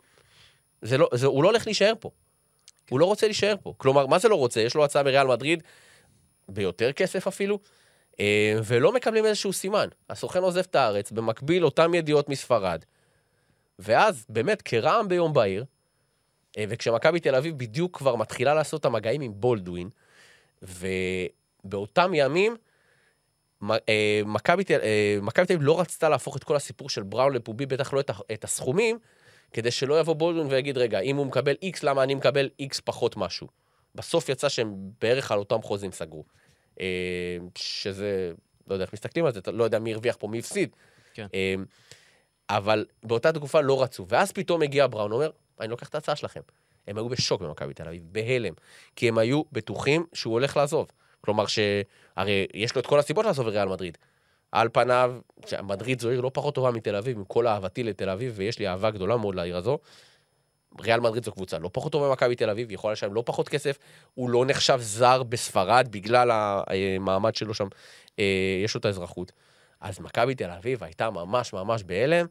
זה 0.84 0.98
לא, 0.98 1.08
זה, 1.14 1.26
הוא 1.26 1.42
לא 1.42 1.48
הולך 1.48 1.66
להישאר 1.66 1.92
פה. 2.00 2.10
הוא 2.90 3.00
לא 3.00 3.04
רוצה 3.04 3.26
להישאר 3.26 3.54
פה. 3.62 3.74
כלומר, 3.76 4.06
מה 4.06 4.18
זה 4.18 4.28
לא 4.28 4.34
רוצה? 4.34 4.60
יש 4.60 4.74
לו 4.74 4.84
הצעה 4.84 5.02
בריאל 5.02 5.26
מדריד, 5.26 5.62
ביותר 6.48 6.92
כסף 6.92 7.26
אפילו, 7.26 7.58
אה, 8.20 8.58
ולא 8.64 8.92
מקבלים 8.92 9.24
איזשהו 9.24 9.52
סימן. 9.52 9.88
הסוכן 10.10 10.42
עוזב 10.42 10.60
את 10.60 10.74
הארץ, 10.74 11.10
במקביל 11.10 11.64
אותם 11.64 11.94
ידיעות 11.94 12.28
מספרד. 12.28 12.84
ואז, 13.78 14.26
באמת, 14.28 14.62
כרעם 14.62 15.08
ביום 15.08 15.32
בהיר, 15.32 15.64
אה, 16.58 16.64
וכשמכבי 16.68 17.20
תל 17.20 17.34
אביב 17.34 17.58
בדיוק 17.58 17.98
כבר 17.98 18.16
מתחילה 18.16 18.54
לעשות 18.54 18.80
את 18.80 18.86
המגעים 18.86 19.20
עם 19.20 19.32
בולדווין, 19.36 19.88
ובאותם 20.62 22.12
ימים, 22.14 22.56
אה, 23.70 24.20
מכבי 24.26 24.64
תל 24.64 24.80
אה, 24.82 25.18
מכבי 25.22 25.46
תל 25.46 25.52
אביב 25.52 25.66
לא 25.66 25.80
רצתה 25.80 26.08
להפוך 26.08 26.36
את 26.36 26.44
כל 26.44 26.56
הסיפור 26.56 26.88
של 26.88 27.02
בראון 27.02 27.32
לפומבי, 27.32 27.66
בטח 27.66 27.92
לא 27.92 28.00
את 28.00 28.10
את 28.32 28.44
הסכומים, 28.44 28.98
כדי 29.54 29.70
שלא 29.70 30.00
יבוא 30.00 30.14
בולדווין 30.14 30.46
ויגיד, 30.50 30.78
רגע, 30.78 31.00
אם 31.00 31.16
הוא 31.16 31.26
מקבל 31.26 31.54
איקס, 31.62 31.82
למה 31.82 32.02
אני 32.02 32.14
מקבל 32.14 32.48
איקס 32.58 32.80
פחות 32.80 33.16
משהו? 33.16 33.48
בסוף 33.94 34.28
יצא 34.28 34.48
שהם 34.48 34.74
בערך 35.00 35.32
על 35.32 35.38
אותם 35.38 35.62
חוזים 35.62 35.92
סגרו. 35.92 36.24
אה, 36.80 37.36
שזה, 37.54 38.32
לא 38.68 38.74
יודע 38.74 38.84
איך 38.84 38.92
מסתכלים 38.92 39.24
על 39.24 39.32
זה, 39.32 39.40
לא 39.52 39.64
יודע 39.64 39.78
מי 39.78 39.92
הרוויח 39.92 40.16
פה, 40.18 40.28
מי 40.28 40.38
הפסיד. 40.38 40.76
כן. 41.14 41.26
אה, 41.34 41.54
אבל 42.50 42.84
באותה 43.02 43.32
תקופה 43.32 43.60
לא 43.60 43.82
רצו. 43.82 44.06
ואז 44.08 44.32
פתאום 44.32 44.62
הגיע 44.62 44.86
בראון, 44.86 45.12
אומר, 45.12 45.30
אני 45.60 45.68
לוקח 45.68 45.88
את 45.88 45.94
ההצעה 45.94 46.16
שלכם. 46.16 46.40
הם 46.86 46.96
היו 46.96 47.08
בשוק 47.08 47.42
במכבי 47.42 47.74
תל 47.74 47.88
אביב, 47.88 48.02
בהלם. 48.12 48.54
כי 48.96 49.08
הם 49.08 49.18
היו 49.18 49.42
בטוחים 49.52 50.06
שהוא 50.12 50.32
הולך 50.32 50.56
לעזוב. 50.56 50.90
כלומר, 51.20 51.46
שהרי 51.46 52.46
יש 52.54 52.74
לו 52.74 52.80
את 52.80 52.86
כל 52.86 52.98
הסיבות 52.98 53.26
לעזוב 53.26 53.46
לריאל 53.46 53.68
מדריד. 53.68 53.98
על 54.54 54.68
פניו, 54.72 55.14
מדריד 55.62 56.00
זו 56.00 56.10
עיר 56.10 56.20
לא 56.20 56.30
פחות 56.34 56.54
טובה 56.54 56.70
מתל 56.70 56.96
אביב, 56.96 57.16
עם 57.16 57.24
כל 57.24 57.46
אהבתי 57.46 57.82
לתל 57.82 58.08
אביב, 58.08 58.32
ויש 58.36 58.58
לי 58.58 58.68
אהבה 58.68 58.90
גדולה 58.90 59.16
מאוד 59.16 59.34
לעיר 59.34 59.56
הזו. 59.56 59.78
ריאל 60.80 61.00
מדריד 61.00 61.24
זו 61.24 61.32
קבוצה 61.32 61.58
לא 61.58 61.70
פחות 61.72 61.92
טובה 61.92 62.08
ממכבי 62.08 62.36
תל 62.36 62.50
אביב, 62.50 62.70
יכולה 62.70 62.92
לשלם 62.92 63.14
לא 63.14 63.22
פחות 63.26 63.48
כסף, 63.48 63.78
הוא 64.14 64.30
לא 64.30 64.44
נחשב 64.46 64.78
זר 64.80 65.22
בספרד 65.22 65.88
בגלל 65.90 66.30
המעמד 66.32 67.34
שלו 67.34 67.54
שם, 67.54 67.68
אה, 68.18 68.60
יש 68.64 68.74
לו 68.74 68.78
את 68.78 68.84
האזרחות. 68.84 69.32
אז 69.80 70.00
מכבי 70.00 70.34
תל 70.34 70.50
אביב 70.50 70.84
הייתה 70.84 71.10
ממש 71.10 71.52
ממש 71.52 71.82
בהלם, 71.82 72.26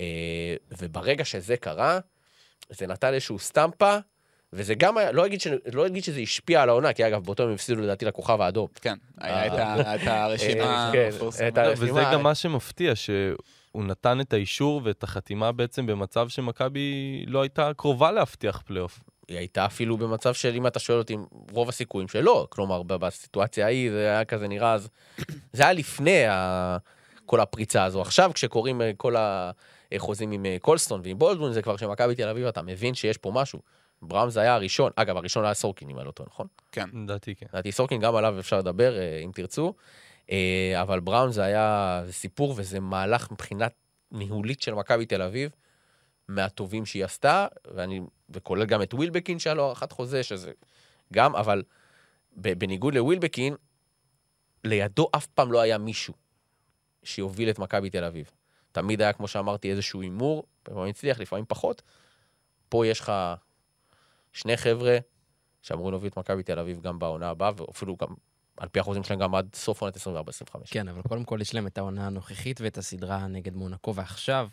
אה, 0.00 0.54
וברגע 0.78 1.24
שזה 1.24 1.56
קרה, 1.56 1.98
זה 2.70 2.86
נתן 2.86 3.14
איזשהו 3.14 3.38
סטמפה, 3.38 3.96
וזה 4.52 4.74
גם 4.74 4.98
היה, 4.98 5.12
לא 5.12 5.26
אגיד, 5.26 5.40
ש, 5.40 5.46
לא 5.72 5.86
אגיד 5.86 6.04
שזה 6.04 6.20
השפיע 6.20 6.62
על 6.62 6.68
העונה, 6.68 6.92
כי 6.92 7.06
אגב, 7.06 7.24
באותו 7.24 7.42
הם 7.42 7.52
הפסידו 7.52 7.80
לדעתי 7.80 8.04
לכוכב 8.04 8.40
האדום. 8.40 8.66
כן, 8.80 8.94
היה 9.18 9.46
את 9.94 10.06
הרשימה 10.06 10.64
אה, 10.64 10.90
כן, 10.92 11.08
המפורסמת. 11.12 11.52
וזה 11.76 12.02
גם 12.12 12.22
מה 12.22 12.34
שמפתיע, 12.34 12.92
שהוא 12.94 13.84
נתן 13.84 14.20
את 14.20 14.32
האישור 14.32 14.80
ואת 14.84 15.02
החתימה 15.02 15.52
בעצם 15.52 15.86
במצב 15.86 16.28
שמכבי 16.28 17.24
לא 17.26 17.42
הייתה 17.42 17.70
קרובה 17.76 18.12
להבטיח 18.12 18.62
פלייאוף. 18.66 19.00
היא 19.28 19.38
הייתה 19.38 19.66
אפילו 19.66 19.96
במצב 19.96 20.34
של, 20.34 20.54
אם 20.54 20.66
אתה 20.66 20.78
שואל 20.78 20.98
אותי, 20.98 21.16
רוב 21.52 21.68
הסיכויים 21.68 22.08
שלא. 22.08 22.46
כלומר, 22.50 22.82
בסיטואציה 22.82 23.66
ההיא 23.66 23.90
זה 23.90 24.08
היה 24.08 24.24
כזה 24.24 24.48
נראה 24.48 24.72
אז... 24.72 24.88
זה 25.52 25.62
היה 25.62 25.72
לפני 25.72 26.26
ה... 26.26 26.76
כל 27.30 27.40
הפריצה 27.40 27.84
הזו. 27.84 28.00
עכשיו, 28.00 28.30
כשקוראים 28.34 28.82
אה, 28.82 28.90
כל 28.96 29.14
החוזים 29.18 30.32
עם 30.32 30.46
אה, 30.46 30.56
קולסטון 30.60 31.00
ועם 31.04 31.18
בולדווין, 31.18 31.52
זה 31.52 31.62
כבר 31.62 31.76
שמכבי 31.76 32.14
תל 32.14 32.28
אביב, 32.28 32.46
אתה 32.46 32.62
מבין 32.62 32.94
שיש 32.94 33.16
פה 33.16 33.30
משהו. 33.34 33.60
בראם 34.02 34.30
זה 34.30 34.40
היה 34.40 34.54
הראשון, 34.54 34.92
אגב, 34.96 35.16
הראשון 35.16 35.44
היה 35.44 35.54
סורקין, 35.54 35.90
אם 35.90 35.98
אני 35.98 36.06
לא 36.06 36.10
טועה, 36.10 36.28
נכון? 36.32 36.46
כן. 36.72 36.88
לדעתי 36.92 37.34
כן. 37.34 37.46
לדעתי 37.52 37.72
סורקין, 37.72 38.00
גם 38.00 38.16
עליו 38.16 38.40
אפשר 38.40 38.58
לדבר, 38.58 38.98
אה, 38.98 39.20
אם 39.24 39.30
תרצו. 39.34 39.74
אה, 40.30 40.82
אבל 40.82 41.00
בראון 41.00 41.32
זה 41.32 41.42
היה 41.42 42.02
סיפור 42.10 42.54
וזה 42.56 42.80
מהלך 42.80 43.30
מבחינת 43.30 43.72
ניהולית 44.12 44.62
של 44.62 44.74
מכבי 44.74 45.06
תל 45.06 45.22
אביב, 45.22 45.50
מהטובים 46.28 46.86
שהיא 46.86 47.04
עשתה, 47.04 47.46
ואני, 47.74 48.00
וכולל 48.30 48.64
גם 48.64 48.82
את 48.82 48.94
ווילבקין 48.94 49.38
שהיה 49.38 49.54
לו 49.54 49.66
הארכת 49.66 49.92
חוזה, 49.92 50.22
שזה 50.22 50.52
גם, 51.12 51.36
אבל 51.36 51.62
בניגוד 52.36 52.94
לווילבקין, 52.94 53.54
לידו 54.64 55.08
אף 55.16 55.26
פעם 55.26 55.52
לא 55.52 55.60
היה 55.60 55.78
מישהו 55.78 56.14
שיוביל 57.02 57.50
את 57.50 57.58
מכבי 57.58 57.90
תל 57.90 58.04
אביב. 58.04 58.30
תמיד 58.72 59.02
היה, 59.02 59.12
כמו 59.12 59.28
שאמרתי, 59.28 59.70
איזשהו 59.70 60.02
הימור, 60.02 60.44
לפעמים 60.68 60.90
הצליח, 60.90 61.20
לפעמים 61.20 61.44
פחות. 61.48 61.82
פה 62.68 62.86
יש 62.86 63.00
לך 63.00 63.12
שני 64.32 64.56
חבר'ה 64.56 64.98
שאמורים 65.62 65.90
להוביל 65.92 66.10
את 66.10 66.18
מכבי 66.18 66.42
תל 66.42 66.58
אביב 66.58 66.80
גם 66.80 66.98
בעונה 66.98 67.28
הבאה, 67.30 67.50
ואפילו 67.56 67.96
גם, 67.96 68.08
על 68.56 68.68
פי 68.68 68.80
החוזים 68.80 69.04
שלהם, 69.04 69.20
גם 69.20 69.34
עד 69.34 69.48
סוף 69.54 69.80
עונת 69.82 69.96
24-25. 69.96 70.00
כן, 70.66 70.88
אבל 70.88 71.02
קודם 71.02 71.24
כל 71.24 71.38
יש 71.40 71.54
להם 71.54 71.66
את 71.66 71.78
העונה 71.78 72.06
הנוכחית 72.06 72.60
ואת 72.60 72.78
הסדרה 72.78 73.26
נגד 73.26 73.54
מונקו, 73.56 73.94
ועכשיו 73.94 74.48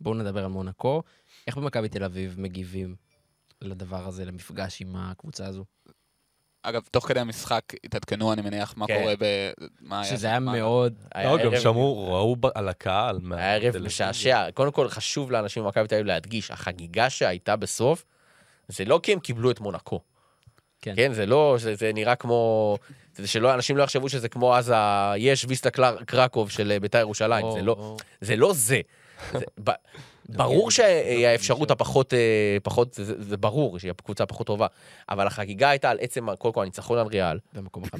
בואו 0.00 0.14
נדבר 0.14 0.44
על 0.44 0.50
מונקו. 0.50 1.02
איך 1.46 1.56
במכבי 1.56 1.88
תל 1.88 2.04
אביב 2.04 2.34
מגיבים 2.40 2.94
לדבר 3.60 4.06
הזה, 4.06 4.24
למפגש 4.24 4.80
עם 4.80 4.96
הקבוצה 4.96 5.46
הזו? 5.46 5.64
אגב, 6.62 6.82
תוך 6.90 7.08
כדי 7.08 7.20
המשחק 7.20 7.62
התעדכנו, 7.84 8.32
אני 8.32 8.42
מניח, 8.42 8.74
מה 8.76 8.86
כן. 8.86 8.98
קורה 9.00 9.14
ב... 9.18 9.24
מה 9.80 10.00
היה 10.00 10.10
שזה 10.16 10.26
היה 10.26 10.40
מה- 10.40 10.52
מאוד... 10.52 10.94
היה 11.14 11.36
לא, 11.36 11.44
גם 11.44 11.60
שמעו, 11.60 12.12
ראו 12.14 12.36
ב- 12.36 12.46
על 12.54 12.68
הקהל. 12.68 13.18
מה- 13.22 13.36
היה 13.36 13.54
ערב. 13.54 13.78
משעשע. 13.78 14.50
קודם 14.50 14.72
כל, 14.72 14.88
חשוב 14.88 15.30
לאנשים 15.30 15.64
במכבי 15.64 15.88
תל 15.88 15.94
אביב 15.94 16.06
להדגיש, 16.06 16.50
החגיגה 16.50 17.10
שהייתה 17.10 17.56
בסוף, 17.56 18.04
זה 18.68 18.84
לא 18.84 19.00
כי 19.02 19.12
הם 19.12 19.20
קיבלו 19.20 19.50
את 19.50 19.60
מונקו. 19.60 20.00
כן. 20.82 20.92
כן, 20.96 21.12
זה 21.12 21.26
לא, 21.26 21.56
זה, 21.60 21.74
זה 21.74 21.90
נראה 21.94 22.14
כמו, 22.14 22.76
זה 23.16 23.26
שלא, 23.28 23.54
אנשים 23.54 23.76
לא 23.76 23.82
יחשבו 23.82 24.08
שזה 24.08 24.28
כמו 24.28 24.56
אז 24.56 24.72
היש 24.76 25.44
ויסטה 25.48 25.70
קלר- 25.70 26.04
קרקוב 26.06 26.50
של 26.50 26.70
אה, 26.72 26.80
בית"ר 26.80 26.98
ירושלים, 26.98 27.44
או- 27.44 27.52
זה 27.52 27.62
לא, 27.62 27.72
או- 27.78 27.96
זה 28.20 28.36
לא 28.36 28.52
זה. 28.54 28.80
זה 29.32 29.44
ב- 29.64 29.70
ברור 30.28 30.70
שהאפשרות 30.76 31.70
הפחות, 31.70 32.14
אה, 32.14 32.18
פחות, 32.62 32.94
זה, 32.94 33.22
זה 33.22 33.36
ברור 33.36 33.78
שהיא 33.78 33.90
הקבוצה 33.90 34.24
הפחות 34.24 34.46
טובה, 34.46 34.66
אבל 35.08 35.26
החגיגה 35.26 35.70
הייתה 35.70 35.90
על 35.90 35.98
עצם, 36.00 36.34
קודם 36.34 36.54
כל 36.54 36.62
הניצחון 36.62 36.98
על 36.98 37.06
ריאל. 37.06 37.38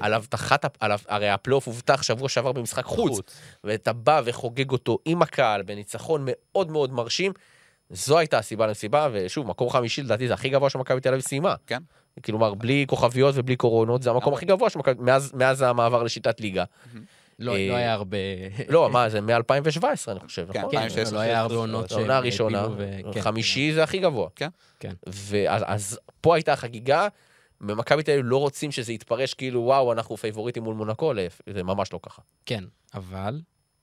על 0.00 0.14
הבטחת, 0.14 0.76
על, 0.80 0.92
הרי 1.08 1.28
הפלייאוף 1.30 1.66
הובטח 1.66 2.02
שבוע 2.02 2.28
שעבר 2.28 2.52
במשחק 2.52 2.84
חוץ, 2.84 3.18
ואתה 3.64 3.92
בא 3.92 4.20
וחוגג 4.24 4.70
אותו 4.70 4.98
עם 5.04 5.22
הקהל 5.22 5.62
בניצחון 5.62 6.22
מאוד 6.26 6.70
מאוד 6.70 6.92
מרשים, 6.92 7.32
זו 7.90 8.18
הייתה 8.18 8.38
הסיבה 8.38 8.66
למסיבה, 8.66 9.08
ושוב, 9.12 9.46
מקום 9.46 9.70
חמישי 9.70 10.02
לדעתי 10.02 10.28
זה 10.28 10.34
הכי 10.34 10.48
גבוה 10.48 10.70
שמכבי 10.70 11.00
תל 11.00 11.08
אביב 11.08 11.20
סיימה. 11.20 11.54
כן. 11.66 11.82
כלומר, 12.24 12.54
בלי 12.54 12.84
כוכביות 12.88 13.34
ובלי 13.38 13.56
קורונות, 13.56 14.02
זה 14.02 14.10
המקום 14.10 14.34
הכי 14.34 14.46
גבוה 14.46 14.70
שמכבי, 14.70 15.02
מאז, 15.02 15.32
מאז 15.34 15.62
המעבר 15.62 16.02
לשיטת 16.02 16.40
ליגה. 16.40 16.64
לא 17.38 17.56
אה, 17.56 17.68
לא 17.68 17.74
היה 17.74 17.92
הרבה... 17.92 18.16
לא, 18.68 18.90
מה, 18.90 19.08
זה 19.08 19.20
מ-2017, 19.20 19.84
אני 20.08 20.20
חושב, 20.20 20.52
כן, 20.52 20.58
נכון? 20.58 20.70
כן, 20.70 20.78
2016, 20.78 21.18
לא 21.18 21.20
היה 21.20 21.40
הרבה 21.40 21.54
עונות 21.54 21.88
שהם 21.88 21.98
העונה 21.98 22.16
הראשונה, 22.16 22.66
ו- 22.76 23.00
כן. 23.12 23.20
חמישי 23.20 23.72
זה 23.72 23.82
הכי 23.82 23.98
גבוה. 23.98 24.28
כן. 24.36 24.48
כן. 24.80 24.92
ואז 25.06 25.62
אז 25.66 25.98
פה 26.20 26.34
הייתה 26.34 26.52
החגיגה, 26.52 27.08
במכבי 27.60 28.02
תל 28.02 28.12
אביב 28.12 28.24
לא 28.24 28.36
רוצים 28.36 28.72
שזה 28.72 28.92
יתפרש 28.92 29.34
כאילו, 29.34 29.60
וואו, 29.60 29.92
אנחנו 29.92 30.16
פייבוריטים 30.16 30.62
מול 30.62 30.74
מונקו, 30.74 31.12
זה 31.54 31.62
ממש 31.62 31.92
לא 31.92 32.00
ככה. 32.02 32.22
כן, 32.46 32.64
אבל 32.94 33.40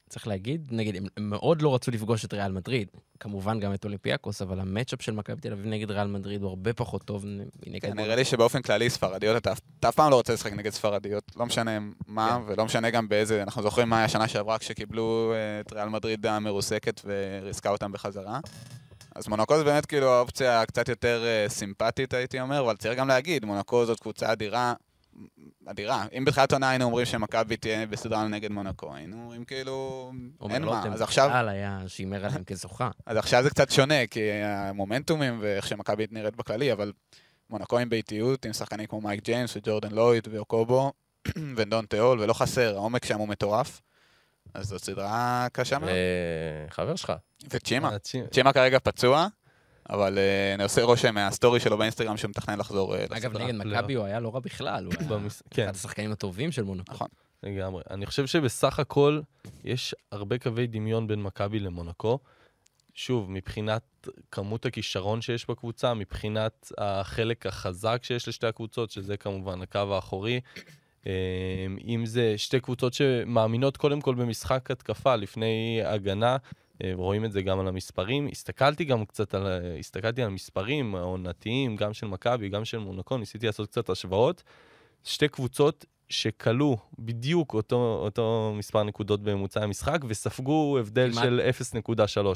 צריך 0.09 0.27
להגיד, 0.27 0.67
נגיד, 0.71 0.95
הם 0.95 1.29
מאוד 1.29 1.61
לא 1.61 1.75
רצו 1.75 1.91
לפגוש 1.91 2.25
את 2.25 2.33
ריאל 2.33 2.51
מדריד. 2.51 2.87
כמובן 3.19 3.59
גם 3.59 3.73
את 3.73 3.85
אולימפיאקוס, 3.85 4.41
אבל 4.41 4.59
ה 4.59 4.64
matchup 4.64 5.01
של 5.01 5.11
מכבי 5.11 5.41
תל 5.41 5.51
אביב 5.51 5.65
נגד 5.65 5.91
ריאל 5.91 6.07
מדריד 6.07 6.41
הוא 6.41 6.49
הרבה 6.49 6.73
פחות 6.73 7.03
טוב 7.03 7.25
מנגד... 7.25 7.81
כן, 7.81 7.93
נראה 7.93 8.15
לי 8.15 8.25
שבאופן 8.25 8.61
כללי 8.61 8.89
ספרדיות, 8.89 9.37
אתה 9.37 9.51
אף- 9.51 9.95
פעם 9.95 10.11
לא 10.11 10.15
רוצה 10.15 10.33
לשחק 10.33 10.53
נגד 10.53 10.71
ספרדיות, 10.71 11.23
לא 11.35 11.45
משנה 11.45 11.77
מה, 12.07 12.39
ולא 12.47 12.65
משנה 12.65 12.89
גם 12.89 13.09
באיזה, 13.09 13.43
אנחנו 13.43 13.61
זוכרים 13.61 13.89
מה 13.89 13.97
היה 13.97 14.07
שנה 14.07 14.27
שעברה 14.27 14.57
כשקיבלו 14.57 15.33
אה, 15.35 15.59
את 15.59 15.73
ריאל 15.73 15.89
מדריד 15.89 16.25
המרוסקת 16.25 17.01
וריסקה 17.05 17.69
אותם 17.69 17.91
בחזרה. 17.91 18.39
אז 19.15 19.27
מונקו 19.27 19.57
זה 19.57 19.63
באמת 19.63 19.85
כאילו 19.85 20.07
האופציה 20.07 20.61
הקצת 20.61 20.89
יותר 20.89 21.23
אה, 21.25 21.49
סימפטית, 21.49 22.13
הייתי 22.13 22.41
אומר, 22.41 22.59
אבל 22.59 22.77
צריך 22.77 22.99
גם 22.99 23.07
להגיד, 23.07 23.45
מונקו 23.45 23.85
זאת 23.85 23.99
קבוצה 23.99 24.31
אדירה, 24.31 24.73
אדירה. 25.65 26.05
אם 26.17 26.25
בתחילת 26.25 26.53
עונה 26.53 26.69
היינו 26.69 26.85
אומרים 26.85 27.05
שמכבי 27.05 27.57
תהיה 27.57 27.85
בסדרה 27.85 28.27
נגד 28.27 28.51
מונקו, 28.51 28.95
היינו 28.95 29.21
אומרים 29.23 29.45
כאילו, 29.45 30.11
אין 30.49 30.63
מה. 30.65 30.83
אז 30.93 31.01
עכשיו... 31.01 31.27
בכלל 31.29 31.49
היה 31.49 31.79
שהימר 31.87 32.25
עליהם 32.25 32.43
כזוכה. 32.43 32.89
אז 33.05 33.17
עכשיו 33.17 33.43
זה 33.43 33.49
קצת 33.49 33.71
שונה, 33.71 34.07
כי 34.11 34.19
המומנטומים 34.43 35.37
ואיך 35.41 35.67
שמכבי 35.67 36.07
נראית 36.11 36.35
בכללי, 36.35 36.71
אבל 36.73 36.91
מונקו 37.49 37.79
עם 37.79 37.89
ביתיות, 37.89 38.45
עם 38.45 38.53
שחקנים 38.53 38.85
כמו 38.87 39.01
מייק 39.01 39.23
ג'יימס 39.23 39.55
וג'ורדן 39.57 39.91
לויד 39.91 40.27
ואוקובו 40.31 40.93
ודונטה 41.57 41.85
הול, 41.85 42.19
ולא 42.19 42.33
חסר, 42.33 42.75
העומק 42.77 43.05
שם 43.05 43.17
הוא 43.19 43.27
מטורף. 43.27 43.81
אז 44.53 44.65
זאת 44.67 44.83
סדרה 44.83 45.47
קשה 45.53 45.79
מאוד. 45.79 45.89
וחבר 46.67 46.95
שלך. 46.95 47.13
וצ'ימה, 47.49 47.89
אה, 47.93 47.99
צ'י- 47.99 48.21
צ'ימה 48.31 48.53
כרגע 48.53 48.79
פצוע, 48.83 49.27
אבל 49.89 50.17
אה, 50.17 50.53
אני 50.53 50.63
עושה 50.63 50.83
רושם 50.83 51.15
מהסטורי 51.15 51.59
שלו 51.59 51.77
באינסטגרם 51.77 52.17
שהוא 52.17 52.29
מתכנן 52.29 52.59
לחזור 52.59 52.95
אה, 52.95 53.03
אגב, 53.05 53.13
לסדרה. 53.15 53.47
נגד 53.51 53.55
מכבי 53.55 53.93
הוא 53.93 54.05
היה 54.05 54.19
לא 54.19 54.33
רע 54.33 54.39
בכלל, 54.39 54.85
הוא 54.85 54.93
היה 54.99 55.09
במס- 55.09 55.41
כן. 55.49 55.63
אחד 55.63 55.75
השחקנים 55.75 56.11
הטובים 56.11 56.51
של 56.51 56.63
מונקו. 56.63 56.93
נכון. 56.93 57.07
לגמרי. 57.43 57.83
אני 57.89 58.05
חושב 58.05 58.27
שבסך 58.27 58.79
הכל 58.79 59.21
יש 59.63 59.95
הרבה 60.11 60.37
קווי 60.37 60.67
דמיון 60.67 61.07
בין 61.07 61.23
מכבי 61.23 61.59
למונקו. 61.59 62.19
שוב, 62.93 63.31
מבחינת 63.31 64.07
כמות 64.31 64.65
הכישרון 64.65 65.21
שיש 65.21 65.49
בקבוצה, 65.49 65.93
מבחינת 65.93 66.71
החלק 66.77 67.45
החזק 67.45 67.99
שיש 68.03 68.27
לשתי 68.27 68.47
הקבוצות, 68.47 68.91
שזה 68.91 69.17
כמובן 69.17 69.61
הקו 69.61 69.95
האחורי. 69.95 70.39
אה, 71.07 71.11
אם 71.87 72.05
זה 72.05 72.33
שתי 72.37 72.59
קבוצות 72.59 72.93
שמאמינות 72.93 73.77
קודם 73.77 74.01
כל 74.01 74.15
במשחק 74.15 74.71
התקפה 74.71 75.15
לפני 75.15 75.81
הגנה, 75.85 76.37
אה, 76.83 76.91
רואים 76.93 77.25
את 77.25 77.31
זה 77.31 77.41
גם 77.41 77.59
על 77.59 77.67
המספרים. 77.67 78.27
הסתכלתי 78.31 78.85
גם 78.85 79.05
קצת 79.05 79.33
על, 79.33 79.47
הסתכלתי 79.79 80.21
על 80.21 80.27
המספרים 80.27 80.95
העונתיים, 80.95 81.75
גם 81.75 81.93
של 81.93 82.07
מכבי, 82.07 82.49
גם 82.49 82.65
של 82.65 82.77
מונקו, 82.77 83.17
ניסיתי 83.17 83.45
לעשות 83.45 83.69
קצת 83.69 83.89
השוואות. 83.89 84.43
שתי 85.03 85.27
קבוצות 85.27 85.85
שכלו 86.09 86.77
בדיוק 86.99 87.53
אותו, 87.53 87.99
אותו 88.03 88.53
מספר 88.57 88.83
נקודות 88.83 89.23
בממוצע 89.23 89.63
המשחק, 89.63 89.99
וספגו 90.07 90.77
הבדל 90.79 91.11
כמעט. 91.11 91.23
של 91.23 91.41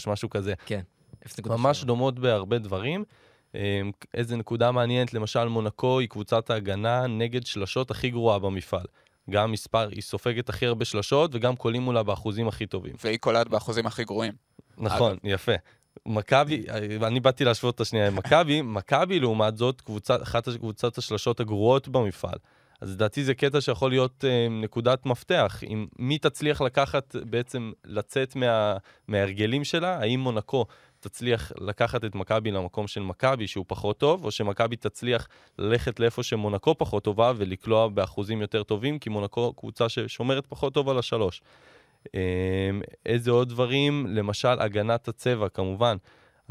0.3, 0.05 0.09
משהו 0.09 0.29
כזה. 0.29 0.53
כן. 0.65 0.81
0.7. 1.25 1.49
ממש 1.49 1.83
דומות 1.83 2.19
בהרבה 2.19 2.57
דברים. 2.57 3.03
אמ, 3.55 3.91
איזה 4.13 4.35
נקודה 4.35 4.71
מעניינת, 4.71 5.13
למשל 5.13 5.47
מונקו 5.47 5.99
היא 5.99 6.09
קבוצת 6.09 6.49
ההגנה 6.49 7.07
נגד 7.07 7.45
שלשות 7.45 7.91
הכי 7.91 8.09
גרועה 8.09 8.39
במפעל. 8.39 8.85
גם 9.29 9.51
מספר, 9.51 9.89
היא 9.89 10.01
סופגת 10.01 10.49
הכי 10.49 10.65
הרבה 10.65 10.85
שלשות 10.85 11.35
וגם 11.35 11.55
קולים 11.55 11.81
מולה 11.81 12.03
באחוזים 12.03 12.47
הכי 12.47 12.65
טובים. 12.65 12.93
והיא 13.03 13.17
קולעת 13.17 13.47
באחוזים 13.47 13.85
הכי 13.85 14.03
גרועים. 14.03 14.33
נכון, 14.77 15.17
יפה. 15.23 15.51
מכבי, 16.05 16.65
אני 17.01 17.19
באתי 17.19 17.45
להשוות 17.45 17.75
את 17.75 17.81
השנייה 17.81 18.07
עם 18.07 18.15
מכבי, 18.15 18.61
מכבי 18.77 19.19
לעומת 19.19 19.57
זאת, 19.57 19.81
קבוצה, 19.81 20.15
אחת 20.23 20.47
הקבוצות 20.47 20.97
השלשות 20.97 21.39
הגרועות 21.39 21.87
במפעל. 21.87 22.37
אז 22.81 22.91
לדעתי 22.91 23.23
זה 23.23 23.33
קטע 23.33 23.61
שיכול 23.61 23.91
להיות 23.91 24.25
אה, 24.27 24.47
נקודת 24.49 25.05
מפתח. 25.05 25.61
אם 25.67 25.87
מי 25.99 26.17
תצליח 26.17 26.61
לקחת, 26.61 27.15
בעצם 27.29 27.71
לצאת 27.85 28.35
מה, 28.35 28.77
מההרגלים 29.07 29.63
שלה, 29.63 29.99
האם 29.99 30.19
מונקו 30.19 30.65
תצליח 31.03 31.51
לקחת 31.59 32.05
את 32.05 32.15
מכבי 32.15 32.51
למקום 32.51 32.87
של 32.87 33.01
מכבי 33.01 33.47
שהוא 33.47 33.65
פחות 33.67 33.97
טוב, 33.97 34.25
או 34.25 34.31
שמכבי 34.31 34.75
תצליח 34.75 35.27
ללכת 35.59 35.99
לאיפה 35.99 36.23
שמונקו 36.23 36.75
פחות 36.77 37.03
טובה 37.03 37.33
ולקלוע 37.35 37.87
באחוזים 37.87 38.41
יותר 38.41 38.63
טובים, 38.63 38.99
כי 38.99 39.09
מונקו 39.09 39.53
קבוצה 39.53 39.89
ששומרת 39.89 40.45
פחות 40.45 40.73
טוב 40.73 40.89
על 40.89 40.99
השלוש. 40.99 41.41
אמ, 42.13 42.19
איזה 43.05 43.31
עוד 43.31 43.49
דברים? 43.49 44.07
למשל, 44.09 44.59
הגנת 44.59 45.07
הצבע, 45.07 45.49
כמובן. 45.49 45.97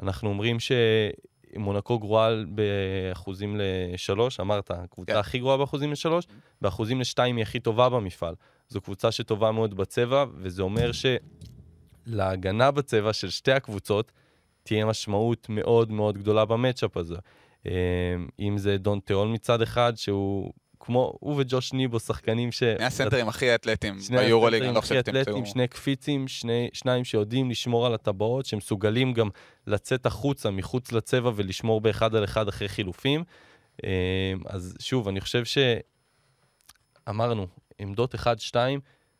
אנחנו 0.02 0.28
אומרים 0.28 0.56
שמונקו 0.60 1.98
גרועה 1.98 2.30
באחוזים 2.48 3.60
לשלוש, 3.60 4.40
אמרת, 4.40 4.70
הקבוצה 4.70 5.12
כן. 5.12 5.18
הכי 5.18 5.38
גרועה 5.38 5.56
באחוזים 5.56 5.92
לשלוש, 5.92 6.26
באחוזים 6.62 7.00
לשתיים 7.00 7.36
היא 7.36 7.42
הכי 7.42 7.60
טובה 7.60 7.88
במפעל. 7.88 8.34
זו 8.68 8.80
קבוצה 8.80 9.12
שטובה 9.12 9.52
מאוד 9.52 9.74
בצבע, 9.74 10.24
וזה 10.34 10.62
אומר 10.62 10.90
שלהגנה 12.06 12.70
בצבע 12.70 13.12
של 13.12 13.30
שתי 13.30 13.52
הקבוצות 13.52 14.12
תהיה 14.62 14.86
משמעות 14.86 15.46
מאוד 15.48 15.92
מאוד 15.92 16.18
גדולה 16.18 16.44
במצ'אפ 16.44 16.96
הזה. 16.96 17.16
אמ, 17.66 17.72
אם 18.40 18.58
זה 18.58 18.78
דון 18.78 19.00
תיאול 19.00 19.28
מצד 19.28 19.62
אחד, 19.62 19.92
שהוא 19.96 20.52
כמו, 20.80 21.16
הוא 21.20 21.34
וג'וש 21.38 21.72
ניבו 21.72 22.00
שחקנים 22.00 22.52
ש... 22.52 22.62
מי 22.62 22.84
הסנטרים 22.84 23.28
הכי 23.28 23.54
אתלטים 23.54 24.00
שני 24.00 24.18
ביורוליג, 24.18 24.62
אני 24.62 24.74
לא 24.74 24.80
חושב 24.80 24.94
שתמצאו. 24.94 25.22
אתלטים, 25.22 25.46
שני 25.46 25.68
קפיצים, 25.68 26.28
שני, 26.28 26.68
שניים 26.72 27.04
שיודעים 27.04 27.50
לשמור 27.50 27.86
על 27.86 27.94
הטבעות, 27.94 28.46
שמסוגלים 28.46 29.12
גם 29.12 29.28
לצאת 29.66 30.06
החוצה, 30.06 30.50
מחוץ 30.50 30.92
לצבע 30.92 31.30
ולשמור 31.34 31.80
באחד 31.80 32.14
על 32.14 32.24
אחד 32.24 32.48
אחרי 32.48 32.68
חילופים. 32.68 33.24
אמ, 33.84 33.88
אז 34.46 34.76
שוב, 34.80 35.08
אני 35.08 35.20
חושב 35.20 35.42
שאמרנו, 37.04 37.46
עמדות 37.78 38.14
1-2 38.14 38.18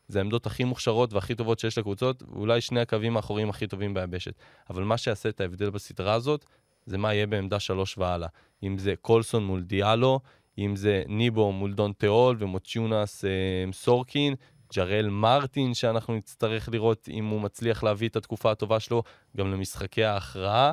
זה 0.09 0.19
העמדות 0.19 0.47
הכי 0.47 0.65
מוכשרות 0.65 1.13
והכי 1.13 1.35
טובות 1.35 1.59
שיש 1.59 1.79
לקבוצות, 1.79 2.23
ואולי 2.29 2.61
שני 2.61 2.81
הקווים 2.81 3.17
האחוריים 3.17 3.51
הכי 3.51 3.67
טובים 3.67 3.95
ביבשת. 3.95 4.35
אבל 4.71 4.83
מה 4.83 4.99
שיעשה 4.99 5.29
את 5.29 5.41
ההבדל 5.41 5.71
בסדרה 5.71 6.15
הזאת, 6.15 6.45
זה 6.87 6.99
מה 6.99 7.15
יהיה 7.15 7.27
בעמדה 7.27 7.61
3 7.61 7.99
והלאה. 7.99 8.29
אם 8.63 8.79
זה 8.79 8.95
קולסון 9.01 9.45
מול 9.45 9.63
דיאלו, 9.63 10.21
אם 10.59 10.77
זה 10.77 11.03
ניבו 11.09 11.53
מול 11.53 11.73
דון 11.73 11.93
תיאול 11.93 12.37
ומוצ'יונס 12.39 13.25
אה, 13.25 13.73
סורקין, 13.73 14.35
ג'רל 14.77 15.09
מרטין, 15.11 15.75
שאנחנו 15.75 16.15
נצטרך 16.15 16.69
לראות 16.73 17.09
אם 17.09 17.27
הוא 17.27 17.41
מצליח 17.41 17.83
להביא 17.83 18.09
את 18.09 18.17
התקופה 18.17 18.51
הטובה 18.51 18.81
שלו 18.81 19.03
גם 19.37 19.53
למשחקי 19.53 20.05
ההכרעה. 20.05 20.73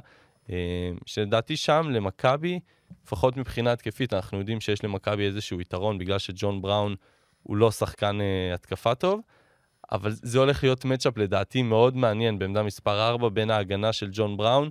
אה, 0.49 0.91
שלדעתי 1.05 1.57
שם, 1.57 1.87
למכבי, 1.89 2.59
לפחות 3.03 3.37
מבחינה 3.37 3.71
התקפית, 3.71 4.13
אנחנו 4.13 4.39
יודעים 4.39 4.61
שיש 4.61 4.83
למכבי 4.83 5.25
איזשהו 5.25 5.61
יתרון 5.61 5.97
בגלל 5.97 6.19
שג'ון 6.19 6.61
בראון 6.61 6.95
הוא 7.43 7.57
לא 7.57 7.71
שחקן 7.71 8.21
אה, 8.21 8.53
התקפה 8.53 8.95
טוב, 8.95 9.21
אבל 9.91 10.11
זה 10.13 10.39
הולך 10.39 10.63
להיות 10.63 10.85
מצ'אפ 10.85 11.17
לדעתי 11.17 11.61
מאוד 11.61 11.95
מעניין 11.95 12.39
בעמדה 12.39 12.63
מספר 12.63 13.09
4 13.09 13.29
בין 13.29 13.51
ההגנה 13.51 13.93
של 13.93 14.09
ג'ון 14.11 14.37
בראון 14.37 14.69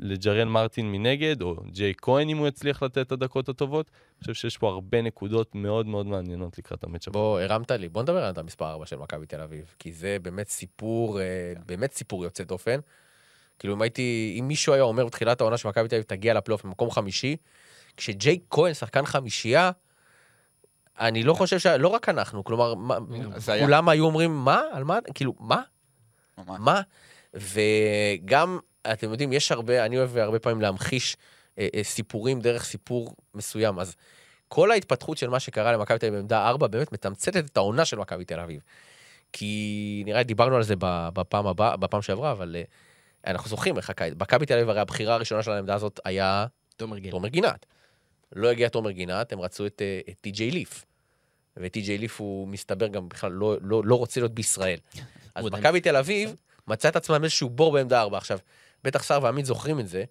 לג'רל 0.00 0.48
מרטין 0.48 0.92
מנגד, 0.92 1.42
או 1.42 1.56
ג'יי 1.66 1.92
כהן 2.02 2.28
אם 2.28 2.36
הוא 2.38 2.48
יצליח 2.48 2.82
לתת 2.82 2.98
את 2.98 3.12
הדקות 3.12 3.48
הטובות. 3.48 3.90
אני 3.90 4.20
חושב 4.20 4.34
שיש 4.34 4.58
פה 4.58 4.68
הרבה 4.68 5.02
נקודות 5.02 5.54
מאוד 5.54 5.86
מאוד 5.86 6.06
מעניינות 6.06 6.58
לקראת 6.58 6.84
המצ'אפ. 6.84 7.12
בוא, 7.12 7.40
הרמת 7.40 7.70
לי, 7.70 7.88
בוא 7.88 8.02
נדבר 8.02 8.24
על 8.24 8.34
המספר 8.36 8.70
4 8.70 8.86
של 8.86 8.96
מכבי 8.96 9.26
תל 9.26 9.40
אביב, 9.40 9.74
כי 9.78 9.92
זה 9.92 10.16
באמת 10.22 10.48
סיפור, 10.48 11.20
אה, 11.20 11.52
באמת 11.66 11.92
סיפור 11.92 12.24
יוצא 12.24 12.44
דופן. 12.44 12.80
כאילו 13.58 13.74
אם 13.74 13.82
הייתי, 13.82 14.36
אם 14.40 14.48
מישהו 14.48 14.72
היה 14.72 14.82
אומר 14.82 15.06
בתחילת 15.06 15.40
העונה 15.40 15.56
שמכבי 15.56 15.88
תל 15.88 15.94
אביב 15.94 16.04
תגיע 16.04 16.34
לפלייאוף 16.34 16.64
במקום 16.64 16.90
חמישי, 16.90 17.36
כשג'יי 17.96 18.38
כהן 18.50 18.74
שחקן 18.74 19.06
חמישייה, 19.06 19.70
אני 21.00 21.22
לא 21.22 21.34
חושב 21.34 21.58
ש... 21.58 21.66
לא 21.66 21.88
רק 21.88 22.08
אנחנו, 22.08 22.44
כלומר, 22.44 22.74
מה-. 22.74 22.98
כולם 23.60 23.88
היו 23.88 24.04
אומרים, 24.04 24.36
מה? 24.36 24.62
על 24.72 24.84
מה? 24.84 24.98
כאילו, 25.14 25.34
מה? 25.40 25.62
ממש. 26.38 26.60
מה? 26.60 26.80
וגם, 27.34 28.58
אתם 28.92 29.10
יודעים, 29.10 29.32
יש 29.32 29.52
הרבה, 29.52 29.84
אני 29.84 29.98
אוהב 29.98 30.16
הרבה 30.16 30.38
פעמים 30.38 30.60
להמחיש 30.60 31.16
אה, 31.58 31.68
אה, 31.74 31.84
סיפורים 31.84 32.40
דרך 32.40 32.64
סיפור 32.64 33.14
מסוים. 33.34 33.78
אז 33.78 33.96
כל 34.48 34.70
ההתפתחות 34.70 35.18
של 35.18 35.28
מה 35.28 35.40
שקרה 35.40 35.72
למכבי 35.72 35.98
תל 35.98 36.06
אביב 36.06 36.18
בעמדה 36.18 36.48
4 36.48 36.66
באמת 36.66 36.92
מתמצתת 36.92 37.44
את 37.52 37.56
העונה 37.56 37.84
של 37.84 37.98
מכבי 37.98 38.24
תל 38.24 38.40
אביב. 38.40 38.60
כי 39.32 40.02
נראה 40.06 40.18
לי 40.18 40.24
דיברנו 40.24 40.56
על 40.56 40.62
זה 40.62 40.74
בפעם 40.78 41.46
הבאה, 41.46 41.76
בפעם 41.76 42.02
שעברה, 42.02 42.32
אבל 42.32 42.56
אה, 42.56 42.62
אנחנו 43.32 43.50
זוכרים 43.50 43.76
איך 43.76 43.90
הקיץ. 43.90 44.14
מכבי 44.20 44.46
תל 44.46 44.54
אביב, 44.54 44.70
הרי 44.70 44.80
הבחירה 44.80 45.14
הראשונה 45.14 45.42
של 45.42 45.50
העמדה 45.50 45.74
הזאת 45.74 46.00
היה 46.04 46.46
תומר 46.76 46.98
גיל. 46.98 47.10
תומר 47.10 47.28
גינת. 47.28 47.66
לא 48.32 48.48
הגיע 48.48 48.68
תומר 48.68 48.90
גינת, 48.90 49.32
הם 49.32 49.40
רצו 49.40 49.66
את, 49.66 49.82
אה, 49.82 50.00
את 50.10 50.14
טי.ג'יי 50.20 50.50
ליף. 50.50 50.84
וטי.ג'יי 51.56 51.98
ליף 51.98 52.20
הוא 52.20 52.48
מסתבר 52.48 52.86
גם 52.86 53.08
בכלל 53.08 53.32
לא, 53.32 53.56
לא, 53.62 53.82
לא 53.84 53.94
רוצה 53.94 54.20
להיות 54.20 54.34
בישראל. 54.34 54.78
אז 55.34 55.44
הוא 55.44 55.52
מכבי 55.52 55.80
תל 55.80 55.96
אביב 55.96 56.34
מצא 56.68 56.88
את 56.88 56.96
עצמם 56.96 57.24
איזשהו 57.24 57.48
בור 57.48 57.72
בעמדה 57.72 58.00
ארבע. 58.00 58.18
עכשיו, 58.18 58.38
בטח 58.84 59.02
שר 59.02 59.18
ועמית 59.22 59.46
זוכרים 59.46 59.80
את 59.80 59.88
זה. 59.88 60.04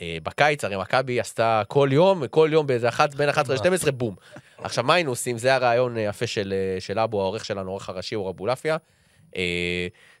אה, 0.00 0.18
בקיץ, 0.22 0.64
הרי 0.64 0.76
מכבי 0.76 1.20
עשתה 1.20 1.62
כל 1.68 1.88
יום, 1.92 2.26
כל 2.26 2.48
יום 2.52 2.66
באיזה 2.66 2.88
אחת, 2.88 3.14
בין 3.14 3.28
11 3.28 3.56
ל-12, 3.56 3.90
בום. 3.90 4.14
עכשיו, 4.58 4.84
מה 4.84 4.94
היינו 4.94 5.10
עושים? 5.10 5.38
זה 5.38 5.54
הרעיון 5.54 5.96
היפה 5.96 6.26
של, 6.26 6.54
אה, 6.56 6.80
של 6.80 6.98
אבו, 6.98 7.20
העורך 7.20 7.44
שלנו, 7.44 7.68
העורך 7.68 7.88
הראשי, 7.88 8.14
אור 8.14 8.30
אבולעפיה, 8.30 8.74
אה, 8.74 8.78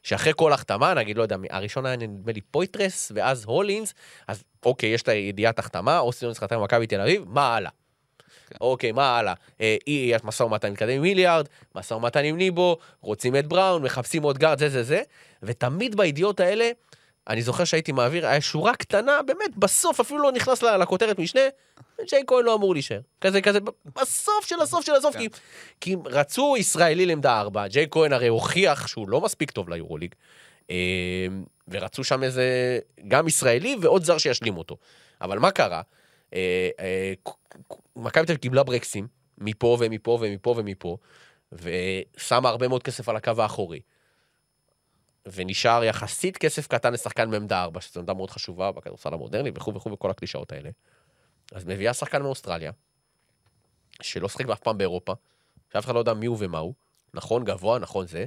שאחרי 0.02 0.32
כל 0.36 0.52
החתמה, 0.52 0.94
נגיד, 0.94 1.16
לא 1.16 1.22
יודע, 1.22 1.36
הראשון 1.50 1.86
היה 1.86 1.96
נדמה 1.96 2.32
לי 2.32 2.40
פויטרס, 2.40 3.12
ואז 3.14 3.44
הולינס, 3.44 3.94
אז 4.28 4.44
אוקיי, 4.66 4.90
יש 4.90 5.02
את 5.02 5.08
הידיעת 5.08 5.58
החתמה, 5.58 5.98
אוסטין 5.98 6.26
הולינס 6.26 6.38
חתם 6.38 6.56
במכבי 6.56 6.86
תל 6.86 7.00
אביב, 7.00 7.24
מה 7.26 7.56
הלאה? 7.56 7.70
כן. 8.48 8.56
אוקיי, 8.60 8.92
מה 8.92 9.18
הלאה? 9.18 9.34
אה, 9.60 9.76
אי, 9.86 10.10
יש 10.14 10.24
משא 10.24 10.42
ומתן 10.42 10.72
מתקדם 10.72 10.88
עם 10.88 11.02
היליארד, 11.02 11.48
משא 11.74 11.94
ומתן 11.94 12.24
עם 12.24 12.36
ניבו, 12.36 12.78
רוצים 13.00 13.36
את 13.36 13.46
בראון, 13.46 13.82
מחפשים 13.82 14.22
עוד 14.22 14.38
גארד, 14.38 14.58
זה 14.58 14.68
זה 14.68 14.82
זה, 14.82 15.02
ותמיד 15.42 15.96
בידיעות 15.96 16.40
האלה, 16.40 16.70
אני 17.28 17.42
זוכר 17.42 17.64
שהייתי 17.64 17.92
מעביר, 17.92 18.26
היה 18.26 18.40
שורה 18.40 18.74
קטנה, 18.76 19.22
באמת, 19.22 19.56
בסוף, 19.56 20.00
אפילו 20.00 20.22
לא 20.22 20.32
נכנס 20.32 20.62
לכותרת 20.62 21.18
משנה, 21.18 21.40
ג'יי 22.08 22.22
כהן 22.26 22.44
לא 22.44 22.54
אמור 22.54 22.74
להישאר. 22.74 23.00
כזה, 23.20 23.40
כזה, 23.40 23.58
בסוף 23.96 24.46
של 24.46 24.60
הסוף 24.60 24.86
של 24.86 24.94
הסוף. 24.94 25.16
כי, 25.16 25.28
כי 25.80 25.96
רצו 26.06 26.54
ישראלי 26.58 27.06
לעמדה 27.06 27.40
ארבע, 27.40 27.68
ג'יי 27.68 27.86
כהן 27.90 28.12
הרי 28.12 28.28
הוכיח 28.28 28.86
שהוא 28.86 29.08
לא 29.08 29.20
מספיק 29.20 29.50
טוב 29.50 29.68
ליורוליג, 29.68 30.14
אה, 30.70 31.26
ורצו 31.68 32.04
שם 32.04 32.22
איזה, 32.22 32.78
גם 33.08 33.28
ישראלי 33.28 33.76
ועוד 33.80 34.04
זר 34.04 34.18
שישלים 34.18 34.56
אותו. 34.56 34.76
אבל 35.20 35.38
מה 35.38 35.50
קרה? 35.50 35.82
אה, 36.34 36.68
אה, 36.80 37.12
מכבי 37.96 38.26
תל 38.26 38.36
קיבלה 38.36 38.62
ברקסים, 38.62 39.06
מפה 39.38 39.76
ומפה 39.80 40.18
ומפה 40.20 40.54
ומפה, 40.56 40.96
ושמה 41.52 42.48
הרבה 42.48 42.68
מאוד 42.68 42.82
כסף 42.82 43.08
על 43.08 43.16
הקו 43.16 43.32
האחורי. 43.38 43.80
ונשאר 45.26 45.84
יחסית 45.84 46.36
כסף 46.36 46.66
קטן 46.66 46.92
לשחקן 46.92 47.30
בעמדה 47.30 47.62
4, 47.62 47.80
שזו 47.80 48.00
עמדה 48.00 48.14
מאוד 48.14 48.30
חשובה 48.30 48.72
בכדורסל 48.72 49.14
המודרני 49.14 49.50
וכו' 49.54 49.74
וכו' 49.74 49.92
וכל 49.92 50.10
הקלישאות 50.10 50.52
האלה. 50.52 50.70
אז 51.52 51.64
מביאה 51.64 51.94
שחקן 51.94 52.22
מאוסטרליה, 52.22 52.72
שלא 54.02 54.28
שיחק 54.28 54.50
אף 54.50 54.60
פעם 54.60 54.78
באירופה, 54.78 55.12
שאף 55.72 55.84
אחד 55.84 55.94
לא 55.94 55.98
יודע 55.98 56.14
מי 56.14 56.26
הוא 56.26 56.36
ומה 56.40 56.58
הוא, 56.58 56.74
נכון, 57.14 57.44
גבוה, 57.44 57.78
נכון 57.78 58.06
זה, 58.06 58.26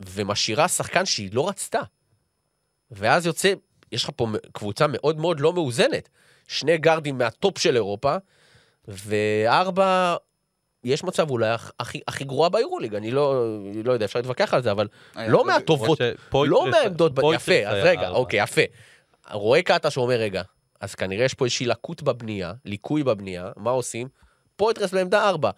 ומשאירה 0.00 0.68
שחקן 0.68 1.06
שהיא 1.06 1.30
לא 1.32 1.48
רצתה. 1.48 1.80
ואז 2.90 3.26
יוצא, 3.26 3.52
יש 3.92 4.04
לך 4.04 4.10
פה 4.16 4.26
קבוצה 4.52 4.86
מאוד 4.88 5.16
מאוד 5.16 5.40
לא 5.40 5.52
מאוזנת. 5.52 6.08
שני 6.48 6.78
גארדים 6.78 7.18
מהטופ 7.18 7.58
של 7.58 7.74
אירופה, 7.74 8.16
וארבע, 8.88 10.16
יש 10.84 11.04
מצב 11.04 11.30
אולי 11.30 11.48
הכי, 11.80 12.00
הכי 12.08 12.24
גרועה 12.24 12.48
ביורוליג, 12.48 12.94
אני 12.94 13.10
לא, 13.10 13.46
לא 13.84 13.92
יודע, 13.92 14.04
אפשר 14.04 14.18
להתווכח 14.18 14.54
על 14.54 14.62
זה, 14.62 14.70
אבל 14.70 14.88
היה- 15.14 15.28
לא 15.28 15.44
מהטובות, 15.44 15.98
לא 16.34 16.70
מהעמדות, 16.70 17.12
יפה, 17.34 17.52
אז 17.66 17.74
היה 17.74 17.84
רגע, 17.84 18.00
ארבע. 18.06 18.16
אוקיי, 18.18 18.42
יפה. 18.42 18.60
רואה 19.32 19.62
קאטה 19.62 19.90
שאומר, 19.90 20.14
רגע, 20.14 20.42
אז 20.80 20.94
כנראה 20.94 21.24
יש 21.24 21.34
פה 21.34 21.44
איזושהי 21.44 21.66
לקות 21.66 22.02
בבנייה, 22.02 22.52
ליקוי 22.64 23.02
בבנייה, 23.04 23.50
מה 23.56 23.70
עושים? 23.70 24.08
פויטרס 24.56 24.94
בעמדה 24.94 25.28
ארבע. 25.28 25.50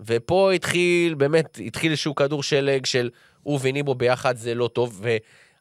ופה 0.00 0.52
התחיל, 0.52 1.14
באמת, 1.14 1.58
התחיל 1.66 1.90
איזשהו 1.90 2.14
כדור 2.14 2.42
שלג 2.42 2.86
של 2.86 3.10
הוא 3.42 3.58
וניבו 3.62 3.94
ביחד 3.94 4.36
זה 4.36 4.54
לא 4.54 4.68
טוב, 4.68 5.02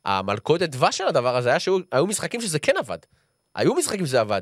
והמלכודת 0.06 0.70
דבש 0.70 0.98
של 0.98 1.08
הדבר 1.08 1.36
הזה 1.36 1.50
היה 1.50 1.60
שהיו 1.60 2.08
משחקים 2.08 2.42
שזה 2.42 2.60
כן 2.60 2.74
עבד. 2.80 2.98
היו 3.56 3.76
משחקים 3.76 4.06
שזה 4.06 4.20
עבד. 4.22 4.42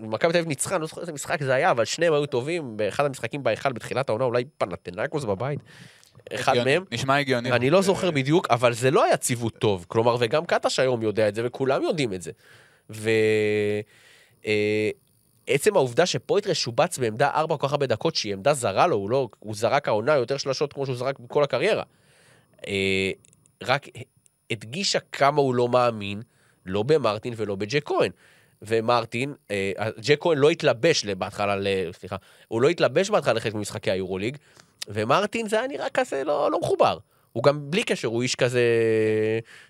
מכבי 0.00 0.32
תל 0.32 0.38
אביב 0.38 0.48
ניצחה, 0.48 0.74
אני 0.74 0.80
לא 0.80 0.86
זוכר 0.86 1.00
איזה 1.00 1.12
משחק 1.12 1.42
זה 1.42 1.54
היה, 1.54 1.70
אבל 1.70 1.84
שניהם 1.84 2.12
היו 2.12 2.26
טובים 2.26 2.76
באחד 2.76 3.04
המשחקים 3.04 3.42
בהיכל 3.42 3.72
בתחילת 3.72 4.08
העונה, 4.08 4.24
אולי 4.24 4.44
פנתנקוס 4.58 5.24
בבית. 5.24 5.60
אחד 6.34 6.52
הגיוני, 6.52 6.72
מהם. 6.78 6.84
נשמע 6.92 7.16
הגיוני. 7.16 7.52
אני 7.52 7.70
לא 7.70 7.82
זוכר 7.82 8.10
בדיוק, 8.10 8.46
אבל 8.50 8.72
זה 8.72 8.90
לא 8.90 9.04
היה 9.04 9.16
ציוות 9.16 9.58
טוב. 9.58 9.84
כלומר, 9.88 10.16
וגם 10.20 10.46
קטש 10.46 10.78
היום 10.78 11.02
יודע 11.02 11.28
את 11.28 11.34
זה, 11.34 11.42
וכולם 11.44 11.82
יודעים 11.82 12.14
את 12.14 12.22
זה. 12.22 12.30
ועצם 15.48 15.76
העובדה 15.76 16.06
שפויטרס 16.06 16.56
שובץ 16.56 16.98
בעמדה 16.98 17.30
ארבע 17.30 17.56
כל 17.56 17.66
כך 17.66 17.72
הרבה 17.72 17.86
דקות, 17.86 18.14
שהיא 18.14 18.32
עמדה 18.32 18.54
זרה 18.54 18.86
לו, 18.86 18.96
הוא 18.96 19.10
לא, 19.10 19.28
הוא 19.38 19.54
זרק 19.54 19.88
העונה 19.88 20.14
יותר 20.14 20.36
שלשות 20.36 20.72
כמו 20.72 20.86
שהוא 20.86 20.96
זרק 20.96 21.18
בכל 21.18 21.42
הקריירה. 21.42 21.82
אה, 22.66 23.10
רק 23.62 23.86
הדגישה 24.50 24.98
כמה 25.12 25.40
הוא 25.40 25.54
לא 25.54 25.68
מאמין, 25.68 26.22
לא 26.66 26.82
במרטין 26.82 27.34
ולא 27.36 27.56
בג'ק 27.56 27.84
כהן. 27.84 28.10
ומרטין, 28.62 29.34
אה, 29.50 29.72
ג'ק 30.00 30.20
כהן 30.20 30.38
לא 30.38 30.50
התלבש 30.50 31.04
בהתחלה, 31.04 31.56
סליחה, 31.92 32.16
הוא 32.48 32.62
לא 32.62 32.68
התלבש 32.68 33.10
בהתחלה 33.10 33.32
לחלק 33.34 33.54
ממשחקי 33.54 33.90
היורוליג, 33.90 34.36
ומרטין 34.88 35.48
זה 35.48 35.58
היה 35.58 35.68
נראה 35.68 35.90
כזה 35.90 36.24
לא, 36.24 36.50
לא 36.50 36.60
מחובר. 36.60 36.98
הוא 37.32 37.42
גם 37.44 37.70
בלי 37.70 37.84
קשר, 37.84 38.08
הוא 38.08 38.22
איש 38.22 38.34
כזה, 38.34 38.62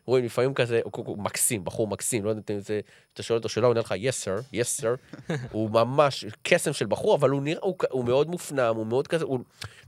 רואים 0.05 0.25
לפעמים 0.25 0.55
כזה, 0.55 0.81
הוא, 0.85 0.93
הוא 1.07 1.19
מקסים, 1.19 1.65
בחור 1.65 1.89
מקסים, 1.89 2.25
לא 2.25 2.31
יודע 2.31 2.55
אם 2.55 2.61
זה, 2.61 2.81
אתה 3.13 3.23
שואל 3.23 3.37
אותו 3.37 3.49
שאלה, 3.49 3.67
הוא 3.67 3.71
עונה 3.71 3.81
לך, 3.81 3.93
yes 3.93 4.25
sir, 4.25 4.55
yes 4.55 4.83
sir, 4.83 5.23
הוא 5.53 5.71
ממש 5.71 6.25
קסם 6.43 6.73
של 6.73 6.87
בחור, 6.87 7.15
אבל 7.15 7.31
הוא 7.31 7.43
נראה, 7.43 7.61
הוא, 7.63 7.75
הוא 7.91 8.05
מאוד 8.05 8.29
מופנם, 8.29 8.77
הוא 8.77 8.87
מאוד 8.87 9.09
כזה, 9.09 9.25
הוא 9.25 9.39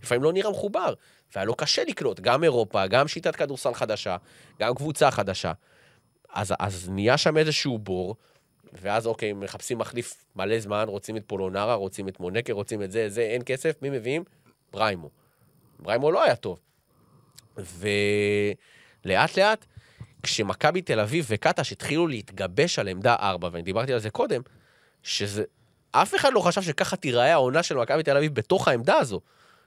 לפעמים 0.02 0.22
לא 0.22 0.32
נראה 0.32 0.50
מחובר, 0.50 0.94
והיה 1.34 1.44
לו 1.44 1.54
קשה 1.54 1.82
לקלוט, 1.84 2.20
גם 2.20 2.44
אירופה, 2.44 2.86
גם 2.86 3.08
שיטת 3.08 3.36
כדורסל 3.36 3.74
חדשה, 3.74 4.16
גם 4.60 4.74
קבוצה 4.74 5.10
חדשה. 5.10 5.52
אז, 6.32 6.54
אז 6.58 6.90
נהיה 6.90 7.16
שם 7.16 7.36
איזשהו 7.36 7.78
בור, 7.78 8.16
ואז 8.72 9.06
אוקיי, 9.06 9.32
מחפשים 9.32 9.78
מחליף 9.78 10.24
מלא 10.36 10.60
זמן, 10.60 10.84
רוצים 10.88 11.16
את 11.16 11.22
פולונרה, 11.26 11.74
רוצים 11.74 12.08
את 12.08 12.20
מונקר, 12.20 12.52
רוצים 12.52 12.82
את 12.82 12.92
זה, 12.92 13.08
זה, 13.08 13.20
אין 13.20 13.42
כסף, 13.46 13.82
מי 13.82 13.90
מביאים? 13.90 14.24
בריימו. 14.72 15.10
בריימו 15.78 16.12
לא 16.12 16.24
היה 16.24 16.36
טוב. 16.36 16.58
ולאט 17.56 19.38
לאט, 19.38 19.64
כשמכבי 20.22 20.82
תל 20.82 21.00
אביב 21.00 21.26
וקטש 21.28 21.72
התחילו 21.72 22.06
להתגבש 22.06 22.78
על 22.78 22.88
עמדה 22.88 23.14
4, 23.14 23.48
ואני 23.52 23.62
דיברתי 23.62 23.92
על 23.92 23.98
זה 23.98 24.10
קודם, 24.10 24.42
שזה... 25.02 25.44
אף 25.92 26.14
אחד 26.14 26.32
לא 26.32 26.40
חשב 26.40 26.62
שככה 26.62 26.96
תיראה 26.96 27.32
העונה 27.32 27.62
של 27.62 27.76
מכבי 27.76 28.02
תל 28.02 28.16
אביב 28.16 28.34
בתוך 28.34 28.68
העמדה 28.68 28.96
הזו. 28.96 29.20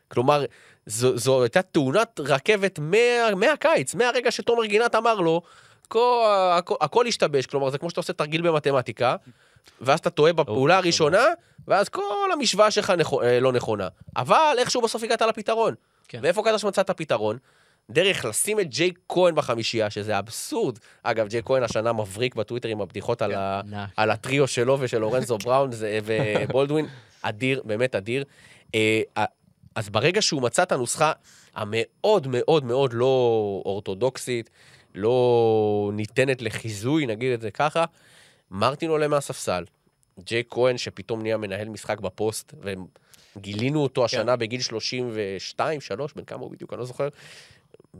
כלומר, 0.08 0.45
זו, 0.86 1.18
זו 1.18 1.43
הייתה 1.43 1.62
תאונת 1.62 2.20
רכבת 2.20 2.80
מה, 2.80 3.36
מהקיץ, 3.36 3.95
מהרגע 3.95 4.32
שתומר 4.32 4.66
גינת 4.66 4.95
אמר 4.95 5.16
לו, 5.16 5.41
הכל, 5.94 6.26
הכל, 6.58 6.76
הכל 6.82 7.08
השתבש, 7.08 7.46
כלומר, 7.46 7.70
זה 7.70 7.78
כמו 7.78 7.89
שאתה 7.89 8.00
עושה 8.00 8.14
תרגיל 8.14 8.41
במתמטיקה, 8.41 9.16
ואז 9.82 10.00
אתה 10.00 10.10
טועה 10.10 10.34
בפעולה 10.34 10.78
הראשונה, 10.78 11.24
ואז 11.68 11.89
כל 11.89 12.30
המשוואה 12.34 12.72
שלך 12.72 12.89
נכ... 12.89 13.14
אה, 13.14 13.39
לא 13.39 13.52
נכונה. 13.52 13.88
אבל 14.16 14.56
איכשהו 14.58 14.82
בסוף 14.82 15.04
הגעת 15.04 15.22
לפתרון. 15.22 15.76
כן. 16.08 16.20
ואיפה 16.24 16.44
קדש 16.44 16.64
מצא 16.64 16.82
את 16.82 16.89
הפתרון? 16.89 17.38
דרך 17.89 18.26
לשים 18.26 18.60
את 18.60 18.70
ג'יי 18.70 18.91
כהן 19.10 19.36
בחמישייה, 19.36 19.89
שזה 19.89 20.20
אבסורד. 20.20 20.80
אגב, 21.04 21.28
ג'יי 21.28 21.41
כהן 21.46 21.64
השנה 21.64 21.94
מבריק 21.94 22.36
בטוויטר 22.36 22.70
עם 22.70 22.82
הבדיחות 22.82 23.22
על, 23.22 23.34
ה... 23.34 23.60
ענק. 23.60 23.89
על 23.98 24.12
הטריו 24.12 24.48
שלו 24.48 24.78
ושל 24.80 24.98
לורנזו 24.98 25.38
בראון 25.38 25.70
ובולדווין. 26.06 26.88
אדיר, 27.22 27.62
באמת 27.66 27.96
אדיר. 27.96 28.24
אה, 28.76 29.02
אז 29.76 29.89
ברגע 29.89 30.22
שהוא 30.22 30.41
מצא 30.41 30.64
את 30.64 30.72
הנוסחה 30.72 31.12
המאוד 31.56 32.28
מאוד 32.28 32.66
מאוד 32.66 32.94
לא 32.94 33.06
אורתודוקסית, 33.66 34.50
לא 34.96 35.91
ניתנת 35.94 36.41
לחיזוי, 36.41 37.06
נגיד 37.06 37.34
את 37.34 37.41
זה 37.41 37.52
ככה, 37.52 37.86
מרטין 38.52 38.89
עולה 38.89 39.08
מהספסל. 39.08 39.64
ג'יי 40.20 40.44
כהן, 40.50 40.78
שפתאום 40.78 41.22
נהיה 41.22 41.38
מנהל 41.38 41.70
משחק 41.70 42.00
בפוסט, 42.00 42.54
וגילינו 43.36 43.84
אותו 43.84 44.06
השנה 44.06 44.36
בגיל 44.36 44.62
32, 44.62 45.82
3, 45.82 46.14
בן 46.14 46.24
כמה 46.24 46.41
הוא 46.41 46.52
בדיוק, 46.52 46.74
אני 46.74 46.80
לא 46.80 46.86
זוכר, 46.86 47.08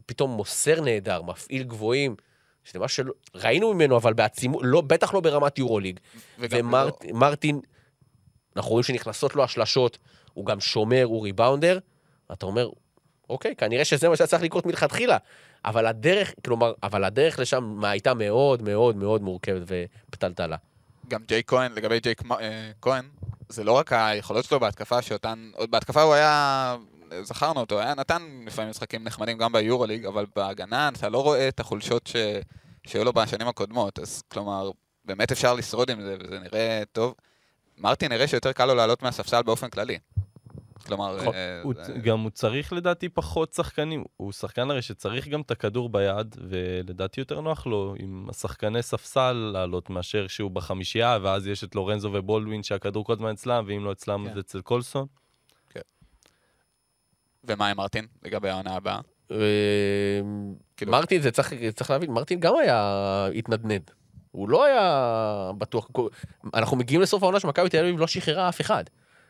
פתאום 0.06 0.32
מוסר 0.32 0.82
נהדר, 0.82 1.22
מפעיל 1.22 1.64
גבוהים, 1.64 2.16
שזה 2.64 2.80
מה 2.80 2.88
שלא, 2.88 3.14
ראינו 3.36 3.74
ממנו, 3.74 3.98
אבל 3.98 4.14
בעצימות, 4.14 4.62
לא, 4.66 4.82
בטח 4.82 5.14
לא 5.14 5.20
ברמת 5.20 5.60
יורוליג. 5.60 6.00
וגם 6.39 6.76
לא- 6.76 6.98
ומרטין, 7.10 7.60
אנחנו 8.56 8.72
רואים 8.72 8.84
שנכנסות 8.84 9.36
לו 9.36 9.44
השלשות, 9.44 9.98
הוא 10.34 10.46
גם 10.46 10.60
שומר, 10.60 11.04
הוא 11.04 11.24
ריבאונדר, 11.24 11.80
אתה 12.34 12.46
אומר, 12.46 12.70
אוקיי, 13.30 13.56
כנראה 13.56 13.86
שזה 13.86 14.10
מה 14.10 14.16
שהיה 14.16 14.28
צריך 14.28 14.44
לקרות 14.44 14.66
מלכתחילה. 14.66 15.18
אבל 15.66 15.86
הדרך, 15.86 16.34
כלומר, 16.45 16.74
אבל 16.84 17.03
הדרך 17.03 17.39
לשם 17.39 17.84
הייתה 17.84 18.14
מאוד 18.14 18.61
מאוד 18.61 18.95
מאוד 18.95 19.22
מורכבת 19.22 19.61
ופתלתלה. 19.68 20.57
גם 21.07 21.24
ג'יי 21.28 21.41
כהן, 21.47 21.72
לגבי 21.72 21.99
ג'יי 21.99 22.14
אה, 22.32 22.72
כהן, 22.82 23.05
זה 23.49 23.64
לא 23.64 23.72
רק 23.72 23.93
היכולות 23.93 24.45
שלו 24.45 24.59
בהתקפה, 24.59 25.01
שאותן, 25.01 25.51
עוד 25.55 25.72
בהתקפה 25.72 26.01
הוא 26.01 26.14
היה, 26.14 26.76
זכרנו 27.22 27.59
אותו, 27.59 27.80
היה 27.80 27.95
נתן 27.95 28.22
לפעמים 28.45 28.70
משחקים 28.70 29.03
נחמדים 29.03 29.38
גם 29.38 29.51
ביורוליג, 29.51 30.05
אבל 30.05 30.26
בהגנה 30.36 30.89
אתה 30.99 31.09
לא 31.09 31.24
רואה 31.24 31.47
את 31.47 31.59
החולשות 31.59 32.07
ש... 32.07 32.16
שהיו 32.88 33.03
לו 33.03 33.14
בשנים 33.14 33.47
הקודמות, 33.47 33.99
אז 33.99 34.24
כלומר, 34.28 34.72
באמת 35.05 35.32
אפשר 35.32 35.53
לשרוד 35.53 35.91
עם 35.91 36.01
זה, 36.01 36.16
וזה 36.20 36.39
נראה 36.39 36.84
טוב. 36.91 37.14
מרטין 37.78 38.11
נראה 38.11 38.28
שיותר 38.28 38.51
קל 38.51 38.66
לו 38.66 38.76
לעלות 38.76 39.03
מהספסל 39.03 39.41
באופן 39.41 39.70
כללי. 39.70 39.97
כלומר, 40.88 41.18
נכון. 41.22 41.34
אה, 41.36 41.62
הוא- 41.64 41.74
זה- 41.82 41.94
גם 41.94 42.20
הוא 42.20 42.30
צריך 42.30 42.74
לדעתי 42.74 43.10
פחות 43.10 43.54
שחקנים. 43.54 44.04
הוא 44.18 44.32
שחקן 44.32 44.72
הרי 44.72 44.82
שצריך 44.82 45.28
גם 45.28 45.42
את 45.42 45.52
הכדור 45.52 45.90
ביד, 45.90 46.36
ולדעתי 46.50 47.22
יותר 47.22 47.42
נוח 47.42 47.66
לו 47.68 47.96
עם 48.00 48.28
השחקני 48.30 48.82
ספסל 48.82 49.32
לעלות 49.54 49.90
מאשר 49.90 50.28
שהוא 50.28 50.52
בחמישייה, 50.52 51.18
ואז 51.22 51.48
יש 51.48 51.64
את 51.64 51.76
לורנזו 51.76 52.10
ובולדווין 52.14 52.64
שהכדור 52.64 53.06
כל 53.06 53.14
הזמן 53.14 53.32
אצלם, 53.32 53.64
ואם 53.68 53.86
לא 53.86 53.92
אצלם 53.92 54.24
כן. 54.26 54.32
אז 54.32 54.40
אצל 54.40 54.62
קולסון. 54.62 55.06
ומה 57.44 57.68
עם 57.68 57.78
מרטין 57.78 58.08
לגבי 58.24 58.50
העונה 58.50 58.76
הבאה? 58.76 59.00
אה, 59.32 59.38
כאילו- 60.78 60.92
מרטין, 60.92 61.22
זה 61.22 61.32
צריך, 61.32 61.54
צריך 61.76 61.90
להבין, 61.90 62.12
מרטין 62.12 62.40
גם 62.40 62.54
היה 62.56 63.28
התנדנד. 63.36 63.92
הוא 64.32 64.50
לא 64.50 64.64
היה 64.66 65.52
בטוח. 65.58 65.88
אנחנו 66.54 66.78
מגיעים 66.78 67.02
לסוף 67.02 67.24
העונה 67.24 67.40
שמכבי 67.40 67.70
תל 67.70 67.80
אביב 67.80 68.00
לא 68.00 68.08
שחררה 68.08 68.50
אף 68.50 68.62
אחד. 68.62 68.84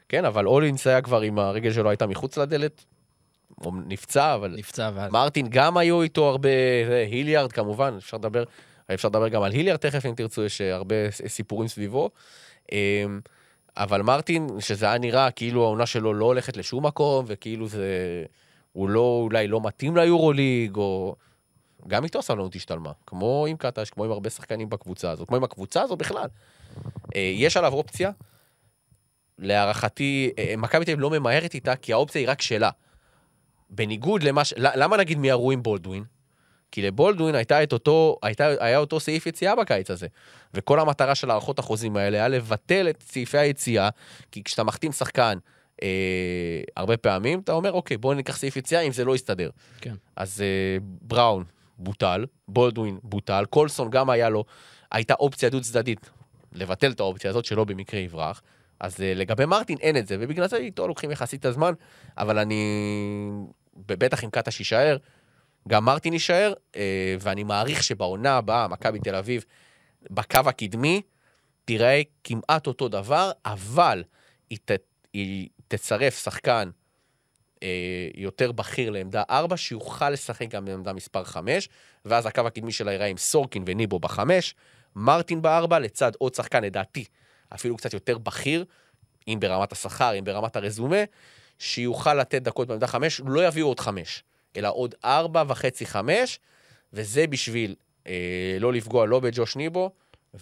כן, 0.09 0.25
אבל 0.25 0.47
אולינס 0.47 0.87
היה 0.87 1.01
כבר 1.01 1.21
עם 1.21 1.39
הרגל 1.39 1.73
שלו 1.73 1.89
הייתה 1.89 2.07
מחוץ 2.07 2.37
לדלת. 2.37 2.85
הוא 3.55 3.73
נפצע, 3.87 4.35
אבל 4.35 4.55
נפצע 4.57 4.91
ואז... 4.93 5.11
מרטין 5.11 5.47
גם 5.49 5.77
היו 5.77 6.01
איתו 6.01 6.29
הרבה, 6.29 6.49
זה, 6.87 7.05
היליארד 7.11 7.51
כמובן, 7.51 7.93
אפשר 7.97 8.17
לדבר, 8.17 8.43
אפשר 8.93 9.07
לדבר 9.07 9.27
גם 9.27 9.43
על 9.43 9.51
היליארד 9.51 9.77
תכף 9.77 10.05
אם 10.05 10.13
תרצו, 10.15 10.43
יש 10.43 10.61
אה, 10.61 10.75
הרבה 10.75 10.95
סיפורים 11.11 11.67
סביבו. 11.67 12.09
אמ, 12.71 13.19
אבל 13.77 14.01
מרטין, 14.01 14.47
שזה 14.59 14.85
היה 14.85 14.97
נראה 14.97 15.31
כאילו 15.31 15.63
העונה 15.63 15.85
שלו 15.85 16.13
לא 16.13 16.25
הולכת 16.25 16.57
לשום 16.57 16.85
מקום, 16.85 17.25
וכאילו 17.27 17.67
זה, 17.67 17.87
הוא 18.73 18.89
לא, 18.89 19.19
אולי 19.23 19.47
לא 19.47 19.61
מתאים 19.63 19.97
ליורוליג, 19.97 20.75
או... 20.75 21.15
גם 21.87 22.03
איתו 22.03 22.19
הסבלנות 22.19 22.55
השתלמה, 22.55 22.91
כמו 23.07 23.45
עם 23.49 23.57
קטש, 23.57 23.89
כמו 23.89 24.03
עם 24.03 24.11
הרבה 24.11 24.29
שחקנים 24.29 24.69
בקבוצה 24.69 25.11
הזאת, 25.11 25.27
כמו 25.27 25.37
עם 25.37 25.43
הקבוצה 25.43 25.81
הזאת 25.81 25.97
בכלל. 25.99 26.27
אה, 27.15 27.31
יש 27.35 27.57
עליו 27.57 27.73
אופציה, 27.73 28.11
להערכתי, 29.43 30.31
אה, 30.39 30.53
מכבי 30.57 30.85
תל 30.85 30.91
אביב 30.91 30.99
לא 30.99 31.09
ממהרת 31.09 31.53
איתה, 31.53 31.75
כי 31.75 31.93
האופציה 31.93 32.21
היא 32.21 32.29
רק 32.29 32.41
שלה. 32.41 32.69
בניגוד 33.69 34.23
למה 34.23 34.45
ש... 34.45 34.53
למה 34.57 34.97
נגיד 34.97 35.17
מיהרו 35.17 35.51
עם 35.51 35.63
בולדווין? 35.63 36.03
כי 36.71 36.81
לבולדווין 36.81 37.35
הייתה 37.35 37.63
את 37.63 37.73
אותו, 37.73 38.17
הייתה, 38.23 38.47
היה 38.59 38.77
אותו 38.77 38.99
סעיף 38.99 39.25
יציאה 39.25 39.55
בקיץ 39.55 39.91
הזה. 39.91 40.07
וכל 40.53 40.79
המטרה 40.79 41.15
של 41.15 41.29
הערכות 41.29 41.59
החוזים 41.59 41.97
האלה 41.97 42.17
היה 42.17 42.27
לבטל 42.27 42.89
את 42.89 43.03
סעיפי 43.07 43.37
היציאה, 43.37 43.89
כי 44.31 44.43
כשאתה 44.43 44.63
מחתים 44.63 44.91
שחקן 44.91 45.37
אה, 45.83 46.61
הרבה 46.77 46.97
פעמים, 46.97 47.39
אתה 47.39 47.51
אומר, 47.51 47.71
אוקיי, 47.71 47.97
בואו 47.97 48.13
ניקח 48.13 48.37
סעיף 48.37 48.55
יציאה 48.57 48.81
אם 48.81 48.91
זה 48.91 49.05
לא 49.05 49.15
יסתדר. 49.15 49.49
כן. 49.81 49.95
אז 50.15 50.41
אה, 50.41 50.77
בראון 50.81 51.43
בוטל, 51.77 52.25
בולדווין 52.47 52.99
בוטל, 53.03 53.45
קולסון 53.49 53.89
גם 53.89 54.09
היה 54.09 54.29
לו, 54.29 54.43
הייתה 54.91 55.13
אופציה 55.13 55.49
דו 55.49 55.61
צדדית 55.61 56.09
לבטל 56.51 56.91
את 56.91 56.99
האופציה 56.99 57.29
הזאת, 57.29 57.45
שלא 57.45 57.63
במקרה 57.63 57.99
יברח. 57.99 58.41
אז 58.83 59.01
אה, 59.01 59.13
לגבי 59.13 59.45
מרטין 59.45 59.77
אין 59.81 59.97
את 59.97 60.07
זה, 60.07 60.17
ובגלל 60.19 60.47
זה 60.47 60.57
איתו 60.57 60.87
לוקחים 60.87 61.11
יחסית 61.11 61.39
את 61.39 61.45
הזמן, 61.45 61.73
אבל 62.17 62.39
אני... 62.39 62.63
בטח 63.87 64.23
אם 64.23 64.29
קטש 64.29 64.59
יישאר, 64.59 64.97
גם 65.67 65.85
מרטין 65.85 66.13
יישאר, 66.13 66.53
אה, 66.75 67.15
ואני 67.19 67.43
מעריך 67.43 67.83
שבעונה 67.83 68.37
הבאה, 68.37 68.67
מכבי 68.67 68.99
תל 68.99 69.15
אביב, 69.15 69.45
בקו 70.09 70.39
הקדמי, 70.45 71.01
תראה 71.65 72.01
כמעט 72.23 72.67
אותו 72.67 72.87
דבר, 72.87 73.31
אבל 73.45 74.03
היא, 74.49 74.57
ת, 74.65 74.71
היא 75.13 75.49
תצרף 75.67 76.23
שחקן 76.23 76.69
אה, 77.63 78.07
יותר 78.15 78.51
בכיר 78.51 78.89
לעמדה 78.89 79.23
4, 79.29 79.57
שיוכל 79.57 80.09
לשחק 80.09 80.47
גם 80.49 80.65
בעמדה 80.65 80.93
מספר 80.93 81.23
5, 81.23 81.69
ואז 82.05 82.25
הקו 82.25 82.47
הקדמי 82.47 82.71
שלה 82.71 82.91
ייראה 82.91 83.07
עם 83.07 83.17
סורקין 83.17 83.63
וניבו 83.65 83.99
בחמש, 83.99 84.55
מרטין 84.95 85.41
בארבע, 85.41 85.79
לצד 85.79 86.11
עוד 86.17 86.35
שחקן, 86.35 86.63
לדעתי, 86.63 87.05
אפילו 87.55 87.77
קצת 87.77 87.93
יותר 87.93 88.17
בכיר, 88.17 88.65
אם 89.27 89.37
ברמת 89.39 89.71
השכר, 89.71 90.19
אם 90.19 90.23
ברמת 90.23 90.55
הרזומה, 90.55 91.03
שיוכל 91.59 92.13
לתת 92.13 92.41
דקות 92.41 92.67
בעמדה 92.67 92.87
5, 92.87 93.21
לא 93.25 93.47
יביאו 93.47 93.67
עוד 93.67 93.79
5, 93.79 94.23
אלא 94.57 94.69
עוד 94.73 94.95
4 95.05 95.43
וחצי 95.47 95.85
5, 95.85 96.39
וזה 96.93 97.27
בשביל 97.27 97.75
אה, 98.07 98.57
לא 98.59 98.73
לפגוע 98.73 99.05
לא 99.05 99.19
בג'וש 99.19 99.55
ניבו 99.55 99.91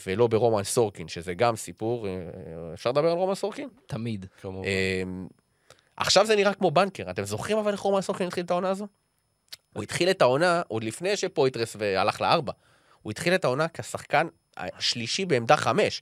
ולא 0.08 0.28
ברומן 0.28 0.64
סורקין, 0.64 1.08
שזה 1.08 1.34
גם 1.34 1.56
סיפור, 1.56 2.08
אה, 2.08 2.12
אפשר 2.74 2.90
לדבר 2.90 3.12
על 3.12 3.18
רומן 3.18 3.36
סורקין? 3.36 3.70
תמיד. 3.86 4.26
כמובן. 4.42 4.68
אה, 4.68 5.04
עכשיו 5.98 6.26
זה 6.26 6.36
נראה 6.36 6.54
כמו 6.54 6.72
בנקר, 6.72 7.10
אתם 7.10 7.24
זוכרים 7.24 7.58
אבל 7.58 7.72
איך 7.72 7.80
רומן 7.80 8.02
סורקין 8.02 8.28
התחיל 8.28 8.46
את 8.46 8.52
העונה 8.52 8.70
הזו? 8.70 8.88
הוא 9.74 9.84
התחיל 9.84 10.10
את 10.10 10.22
העונה 10.22 10.62
עוד 10.68 10.84
לפני 10.84 11.18
שפויטרס 11.18 11.76
והלך 11.80 12.22
לארבע. 12.22 12.52
הוא 13.02 13.12
התחיל 13.12 13.36
את 13.36 13.46
העונה 13.46 13.68
כשחקן 13.68 14.28
השלישי 14.58 15.26
בעמדה 15.26 15.58
חמש. 15.58 16.02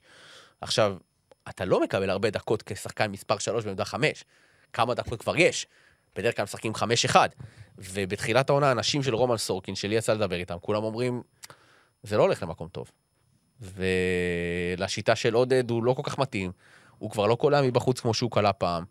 עכשיו, 0.60 0.96
אתה 1.48 1.64
לא 1.64 1.82
מקבל 1.82 2.10
הרבה 2.10 2.30
דקות 2.30 2.62
כשחקן 2.62 3.10
מספר 3.10 3.38
שלוש 3.38 3.64
בעמדה 3.64 3.84
חמש. 3.84 4.24
כמה 4.72 4.94
דקות 4.94 5.20
כבר 5.22 5.36
יש? 5.36 5.66
בדרך 6.16 6.36
כלל 6.36 6.42
משחקים 6.42 6.74
חמש 6.74 7.04
אחד. 7.04 7.28
ובתחילת 7.78 8.50
העונה, 8.50 8.72
אנשים 8.72 9.02
של 9.02 9.14
רומן 9.14 9.36
סורקין, 9.36 9.74
שלי 9.74 9.94
יצא 9.94 10.14
לדבר 10.14 10.36
איתם, 10.36 10.56
כולם 10.60 10.84
אומרים, 10.84 11.22
זה 12.02 12.16
לא 12.16 12.22
הולך 12.22 12.42
למקום 12.42 12.68
טוב. 12.68 12.90
ולשיטה 13.60 15.16
של 15.16 15.34
עודד 15.34 15.70
הוא 15.70 15.84
לא 15.84 15.92
כל 15.92 16.02
כך 16.02 16.18
מתאים, 16.18 16.52
הוא 16.98 17.10
כבר 17.10 17.26
לא 17.26 17.34
קולע 17.34 17.62
מבחוץ 17.62 18.00
כמו 18.00 18.14
שהוא 18.14 18.30
קלע 18.30 18.50
פעם. 18.58 18.84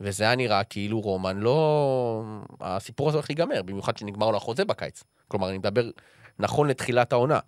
וזה 0.00 0.24
היה 0.24 0.36
נראה 0.36 0.64
כאילו 0.64 1.00
רומן 1.00 1.36
לא... 1.36 2.22
הסיפור 2.60 3.08
הזה 3.08 3.16
הולך 3.16 3.30
להיגמר, 3.30 3.62
במיוחד 3.62 3.96
שנגמר 3.96 4.30
לו 4.30 4.36
החוזה 4.36 4.64
בקיץ. 4.64 5.04
כלומר, 5.28 5.48
אני 5.48 5.58
מדבר 5.58 5.90
נכון 6.38 6.68
לתחילת 6.68 7.12
העונה. 7.12 7.38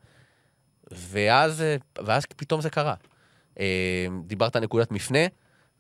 ואז, 0.91 1.65
ואז 2.05 2.27
פתאום 2.27 2.61
זה 2.61 2.71
קרה. 2.71 2.95
אה, 3.61 4.07
דיברת 4.25 4.57
על 4.57 4.63
נקודת 4.63 4.93
מפנה, 4.93 5.27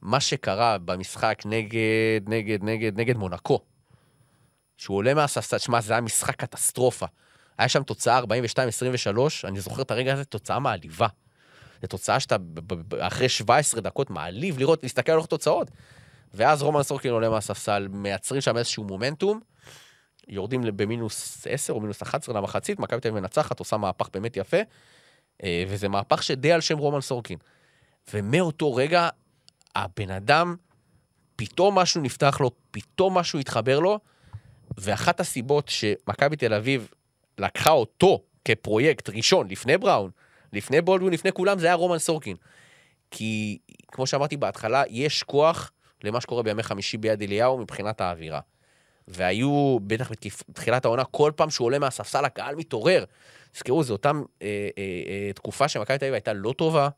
מה 0.03 0.21
שקרה 0.21 0.79
במשחק 0.79 1.43
נגד, 1.45 2.21
נגד, 2.27 2.65
נגד, 2.65 3.01
נגד 3.01 3.17
מונקו, 3.17 3.61
שהוא 4.77 4.97
עולה 4.97 5.15
מהספסל, 5.15 5.59
שמע, 5.59 5.81
זה 5.81 5.93
היה 5.93 6.01
משחק 6.01 6.37
קטסטרופה. 6.37 7.07
היה 7.59 7.69
שם 7.69 7.83
תוצאה 7.83 8.21
42-23, 8.21 8.25
אני 9.45 9.61
זוכר 9.61 9.83
את 9.83 9.91
הרגע 9.91 10.13
הזה, 10.13 10.25
תוצאה 10.25 10.59
מעליבה. 10.59 11.07
זו 11.83 11.87
תוצאה 11.87 12.21
שאתה 12.21 12.37
אחרי 12.99 13.29
17 13.29 13.81
דקות 13.81 14.11
מעליב 14.11 14.59
לראות, 14.59 14.83
להסתכל 14.83 15.13
על 15.13 15.27
תוצאות. 15.27 15.71
ואז 16.35 16.63
רומן 16.63 16.83
סורקין 16.83 17.11
עולה 17.11 17.31
מהספסל, 17.31 17.89
מייצרים 17.91 18.41
שם 18.41 18.57
איזשהו 18.57 18.85
מומנטום, 18.85 19.41
יורדים 20.29 20.63
במינוס 20.77 21.47
10 21.51 21.73
או 21.73 21.81
מינוס 21.81 22.03
11 22.03 22.35
למחצית, 22.35 22.79
מכבי 22.79 23.01
תל 23.01 23.09
אביב 23.09 23.21
מנצחת, 23.21 23.59
עושה 23.59 23.77
מהפך 23.77 24.09
באמת 24.13 24.37
יפה, 24.37 24.57
אה, 25.43 25.65
וזה 25.69 25.89
מהפך 25.89 26.23
שדי 26.23 26.53
על 26.53 26.61
שם 26.61 26.79
רומן 26.79 27.01
סורקין. 27.01 27.39
ומאותו 28.15 28.75
רגע, 28.75 29.09
הבן 29.77 30.11
אדם, 30.11 30.57
פתאום 31.37 31.79
משהו 31.79 32.01
נפתח 32.01 32.41
לו, 32.41 32.51
פתאום 32.71 33.19
משהו 33.19 33.39
התחבר 33.39 33.81
לו, 33.81 33.99
ואחת 34.79 35.21
הסיבות 35.21 35.69
שמכבי 35.69 36.37
תל 36.37 36.55
אביב 36.55 36.89
לקחה 37.39 37.71
אותו 37.71 38.23
כפרויקט 38.45 39.09
ראשון, 39.09 39.49
לפני 39.51 39.79
בראון, 39.79 40.11
לפני 40.53 40.81
בולדווין, 40.81 41.15
לפני 41.15 41.33
כולם, 41.33 41.59
זה 41.59 41.67
היה 41.67 41.75
רומן 41.75 41.99
סורקין. 41.99 42.37
כי, 43.11 43.59
כמו 43.89 44.07
שאמרתי 44.07 44.37
בהתחלה, 44.37 44.83
יש 44.91 45.23
כוח 45.23 45.71
למה 46.05 46.21
שקורה 46.21 46.43
בימי 46.43 46.63
חמישי 46.63 46.97
ביד 46.97 47.23
אליהו 47.23 47.59
מבחינת 47.59 48.01
האווירה. 48.01 48.41
והיו, 49.09 49.79
בטח 49.83 50.11
בתחילת 50.49 50.85
העונה, 50.85 51.05
כל 51.05 51.33
פעם 51.37 51.51
שהוא 51.51 51.65
עולה 51.65 51.79
מהספסל, 51.79 52.25
הקהל 52.25 52.55
מתעורר. 52.55 53.05
תזכרו, 53.53 53.83
זו 53.83 53.93
אותה 53.93 54.11
אה, 54.11 54.15
אה, 54.43 54.83
אה, 55.09 55.33
תקופה 55.33 55.69
שמכבי 55.69 55.99
תל 55.99 56.05
אביב 56.05 56.15
הייתה 56.15 56.33
לא 56.33 56.53
טובה. 56.53 56.89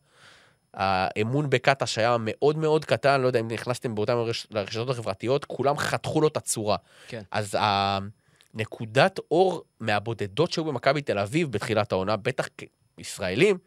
האמון 0.75 1.51
בקטש 1.51 1.99
היה 1.99 2.17
מאוד 2.21 2.57
מאוד 2.57 2.85
קטן, 2.85 3.21
לא 3.21 3.27
יודע 3.27 3.41
אם 3.41 3.49
נכנסתם 3.49 3.95
באותן 3.95 4.15
לרשתות 4.51 4.91
החברתיות, 4.91 5.45
כולם 5.45 5.79
חתכו 5.79 6.21
לו 6.21 6.29
את 6.29 6.37
הצורה. 6.37 6.77
כן. 7.09 7.23
אז 7.31 7.57
הנקודת 7.61 9.19
אור 9.31 9.63
מהבודדות 9.81 10.53
שהיו 10.53 10.65
במכבי 10.65 11.03
תל 11.03 11.19
אביב 11.19 11.53
בתחילת 11.53 11.93
העונה, 11.93 12.17
בטח 12.17 12.49
כישראלים, 12.97 13.59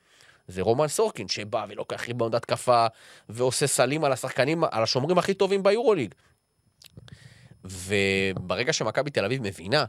זה 0.47 0.61
רומן 0.61 0.87
סורקין, 0.87 1.27
שבא 1.27 1.65
ולוקח 1.69 2.07
ריבאונד 2.07 2.35
התקפה, 2.35 2.87
ועושה 3.29 3.67
סלים 3.67 4.03
על 4.03 4.11
השחקנים, 4.11 4.63
על 4.63 4.83
השומרים 4.83 5.17
הכי 5.17 5.33
טובים 5.33 5.63
ביורוליג. 5.63 6.13
וברגע 7.63 8.73
שמכבי 8.73 9.11
תל 9.11 9.25
אביב 9.25 9.41
מבינה 9.43 9.85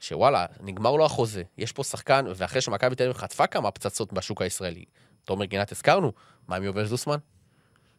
שוואלה, 0.00 0.46
נגמר 0.60 0.96
לו 0.96 1.04
החוזה, 1.04 1.42
יש 1.58 1.72
פה 1.72 1.84
שחקן, 1.84 2.24
ואחרי 2.36 2.60
שמכבי 2.60 2.94
תל 2.94 3.04
אביב 3.04 3.16
חטפה 3.16 3.46
כמה 3.46 3.70
פצצות 3.70 4.12
בשוק 4.12 4.42
הישראלי, 4.42 4.84
תומר 5.30 5.44
גינת 5.44 5.72
הזכרנו, 5.72 6.12
מה 6.48 6.56
עם 6.56 6.62
יובל 6.62 6.86
זוסמן? 6.86 7.16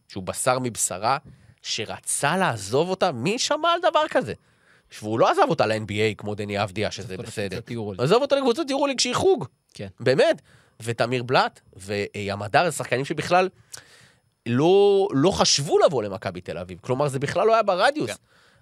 שהוא 0.08 0.24
בשר 0.24 0.60
מבשרה, 0.60 1.18
שרצה 1.62 2.38
לעזוב 2.38 2.90
אותה, 2.90 3.12
מי 3.12 3.40
שמע 3.40 3.70
על 3.70 3.80
דבר 3.90 4.08
כזה? 4.10 4.34
והוא 5.02 5.20
לא 5.20 5.32
עזב 5.32 5.42
אותה 5.50 5.66
ל-NBA 5.66 6.16
כמו 6.18 6.36
דני 6.36 6.64
אבדיה, 6.64 6.92
שזה 6.92 7.18
בסדר. 7.18 7.60
עזוב 7.98 8.22
אותה 8.22 8.36
לקבוצות 8.36 8.70
יורוליג 8.70 9.00
שהיא 9.00 9.16
חוג. 9.16 9.46
כן. 9.74 9.88
באמת. 10.00 10.42
ותמיר 10.80 11.24
בלאט, 11.24 11.60
וימדר, 11.76 12.70
זה 12.70 12.78
שחקנים 12.78 13.06
שבכלל 13.06 13.50
לא, 14.46 15.08
לא 15.12 15.32
חשבו 15.32 15.80
לבוא 15.80 16.04
למכבי 16.04 16.42
תל 16.42 16.58
אביב. 16.58 16.80
כלומר, 16.82 17.08
זה 17.08 17.20
בכלל 17.20 17.48
לא 17.48 17.54
היה 17.54 17.64
ברדיוס. 17.64 18.10
כן. 18.10 18.16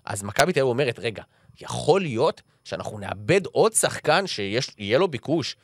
אז 0.05 0.23
מכבי 0.23 0.53
תל 0.53 0.59
אביב 0.59 0.69
אומרת, 0.69 0.99
רגע, 0.99 1.23
יכול 1.61 2.01
להיות 2.01 2.41
שאנחנו 2.63 2.99
נאבד 2.99 3.45
עוד 3.45 3.73
שחקן 3.73 4.27
שיהיה 4.27 4.97
לו 4.97 5.07
ביקוש, 5.07 5.55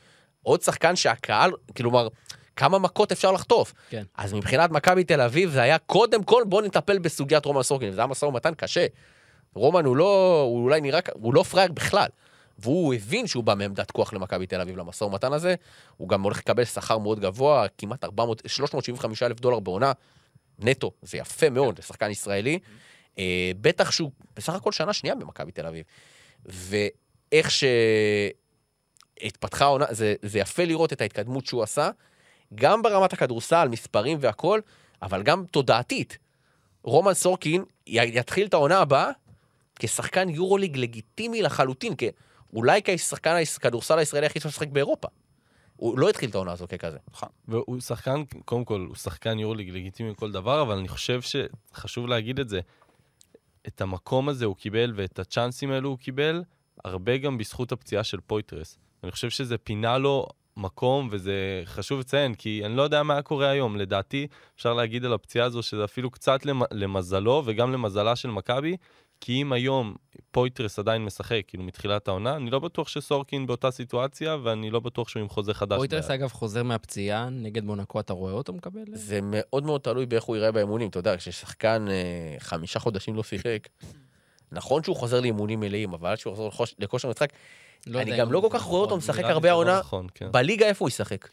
עוד 0.43 0.62
שחקן 0.62 0.95
שהקהל, 0.95 1.51
כלומר, 1.78 2.08
כמה 2.56 2.80
מכות 2.80 3.12
אפשר 3.12 3.32
לחטוף. 3.32 3.74
כן. 3.89 4.03
אז 4.16 4.34
מבחינת 4.34 4.72
מכבי 4.72 5.03
תל 5.03 5.22
אביב 5.22 5.49
זה 5.49 5.62
היה 5.62 5.78
קודם 5.78 6.24
כל 6.24 6.43
בוא 6.47 6.62
נטפל 6.62 6.99
בסוגיית 6.99 7.45
רומן 7.45 7.64
סורקין, 7.64 7.89
וזה 7.89 8.01
היה 8.01 8.08
משא 8.08 8.26
ומתן 8.26 8.53
קשה. 8.53 8.86
רומן 9.53 9.86
הוא 9.86 9.95
לא, 9.95 10.41
הוא 10.41 10.64
אולי 10.64 10.82
נראה, 10.82 10.99
הוא 11.14 11.34
לא 11.34 11.43
פראייר 11.43 11.72
בכלל. 11.72 12.08
והוא 12.60 12.93
הבין 12.93 13.28
שהוא 13.28 13.43
בא 13.43 13.56
מעמדת 13.56 13.91
כוח 13.91 14.14
למכבי 14.14 14.47
תל 14.47 14.62
אביב 14.62 14.78
למשא 14.78 15.03
ומתן 15.03 15.34
הזה, 15.34 15.56
הוא 15.97 16.10
גם 16.10 16.22
הולך 16.22 16.38
לקבל 16.38 16.66
שכר 16.66 16.97
מאוד 16.97 17.20
גבוה, 17.20 17.66
כמעט 17.78 18.03
400, 18.03 18.41
375 18.47 19.24
אלף 19.24 19.39
דולר 19.39 19.60
בעונה, 19.60 19.91
נטו, 20.60 20.91
זה 21.01 21.18
יפה 21.18 21.49
מאוד 21.49 21.80
לשחקן 21.80 22.12
ישראלי. 22.12 22.60
אה, 23.20 23.51
בטח 23.62 23.91
שהוא 23.91 24.12
בסך 24.36 24.53
הכל 24.53 24.72
שנה 24.72 24.93
שנייה 24.93 25.16
במכבי 25.16 25.51
תל 25.51 25.66
אביב. 25.66 25.86
ואיך 26.45 27.51
שהתפתחה 29.22 29.66
העונה, 29.66 29.86
זה, 29.89 30.16
זה 30.22 30.39
יפה 30.39 30.66
לראות 30.66 30.93
את 30.93 31.01
ההתקדמות 31.01 31.45
שהוא 31.45 31.64
עשה. 31.64 31.89
גם 32.56 32.82
ברמת 32.82 33.14
הכדורסל, 33.14 33.68
מספרים 33.68 34.18
והכל, 34.22 34.60
אבל 35.02 35.24
גם 35.24 35.46
תודעתית. 35.52 36.18
רומן 36.84 37.14
סורקין 37.14 37.64
יתחיל 37.88 38.48
את 38.48 38.54
העונה 38.54 38.80
הבאה 38.80 39.12
כשחקן 39.80 40.30
יורוליג 40.30 40.78
לגיטימי 40.78 41.41
לחלוטין, 41.41 41.93
אולי 42.54 42.82
כשחקן 42.84 43.36
הכדורסל 43.56 43.98
הישראלי 43.98 44.26
הכי 44.26 44.39
טוב 44.39 44.50
לשחק 44.50 44.68
באירופה. 44.68 45.08
הוא 45.76 46.00
לא 46.00 46.10
התחיל 46.10 46.30
את 46.30 46.36
העונה 46.36 46.52
הזו 46.52 46.68
ככזה. 46.68 46.98
והוא 47.48 47.80
שחקן, 47.80 48.24
קודם 48.46 48.66
כל, 48.66 48.86
הוא 48.88 48.96
שחקן 48.96 49.39
יורליג 49.39 49.70
לגיטימי 49.70 50.12
בכל 50.12 50.32
דבר, 50.32 50.62
אבל 50.62 50.78
אני 50.78 50.88
חושב 50.88 51.20
שחשוב 51.22 52.08
להגיד 52.08 52.39
את 52.39 52.50
זה. 52.50 52.60
את 53.68 53.82
המקום 53.82 54.30
הזה 54.30 54.46
הוא 54.46 54.56
קיבל 54.56 54.93
ואת 54.96 55.20
הצ'אנסים 55.20 55.72
האלו 55.72 55.89
הוא 55.89 55.98
קיבל, 55.98 56.43
הרבה 56.86 57.18
גם 57.18 57.38
בזכות 57.38 57.72
הפציעה 57.72 58.04
של 58.04 58.20
פויטרס. 58.20 58.78
אני 59.04 59.12
חושב 59.12 59.30
שזה 59.30 59.58
פינה 59.58 59.98
לו 59.98 60.28
מקום, 60.66 61.08
וזה 61.12 61.34
חשוב 61.66 61.99
לציין, 61.99 62.34
כי 62.36 62.62
אני 62.66 62.76
לא 62.76 62.82
יודע 62.82 63.03
מה 63.03 63.14
היה 63.14 63.22
קורה 63.22 63.49
היום. 63.49 63.78
לדעתי, 63.78 64.28
אפשר 64.56 64.74
להגיד 64.74 65.06
על 65.06 65.14
הפציעה 65.14 65.45
הזו 65.45 65.64
שזה 65.64 65.84
אפילו 65.84 66.12
קצת 66.12 66.45
למ- 66.45 66.62
למזלו 66.72 67.41
וגם 67.45 67.74
למזלה 67.74 68.16
של 68.16 68.30
מכבי, 68.30 68.78
כי 69.22 69.41
אם 69.41 69.53
היום 69.53 69.95
פויטרס 70.32 70.80
עדיין 70.80 71.06
משחק, 71.06 71.41
כאילו 71.47 71.64
מתחילת 71.64 72.08
העונה, 72.08 72.36
אני 72.36 72.49
לא 72.49 72.60
בטוח 72.60 72.88
שסורקין 72.88 73.47
באותה 73.47 73.72
סיטואציה, 73.72 74.38
ואני 74.43 74.70
לא 74.72 74.80
בטוח 74.80 75.10
שהוא 75.10 75.22
עם 75.22 75.30
חוזה 75.30 75.53
חדש. 75.53 75.78
פויטרס. 75.78 76.10
אגב, 76.10 76.32
חוזר 76.32 76.64
מהפציעה 76.64 77.30
נגד 77.30 77.64
מונקו, 77.64 77.99
אתה 77.99 78.14
רואה 78.14 78.34
אותו 78.34 78.53
מקבל? 78.53 78.82
זה 78.93 79.20
מאוד 79.24 79.64
מאוד 79.66 79.82
תלוי 79.82 80.06
באיך 80.06 80.24
הוא 80.24 80.36
ייראה 80.36 80.51
באימונים. 80.51 80.89
אתה 80.89 80.99
יודע, 80.99 81.18
כששחקן 81.18 81.86
אה, 81.89 82.36
חמישה 82.39 82.80
חודשים 82.80 83.16
לא 83.16 83.24
שיחק, 83.24 83.68
נכון 84.51 84.84
שהוא 84.84 84.95
חוזר 84.95 85.20
לאימונים 85.22 85.60
מלאים, 85.60 85.93
אבל 85.93 86.10
עד 86.10 86.18
שהוא 86.18 86.47
לכוש- 86.47 86.76
לכושר 86.80 87.10
משחק, 87.10 87.30
לא 87.88 88.01
אני 88.01 88.17
גם 88.17 88.32
לא 88.32 88.39
כל 88.39 88.47
כך 88.51 88.61
רואה 88.61 88.82
אותו 88.82 88.97
נכון, 88.97 88.97
משחק 88.97 89.23
הרבה 89.23 89.49
העונה. 89.49 89.80
נכון, 89.80 90.07
כן. 90.15 90.32
בליגה 90.32 90.65
איפה 90.65 90.86
הוא 90.86 90.89
ישחק? 90.89 91.28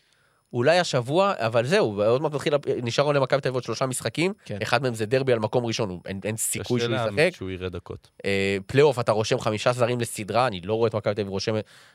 אולי 0.53 0.79
השבוע, 0.79 1.33
אבל 1.37 1.67
זהו, 1.67 2.03
עוד 2.03 2.23
מעט 2.23 2.33
מתחיל, 2.33 2.55
נשאר 2.83 3.05
לו 3.05 3.13
למכבי 3.13 3.41
תל 3.41 3.49
אביב 3.49 3.55
עוד 3.55 3.63
שלושה 3.65 3.87
משחקים, 3.87 4.33
כן. 4.45 4.59
אחד 4.63 4.83
מהם 4.83 4.95
זה 4.95 5.07
דרבי 5.07 5.33
על 5.33 5.39
מקום 5.39 5.67
ראשון, 5.67 5.99
אין, 6.07 6.21
אין 6.25 6.37
סיכוי 6.37 6.81
קשה 6.81 6.87
שהוא 6.87 6.97
להאמין 6.97 7.27
ישחק. 7.29 7.37
שהוא 7.37 7.51
יראה 7.51 7.69
דקות. 7.69 8.11
אה, 8.25 8.57
פלייאוף, 8.67 8.99
אתה 8.99 9.13
רושם 9.13 9.39
חמישה 9.39 9.73
זרים 9.73 10.01
לסדרה, 10.01 10.47
אני 10.47 10.61
לא 10.61 10.75
רואה 10.75 10.89
את 10.89 10.95
מכבי 10.95 11.15
תל 11.15 11.21
אביב 11.21 11.33
רושם, 11.33 11.55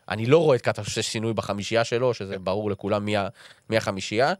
אני 0.09 0.25
לא 0.25 0.37
רואה 0.37 0.55
את 0.55 0.61
קטש 0.61 0.83
עושה 0.83 1.01
שינוי 1.01 1.33
בחמישייה 1.33 1.83
שלו, 1.83 2.13
שזה 2.13 2.39
ברור 2.39 2.71
לכולם 2.71 3.05
מי, 3.05 3.15
מי 3.69 3.77
החמישייה. 3.77 4.33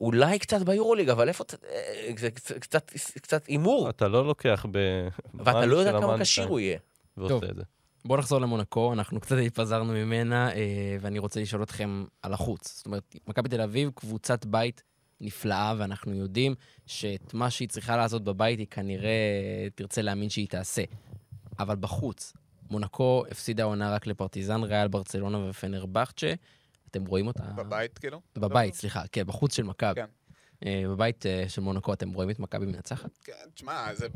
אולי 0.00 0.38
קצת 0.38 0.62
ביורוליג, 0.62 1.08
אבל 1.10 1.28
איפה, 1.28 1.44
אה, 1.72 2.12
זה 2.16 2.30
קצת- 3.20 3.46
הימור, 3.46 3.90
אתה 3.90 4.08
לא 4.08 4.26
לוקח 4.26 4.66
ב... 4.70 4.78
ואתה 5.34 5.66
לא 5.66 5.76
יודע 5.76 5.92
כמה 6.00 6.18
כשיר 6.20 6.46
הוא 6.46 6.60
יהיה. 6.60 6.78
ועושה 7.16 7.34
טוב. 7.34 7.44
את 7.44 7.56
זה. 7.56 7.62
בואו 8.06 8.18
נחזור 8.18 8.40
למונקו, 8.40 8.92
אנחנו 8.92 9.20
קצת 9.20 9.36
התפזרנו 9.46 9.92
ממנה, 9.92 10.52
אה, 10.52 10.96
ואני 11.00 11.18
רוצה 11.18 11.40
לשאול 11.40 11.62
אתכם 11.62 12.04
על 12.22 12.32
החוץ. 12.32 12.76
זאת 12.76 12.86
אומרת, 12.86 13.16
מכבי 13.26 13.48
תל 13.48 13.60
אביב, 13.60 13.90
קבוצת 13.94 14.44
בית 14.44 14.82
נפלאה, 15.20 15.74
ואנחנו 15.78 16.14
יודעים 16.14 16.54
שאת 16.86 17.34
מה 17.34 17.50
שהיא 17.50 17.68
צריכה 17.68 17.96
לעשות 17.96 18.24
בבית, 18.24 18.58
היא 18.58 18.66
כנראה 18.70 19.10
תרצה 19.74 20.02
להאמין 20.02 20.30
שהיא 20.30 20.48
תעשה. 20.48 20.82
אבל 21.58 21.76
בחוץ, 21.76 22.32
מונקו 22.70 23.24
הפסידה 23.30 23.64
עונה 23.64 23.94
רק 23.94 24.06
לפרטיזן, 24.06 24.62
ריאל 24.62 24.88
ברצלונה 24.88 25.38
ופנרבכצ'ה. 25.50 26.34
אתם 26.90 27.06
רואים 27.06 27.26
אותה? 27.26 27.42
בבית, 27.42 27.98
כאילו? 27.98 28.20
בבית, 28.36 28.74
סליחה, 28.74 29.02
כן, 29.12 29.26
בחוץ 29.26 29.56
של 29.56 29.62
מכבי. 29.62 29.94
כן. 29.94 30.06
אה, 30.66 30.82
בבית 30.88 31.26
אה, 31.26 31.44
של 31.48 31.62
מונקו 31.62 31.92
אתם 31.92 32.12
רואים 32.12 32.30
את 32.30 32.38
מכבי 32.38 32.66
מנצחת? 32.66 33.18
כן, 33.24 33.32
תשמע, 33.54 33.94
זה, 33.94 34.06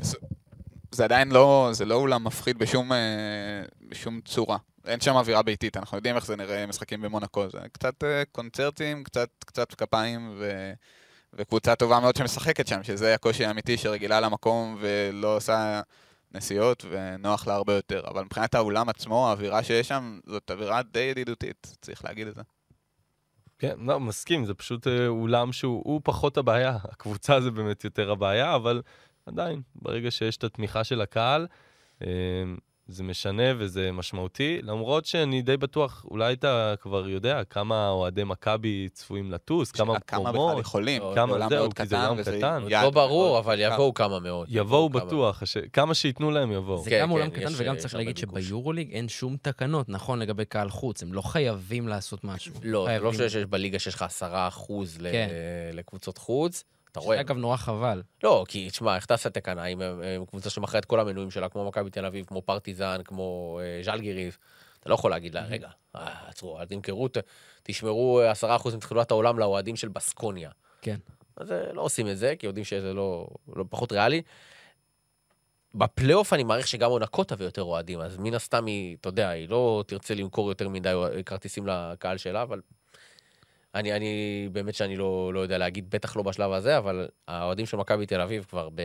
זה 0.91 1.03
עדיין 1.03 1.31
לא, 1.31 1.69
זה 1.71 1.85
לא 1.85 1.95
אולם 1.95 2.23
מפחיד 2.23 2.57
בשום, 2.57 2.91
אה, 2.91 2.97
בשום 3.89 4.21
צורה. 4.25 4.57
אין 4.85 4.99
שם 4.99 5.15
אווירה 5.15 5.41
ביתית, 5.41 5.77
אנחנו 5.77 5.97
יודעים 5.97 6.15
איך 6.15 6.25
זה 6.25 6.35
נראה 6.35 6.65
משחקים 6.67 7.01
במונקו. 7.01 7.49
זה 7.49 7.59
קצת 7.71 8.03
אה, 8.03 8.23
קונצרטים, 8.31 9.03
קצת, 9.03 9.29
קצת 9.45 9.73
כפיים, 9.73 10.35
ו, 10.39 10.71
וקבוצה 11.33 11.75
טובה 11.75 11.99
מאוד 11.99 12.15
שמשחקת 12.15 12.67
שם, 12.67 12.83
שזה 12.83 13.13
הקושי 13.13 13.45
האמיתי 13.45 13.77
שרגילה 13.77 14.19
למקום 14.19 14.77
ולא 14.79 15.35
עושה 15.35 15.81
נסיעות, 16.31 16.85
ונוח 16.89 17.47
לה 17.47 17.53
הרבה 17.53 17.73
יותר. 17.73 18.03
אבל 18.07 18.23
מבחינת 18.23 18.55
האולם 18.55 18.89
עצמו, 18.89 19.27
האווירה 19.27 19.63
שיש 19.63 19.87
שם, 19.87 20.19
זאת 20.25 20.51
אווירה 20.51 20.81
די 20.83 20.99
ידידותית, 20.99 21.77
צריך 21.81 22.05
להגיד 22.05 22.27
את 22.27 22.35
זה. 22.35 22.41
כן, 23.59 23.75
לא, 23.79 23.99
מסכים, 23.99 24.45
זה 24.45 24.53
פשוט 24.53 24.87
אה, 24.87 25.07
אולם 25.07 25.51
שהוא 25.51 25.81
הוא 25.85 26.01
פחות 26.03 26.37
הבעיה. 26.37 26.77
הקבוצה 26.83 27.41
זה 27.41 27.51
באמת 27.51 27.83
יותר 27.83 28.11
הבעיה, 28.11 28.55
אבל 28.55 28.81
עדיין, 29.25 29.61
ברגע 29.75 30.11
שיש 30.11 30.37
את 30.37 30.43
התמיכה 30.43 30.83
של 30.83 31.01
הקהל, 31.01 31.47
אה, 32.01 32.07
זה 32.87 33.03
משנה 33.03 33.43
וזה 33.57 33.91
משמעותי, 33.91 34.59
למרות 34.63 35.05
שאני 35.05 35.41
די 35.41 35.57
בטוח, 35.57 36.05
אולי 36.11 36.33
אתה 36.33 36.73
כבר 36.81 37.09
יודע 37.09 37.43
כמה 37.43 37.89
אוהדי 37.89 38.23
מכבי 38.23 38.89
צפויים 38.93 39.31
לטוס, 39.31 39.71
כמה 39.71 39.99
כמה 39.99 40.19
בכלל 40.19 40.33
מקומות, 40.33 40.59
יכולים, 40.59 41.01
לא, 41.01 41.09
זה 41.09 41.15
כמה 41.15 41.31
עולם 41.33 41.49
זהו, 41.49 41.59
מאוד 41.59 41.73
כי 41.73 41.85
זה 41.85 42.07
עולם 42.07 42.23
קטן. 42.23 42.63
לא 42.69 42.89
ברור, 42.89 43.39
אבל. 43.39 43.59
יבואו 43.59 43.93
כמה 43.93 44.19
מאות. 44.19 44.47
יבואו 44.51 44.89
בטוח. 44.89 45.43
כמה 45.73 45.93
שייתנו 45.93 46.31
להם 46.31 46.51
יבואו. 46.51 46.83
זה 46.83 46.89
כן, 46.89 46.99
גם 47.01 47.07
כן, 47.07 47.11
עולם 47.13 47.27
יש, 47.27 47.33
קטן, 47.33 47.51
וגם 47.57 47.75
אה, 47.75 47.79
צריך 47.79 47.95
להגיד. 47.95 48.17
שביורוליג 48.17 48.91
אין 48.91 49.09
שום 49.09 49.37
תקנות, 49.41 49.89
נכון, 49.89 50.19
לגבי 50.19 50.45
קהל 50.45 50.69
חוץ, 50.69 51.03
הם 51.03 51.13
לא 51.13 51.21
חייבים 51.21 51.87
לעשות 51.87 52.23
משהו. 52.23 52.53
לא, 52.63 52.87
זה 52.91 52.99
לא. 52.99 53.13
שיש 53.13 53.35
בליגה 53.35 53.79
שיש 53.79 53.95
לך 53.95 54.01
עשרה 54.01 54.47
אחוז 54.47 54.97
ל- 55.01 55.11
כן. 55.11 55.29
לקבוצות 55.73 56.17
חוץ. 56.17 56.63
אתה 56.91 56.99
רואה, 56.99 57.19
אגב, 57.19 57.37
נורא 57.37 57.57
חבל. 57.57 58.01
לא, 58.23 58.45
כי 58.47 58.69
תשמע, 58.69 58.95
איך 58.95 59.05
תעשה 59.05 59.29
תקנה 59.29 59.65
הם- 59.67 59.81
הם 59.81 60.25
קבוצה 60.25 60.49
שמכרה 60.49 60.79
את 60.79 60.85
כל 60.85 60.99
המנויים 60.99 61.31
שלה, 61.31 61.49
כמו 61.49 61.65
מכבי 61.67 61.89
תל 61.89 62.05
אביב, 62.05 62.25
כמו 62.25 62.41
פרטיזן, 62.41 63.01
כמו 63.05 63.59
אה, 63.63 63.83
ז'לגיריס, 63.83 64.37
אתה 64.79 64.89
לא 64.89 64.95
יכול 64.95 65.11
להגיד 65.11 65.33
לה, 65.33 65.45
רגע, 65.45 65.69
אה, 65.95 66.27
עצרו, 66.29 66.59
אל 66.59 66.65
תמכרו, 66.65 67.07
תשמרו 67.63 68.19
אה, 68.21 68.31
עשרה 68.31 68.55
אחוז 68.55 68.75
מתחילת 68.75 69.11
העולם 69.11 69.39
לאוהדים 69.39 69.75
של 69.75 69.87
בסקוניה. 69.87 70.49
כן. 70.81 70.97
אז 71.37 71.51
אה, 71.51 71.73
לא 71.73 71.81
עושים 71.81 72.07
את 72.09 72.17
זה, 72.17 72.33
כי 72.39 72.45
יודעים 72.45 72.65
שזה 72.65 72.93
לא, 72.93 73.27
לא 73.55 73.65
פחות 73.69 73.91
ריאלי. 73.91 74.21
בפלייאוף 75.75 76.33
אני 76.33 76.43
מעריך 76.43 76.67
שגם 76.67 76.89
מונקו 76.89 77.23
תביא 77.23 77.45
יותר 77.45 77.63
אוהדים, 77.63 77.99
אז 78.01 78.17
מן 78.17 78.33
הסתם 78.33 78.65
היא, 78.65 78.97
אתה 79.01 79.09
יודע, 79.09 79.29
היא 79.29 79.49
לא 79.49 79.83
תרצה 79.87 80.13
למכור 80.15 80.49
יותר 80.49 80.69
מדי 80.69 80.93
כרטיסים 81.25 81.67
לקהל 81.67 82.17
שלה, 82.17 82.41
אבל 82.41 82.61
אני, 83.75 83.93
אני 83.93 84.49
באמת 84.51 84.75
שאני 84.75 84.95
לא, 84.95 85.33
לא 85.33 85.39
יודע 85.39 85.57
להגיד, 85.57 85.89
בטח 85.89 86.15
לא 86.15 86.23
בשלב 86.23 86.51
הזה, 86.51 86.77
אבל 86.77 87.07
האוהדים 87.27 87.65
של 87.65 87.77
מכבי 87.77 88.05
תל 88.05 88.21
אביב 88.21 88.45
כבר 88.49 88.69
ב... 88.75 88.81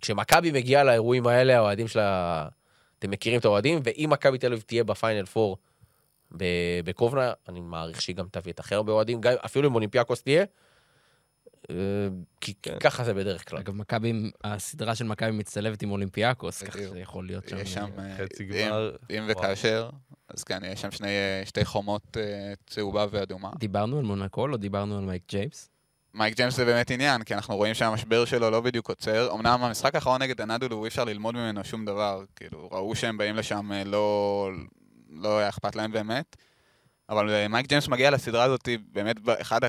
כשמכבי 0.00 0.50
מגיעה 0.52 0.84
לאירועים 0.84 1.26
האלה, 1.26 1.56
האוהדים 1.56 1.88
שלה, 1.88 2.48
אתם 2.98 3.10
מכירים 3.10 3.40
את 3.40 3.44
האוהדים, 3.44 3.78
ואם 3.84 4.08
מכבי 4.12 4.38
תל 4.38 4.46
אביב 4.52 4.60
תהיה 4.66 4.84
בפיינל 4.84 5.26
פור 5.26 5.56
ב- 6.36 6.80
בקובנה, 6.84 7.32
אני 7.48 7.60
מעריך 7.60 8.02
שהיא 8.02 8.16
גם 8.16 8.26
תביא 8.30 8.52
את 8.52 8.60
הכי 8.60 8.74
הרבה 8.74 8.92
אוהדים, 8.92 9.20
אפילו 9.44 9.68
אם 9.68 9.74
אולימפיאקוס 9.74 10.22
תהיה, 10.22 10.44
כי 12.40 12.54
כי 12.62 12.70
ככה 12.80 13.04
זה 13.04 13.14
בדרך 13.14 13.48
כלל. 13.48 13.58
אגב, 13.58 13.74
מכבי, 13.74 14.12
הסדרה 14.44 14.94
של 14.94 15.04
מכבי 15.04 15.30
מצטלבת 15.30 15.82
עם 15.82 15.90
אולימפיאקוס, 15.90 16.62
ככה. 16.62 16.78
זה 16.88 16.98
יכול 16.98 17.26
להיות 17.26 17.48
שם. 17.48 17.56
יש 17.58 17.74
שם, 17.74 17.86
אה, 17.98 18.16
חצי 18.18 18.42
אם- 18.44 18.48
גמר. 18.48 18.96
אם. 19.10 19.24
וכאשר, 19.28 19.90
אז 20.28 20.44
כן, 20.44 20.60
יש 20.64 20.80
שם 20.80 20.90
שני, 20.90 21.08
אה, 21.08 21.42
שתי 21.46 21.64
חומות 21.64 22.16
אה, 22.16 22.52
צהובה 22.66 23.06
ואדומה. 23.10 23.50
דיברנו 23.58 23.98
על 23.98 24.04
מונקו, 24.04 24.46
לא 24.48 24.56
דיברנו 24.56 24.98
על 24.98 25.04
מייק 25.04 25.22
ג'יימס. 25.28 25.68
מייק 26.14 26.36
ג'יימס 26.36 26.56
זה 26.56 26.64
באמת 26.64 26.90
עניין, 26.90 27.22
כי 27.22 27.34
אנחנו 27.34 27.56
רואים 27.56 27.74
שהמשבר 27.74 28.24
שלו 28.24 28.50
לא 28.50 28.60
בדיוק 28.60 28.88
עוצר. 28.88 29.32
אמנם 29.34 29.62
המשחק 29.62 29.94
האחרון 29.94 30.22
נגד 30.22 30.40
אנדולו, 30.40 30.84
אי 30.84 30.88
אפשר 30.88 31.04
ללמוד 31.04 31.34
ממנו 31.34 31.64
שום 31.64 31.84
דבר. 31.84 32.24
כאילו, 32.36 32.68
ראו 32.72 32.94
שהם 32.94 33.16
באים 33.18 33.36
לשם, 33.36 33.72
אה, 33.72 33.84
לא, 33.84 34.50
לא 35.10 35.38
היה 35.38 35.48
אכפת 35.48 35.76
להם 35.76 35.92
באמת. 35.92 36.36
אבל 37.08 37.30
אה, 37.30 37.48
מייק 37.48 37.66
ג'יימס 37.66 37.88
מגיע 37.88 38.10
לסדרה 38.10 38.44
הזאת 38.44 38.68
באמת 38.92 39.20
באחד 39.20 39.64
ה... 39.64 39.68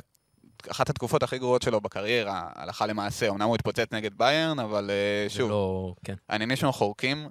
אחת 0.71 0.89
התקופות 0.89 1.23
הכי 1.23 1.37
גרועות 1.37 1.61
שלו 1.61 1.81
בקריירה, 1.81 2.49
הלכה 2.55 2.85
למעשה. 2.85 3.29
אמנם 3.29 3.47
הוא 3.47 3.55
התפוצץ 3.55 3.87
נגד 3.91 4.17
ביירן, 4.17 4.59
אבל 4.59 4.89
אה, 4.89 5.29
שוב, 5.29 5.49
לא... 5.49 5.93
כן. 6.03 6.15
העניינים 6.29 6.57
שלנו 6.57 6.73
חורקים, 6.73 7.29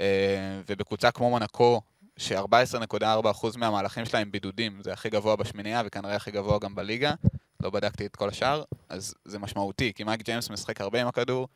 אה, 0.00 0.60
ובקבוצה 0.68 1.10
כמו 1.10 1.30
מונקו, 1.30 1.80
ש-14.4% 2.16 3.58
מהמהלכים 3.58 4.04
שלה 4.04 4.20
הם 4.20 4.30
בידודים, 4.30 4.80
זה 4.82 4.92
הכי 4.92 5.10
גבוה 5.10 5.36
בשמינייה 5.36 5.82
וכנראה 5.86 6.16
הכי 6.16 6.30
גבוה 6.30 6.58
גם 6.58 6.74
בליגה, 6.74 7.14
לא 7.60 7.70
בדקתי 7.70 8.06
את 8.06 8.16
כל 8.16 8.28
השאר, 8.28 8.62
אז 8.88 9.14
זה 9.24 9.38
משמעותי, 9.38 9.92
כי 9.94 10.04
מייק 10.04 10.22
ג'יימס 10.22 10.50
משחק 10.50 10.80
הרבה 10.80 11.00
עם 11.00 11.08
הכדור, 11.08 11.48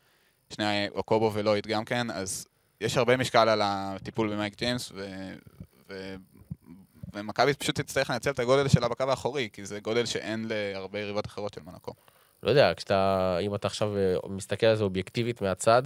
שני 0.49 0.89
אוקובו 0.89 1.31
ולויד 1.33 1.67
גם 1.67 1.85
כן, 1.85 2.11
אז 2.11 2.47
יש 2.81 2.97
הרבה 2.97 3.17
משקל 3.17 3.49
על 3.49 3.61
הטיפול 3.63 4.33
במייק 4.33 4.57
ג'יימס, 4.57 4.91
ו... 4.95 5.05
ומכבי 7.13 7.53
פשוט 7.53 7.81
תצטרך 7.81 8.09
לנצל 8.09 8.29
את 8.29 8.39
הגודל 8.39 8.67
שלה 8.67 8.87
בקו 8.87 9.03
האחורי, 9.03 9.49
כי 9.53 9.65
זה 9.65 9.79
גודל 9.79 10.05
שאין 10.05 10.47
להרבה 10.49 10.99
יריבות 10.99 11.25
אחרות 11.25 11.53
של 11.53 11.61
מונקו. 11.61 11.93
לא 12.43 12.49
יודע, 12.49 12.71
כשאתה, 12.77 13.37
אם 13.41 13.55
אתה 13.55 13.67
עכשיו 13.67 13.97
אה, 13.97 14.15
מסתכל 14.29 14.65
על 14.65 14.75
זה 14.75 14.83
אובייקטיבית 14.83 15.41
מהצד, 15.41 15.83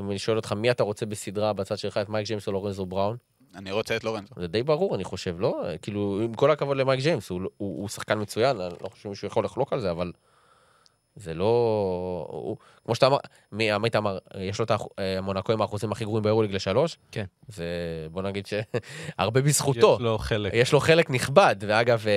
אם 0.00 0.10
אני 0.10 0.18
שואל 0.18 0.36
אותך 0.36 0.52
מי 0.52 0.70
אתה 0.70 0.82
רוצה 0.82 1.06
בסדרה 1.06 1.52
בצד 1.52 1.78
שלך, 1.78 1.96
את 1.96 2.08
מייק 2.08 2.26
ג'יימס 2.26 2.46
או 2.46 2.52
לורנזו 2.52 2.86
בראון, 2.86 3.16
אני 3.54 3.72
רוצה 3.72 3.96
את 3.96 4.04
לורנזו. 4.04 4.34
זה 4.36 4.46
די 4.46 4.62
ברור, 4.62 4.94
אני 4.94 5.04
חושב, 5.04 5.40
לא? 5.40 5.62
כאילו, 5.82 6.20
עם 6.24 6.34
כל 6.34 6.50
הכבוד 6.50 6.76
למייק 6.76 7.00
ג'יימס, 7.00 7.30
הוא, 7.30 7.40
הוא, 7.40 7.80
הוא 7.80 7.88
שחקן 7.88 8.20
מצוין, 8.20 8.60
אני 8.60 8.74
לא 8.82 8.88
חושב 8.88 9.02
שמישהו 9.02 9.28
יכול 9.28 9.44
לחלוק 9.44 9.72
על 9.72 9.80
זה, 9.80 9.90
אבל 9.90 10.12
זה 11.16 11.34
לא... 11.34 11.44
הוא, 12.30 12.56
כמו 12.84 12.94
שאתה 12.94 13.06
אמר, 13.06 13.16
מי 13.52 13.70
עמית 13.72 13.96
אמר, 13.96 14.18
יש 14.38 14.58
לו 14.58 14.64
את 14.64 14.70
האח- 14.70 14.86
אה, 14.98 15.20
מונקו 15.20 15.52
עם 15.52 15.62
האחוזים 15.62 15.92
הכי 15.92 16.04
גרועים 16.04 16.22
ביורוליג 16.22 16.54
לשלוש. 16.54 16.98
כן. 17.12 17.24
זה, 17.48 17.64
בוא 18.10 18.22
נגיד 18.22 18.46
שהרבה 18.46 19.40
בזכותו. 19.46 19.96
יש 19.96 20.00
לו 20.02 20.18
חלק. 20.18 20.52
יש 20.54 20.72
לו 20.72 20.80
חלק 20.80 21.10
נכבד, 21.10 21.56
ואגב, 21.60 22.04
אה, 22.06 22.12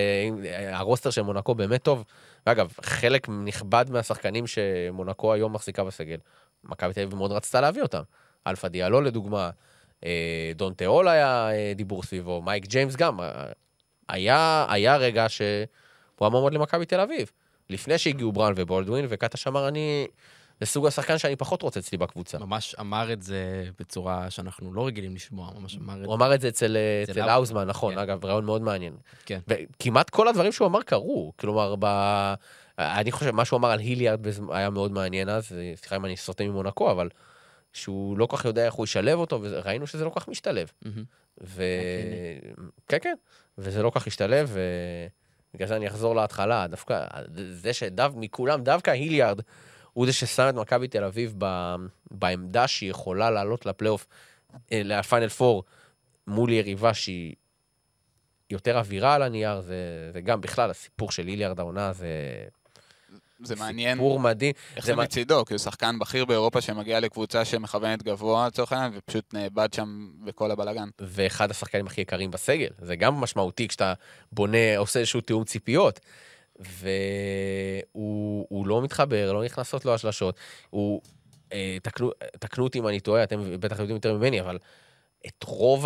אה, 0.49 0.77
ה 0.79 0.84
roster 0.84 1.09
של 1.09 1.21
מונקו 1.21 1.55
באמת 1.55 1.83
טוב. 1.83 2.03
ואגב, 2.47 2.73
חלק 2.81 3.27
נכבד 3.29 3.85
מהשחקנים 3.89 4.47
שמונקו 4.47 5.33
היום 5.33 5.53
מחזיקה 5.53 5.83
בסגל, 5.83 6.17
מכבי 6.63 6.93
תל 6.93 7.01
אביב 7.01 7.15
מאוד 7.15 7.31
רצתה 7.31 7.61
להביא 7.61 7.81
אותם. 7.81 8.01
אלפא 8.47 8.67
דיאלו 8.67 9.01
לדוגמה, 9.01 9.49
דונטה 10.55 10.73
הול 10.73 11.07
היה 11.07 11.49
דיבור 11.75 12.03
סביבו, 12.03 12.41
מייק 12.41 12.65
ג'יימס 12.65 12.95
גם. 12.95 13.19
היה, 14.09 14.65
היה 14.69 14.97
רגע 14.97 15.25
שהוא 15.29 15.47
היה 16.21 16.29
מועמד 16.29 16.53
למכבי 16.53 16.85
תל 16.85 16.99
אביב. 16.99 17.31
לפני 17.69 17.97
שהגיעו 17.97 18.31
בראון 18.31 18.53
ובולדווין, 18.55 19.05
וקטש 19.09 19.47
אמר, 19.47 19.67
אני... 19.67 20.07
זה 20.59 20.65
סוג 20.65 20.87
השחקן 20.87 21.17
שאני 21.17 21.35
פחות 21.35 21.61
רוצה 21.61 21.79
אצלי 21.79 21.97
בקבוצה. 21.97 22.37
ממש 22.39 22.75
אמר 22.79 23.13
את 23.13 23.21
זה 23.21 23.65
בצורה 23.79 24.29
שאנחנו 24.29 24.73
לא 24.73 24.87
רגילים 24.87 25.15
לשמוע, 25.15 25.51
ממש 25.59 25.77
אמר 25.77 26.01
את 26.01 26.05
הוא 26.05 26.15
אמר 26.15 26.35
את 26.35 26.41
זה 26.41 26.47
אצל, 26.47 26.77
אצל 27.03 27.11
אצל 27.11 27.29
האוזמן. 27.29 27.67
נכון, 27.67 27.93
כן. 27.93 27.99
אגב, 27.99 28.25
רעיון 28.25 28.45
מאוד 28.45 28.61
מעניין. 28.61 28.95
כן. 29.25 29.39
וכמעט 29.47 30.09
כל 30.09 30.27
הדברים 30.27 30.51
שהוא 30.51 30.67
אמר 30.67 30.81
קרו, 30.81 31.33
כלומר, 31.35 31.75
ב... 31.79 31.85
אני 32.79 33.11
חושב, 33.11 33.31
מה 33.31 33.45
שהוא 33.45 33.57
אמר 33.57 33.71
על 33.71 33.79
היליארד 33.79 34.19
היה 34.49 34.69
מאוד 34.69 34.91
מעניין 34.91 35.29
אז, 35.29 35.55
סליחה 35.75 35.95
אם 35.95 36.05
אני 36.05 36.17
סוטה 36.17 36.43
ממונקו, 36.43 36.91
אבל 36.91 37.09
שהוא 37.73 38.17
לא 38.17 38.25
כל 38.25 38.37
כך 38.37 38.45
יודע 38.45 38.65
איך 38.65 38.73
הוא 38.73 38.83
ישלב 38.83 39.19
אותו, 39.19 39.39
וראינו 39.41 39.87
שזה 39.87 40.05
לא 40.05 40.09
כל 40.09 40.19
כך 40.19 40.27
משתלב. 40.27 40.71
מהמם. 40.81 41.03
ו... 41.43 41.63
כן, 42.87 42.97
כן, 43.01 43.15
וזה 43.57 43.83
לא 43.83 43.89
כל 43.89 43.99
כך 43.99 44.07
השתלב, 44.07 44.57
ובגלל 45.53 45.67
זה 45.67 45.75
אני 45.75 45.87
אחזור 45.87 46.15
להתחלה, 46.15 46.67
דווקא 46.67 47.05
זה 47.51 47.73
שדו... 47.73 48.03
מכולם, 48.15 48.63
דווקא 48.63 48.91
היליארד 48.91 49.39
הוא 49.93 50.05
זה 50.05 50.13
ששם 50.13 50.49
את 50.49 50.55
מכבי 50.55 50.87
תל 50.87 51.03
אביב 51.03 51.35
ב... 51.37 51.75
בעמדה 52.11 52.67
שהיא 52.67 52.89
יכולה 52.89 53.31
לעלות 53.31 53.65
לפלייאוף, 53.65 54.07
אה, 54.71 54.81
לפיינל 54.83 55.29
פור, 55.29 55.63
מול 56.27 56.51
יריבה 56.51 56.93
שהיא 56.93 57.35
יותר 58.49 58.77
אווירה 58.77 59.15
על 59.15 59.21
הנייר, 59.21 59.61
זה, 59.61 60.09
זה 60.13 60.21
גם 60.21 60.41
בכלל, 60.41 60.69
הסיפור 60.69 61.11
של 61.11 61.27
היליארד 61.27 61.59
העונה 61.59 61.93
זה 61.93 62.07
זה 63.45 63.55
מעניין 63.55 63.97
סיפור 63.97 64.19
מדהים. 64.19 64.53
איך 64.75 64.85
זה 64.85 64.95
זה 64.95 65.01
מצידו, 65.01 65.45
כי 65.45 65.53
הוא 65.53 65.59
שחקן 65.59 65.99
בכיר 65.99 66.25
באירופה 66.25 66.61
שמגיע 66.61 66.99
לקבוצה 66.99 67.45
שמכוונת 67.45 68.03
גבוה 68.03 68.47
לצורך 68.47 68.71
העניין, 68.71 68.91
ופשוט 68.95 69.33
נאבד 69.33 69.73
שם 69.73 70.09
בכל 70.23 70.51
הבלאגן. 70.51 70.89
ואחד 70.99 71.51
השחקנים 71.51 71.87
הכי 71.87 72.01
יקרים 72.01 72.31
בסגל. 72.31 72.69
זה 72.81 72.95
גם 72.95 73.15
משמעותי 73.15 73.67
כשאתה 73.67 73.93
בונה, 74.31 74.77
עושה 74.77 74.99
איזשהו 74.99 75.21
תיאום 75.21 75.43
ציפיות. 75.43 75.99
והוא 76.59 78.45
הוא 78.49 78.67
לא 78.67 78.81
מתחבר, 78.81 79.33
לא 79.33 79.43
נכנסות 79.43 79.85
לו 79.85 79.93
השלשות. 79.93 80.35
הוא, 80.69 81.01
אה, 81.53 81.77
תקנו, 81.83 82.11
תקנו 82.39 82.63
אותי 82.63 82.79
אם 82.79 82.87
אני 82.87 82.99
טועה, 82.99 83.23
אתם 83.23 83.59
בטח 83.59 83.79
יודעים 83.79 83.95
יותר 83.95 84.13
ממני, 84.17 84.41
אבל 84.41 84.57
את 85.27 85.43
רוב 85.43 85.85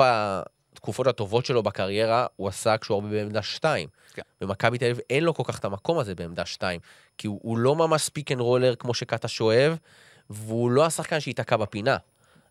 התקופות 0.78 1.08
הטובות 1.08 1.46
שלו 1.46 1.64
בקריירה 1.64 2.26
הוא 2.36 2.48
עשה 2.48 2.78
כשהוא 2.78 2.96
הרבה 2.96 3.10
בעמדה 3.10 3.42
2. 3.42 3.88
כן. 4.14 4.22
במכבי 4.42 4.78
תל 4.78 4.86
אביב 4.86 5.00
אין 5.10 5.24
לו 5.24 5.34
כל 5.34 5.44
כך 5.46 5.60
את 5.60 5.66
המקום 5.66 6.00
הזה 6.00 6.16
בעמדה 6.16 6.46
2, 6.46 6.80
כי 7.18 7.28
הוא, 7.28 7.40
הוא 7.44 7.58
לא 7.58 7.76
ממש 7.76 8.02
pick 8.02 8.32
and 8.32 8.42
roller 8.42 8.76
כמו 8.76 8.94
שקטש 8.94 9.42
אוהב, 9.42 9.74
והוא 10.30 10.72
לא 10.72 10.86
השחקן 10.86 11.20
שייתקע 11.20 11.58
בפינה. 11.58 11.98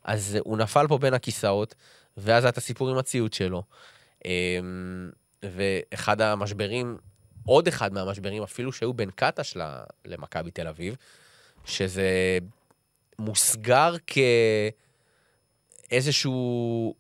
אז 0.04 0.38
הוא 0.44 0.58
נפל 0.58 0.86
פה 0.88 0.98
בין 0.98 1.14
הכיסאות, 1.14 1.74
ואז 2.16 2.44
היה 2.44 2.48
את 2.48 2.58
הסיפור 2.58 2.90
עם 2.90 2.98
הציוד 2.98 3.32
שלו. 3.32 3.62
אמ, 4.24 5.10
ואחד 5.42 6.20
המשברים, 6.20 6.96
עוד 7.46 7.68
אחד 7.68 7.92
מהמשברים, 7.92 8.42
אפילו 8.42 8.72
שהיו 8.72 8.94
בין 8.94 9.10
קטש 9.10 9.56
למכבי 10.04 10.50
תל 10.50 10.68
אביב, 10.68 10.96
שזה 11.64 12.38
מוסגר 13.18 13.94
כאיזשהו 15.90 16.94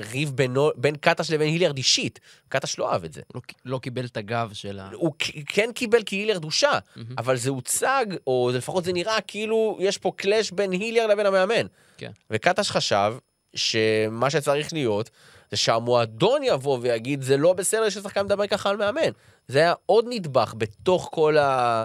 ריב 0.00 0.30
בינו, 0.34 0.70
בין 0.76 0.96
קטש 0.96 1.30
לבין 1.30 1.48
היליארד 1.48 1.76
אישית. 1.76 2.20
קטש 2.48 2.78
לא 2.78 2.92
אהב 2.92 3.04
את 3.04 3.12
זה. 3.12 3.20
לא, 3.34 3.40
לא 3.64 3.78
קיבל 3.78 4.04
את 4.04 4.16
הגב 4.16 4.50
של 4.52 4.78
ה... 4.78 4.90
הוא 4.92 5.12
כן 5.46 5.70
קיבל 5.74 6.02
כי 6.02 6.16
היליארד 6.16 6.44
הושע, 6.44 6.78
מהמם. 6.96 7.14
אבל 7.18 7.36
זה 7.36 7.50
הוצג, 7.50 8.06
או 8.26 8.50
לפחות 8.54 8.84
זה 8.84 8.92
נראה 8.92 9.20
כאילו 9.20 9.78
יש 9.80 9.98
פה 9.98 10.12
קלאש 10.16 10.50
בין 10.50 10.72
היליארד 10.72 11.10
לבין 11.10 11.26
המאמן. 11.26 11.66
כן. 11.98 12.10
וקטש 12.30 12.70
חשב 12.70 13.14
שמה 13.54 14.30
שצריך 14.30 14.72
להיות, 14.72 15.10
זה 15.50 15.56
שהמועדון 15.56 16.42
יבוא 16.42 16.78
ויגיד, 16.82 17.22
זה 17.22 17.36
לא 17.36 17.52
בסדר 17.52 17.88
ששחקן 17.88 18.24
מדבר 18.24 18.46
ככה 18.46 18.70
על 18.70 18.76
מאמן. 18.76 19.10
זה 19.48 19.58
היה 19.58 19.74
עוד 19.86 20.04
נדבך 20.08 20.54
בתוך 20.58 21.08
כל 21.12 21.38
ה... 21.38 21.84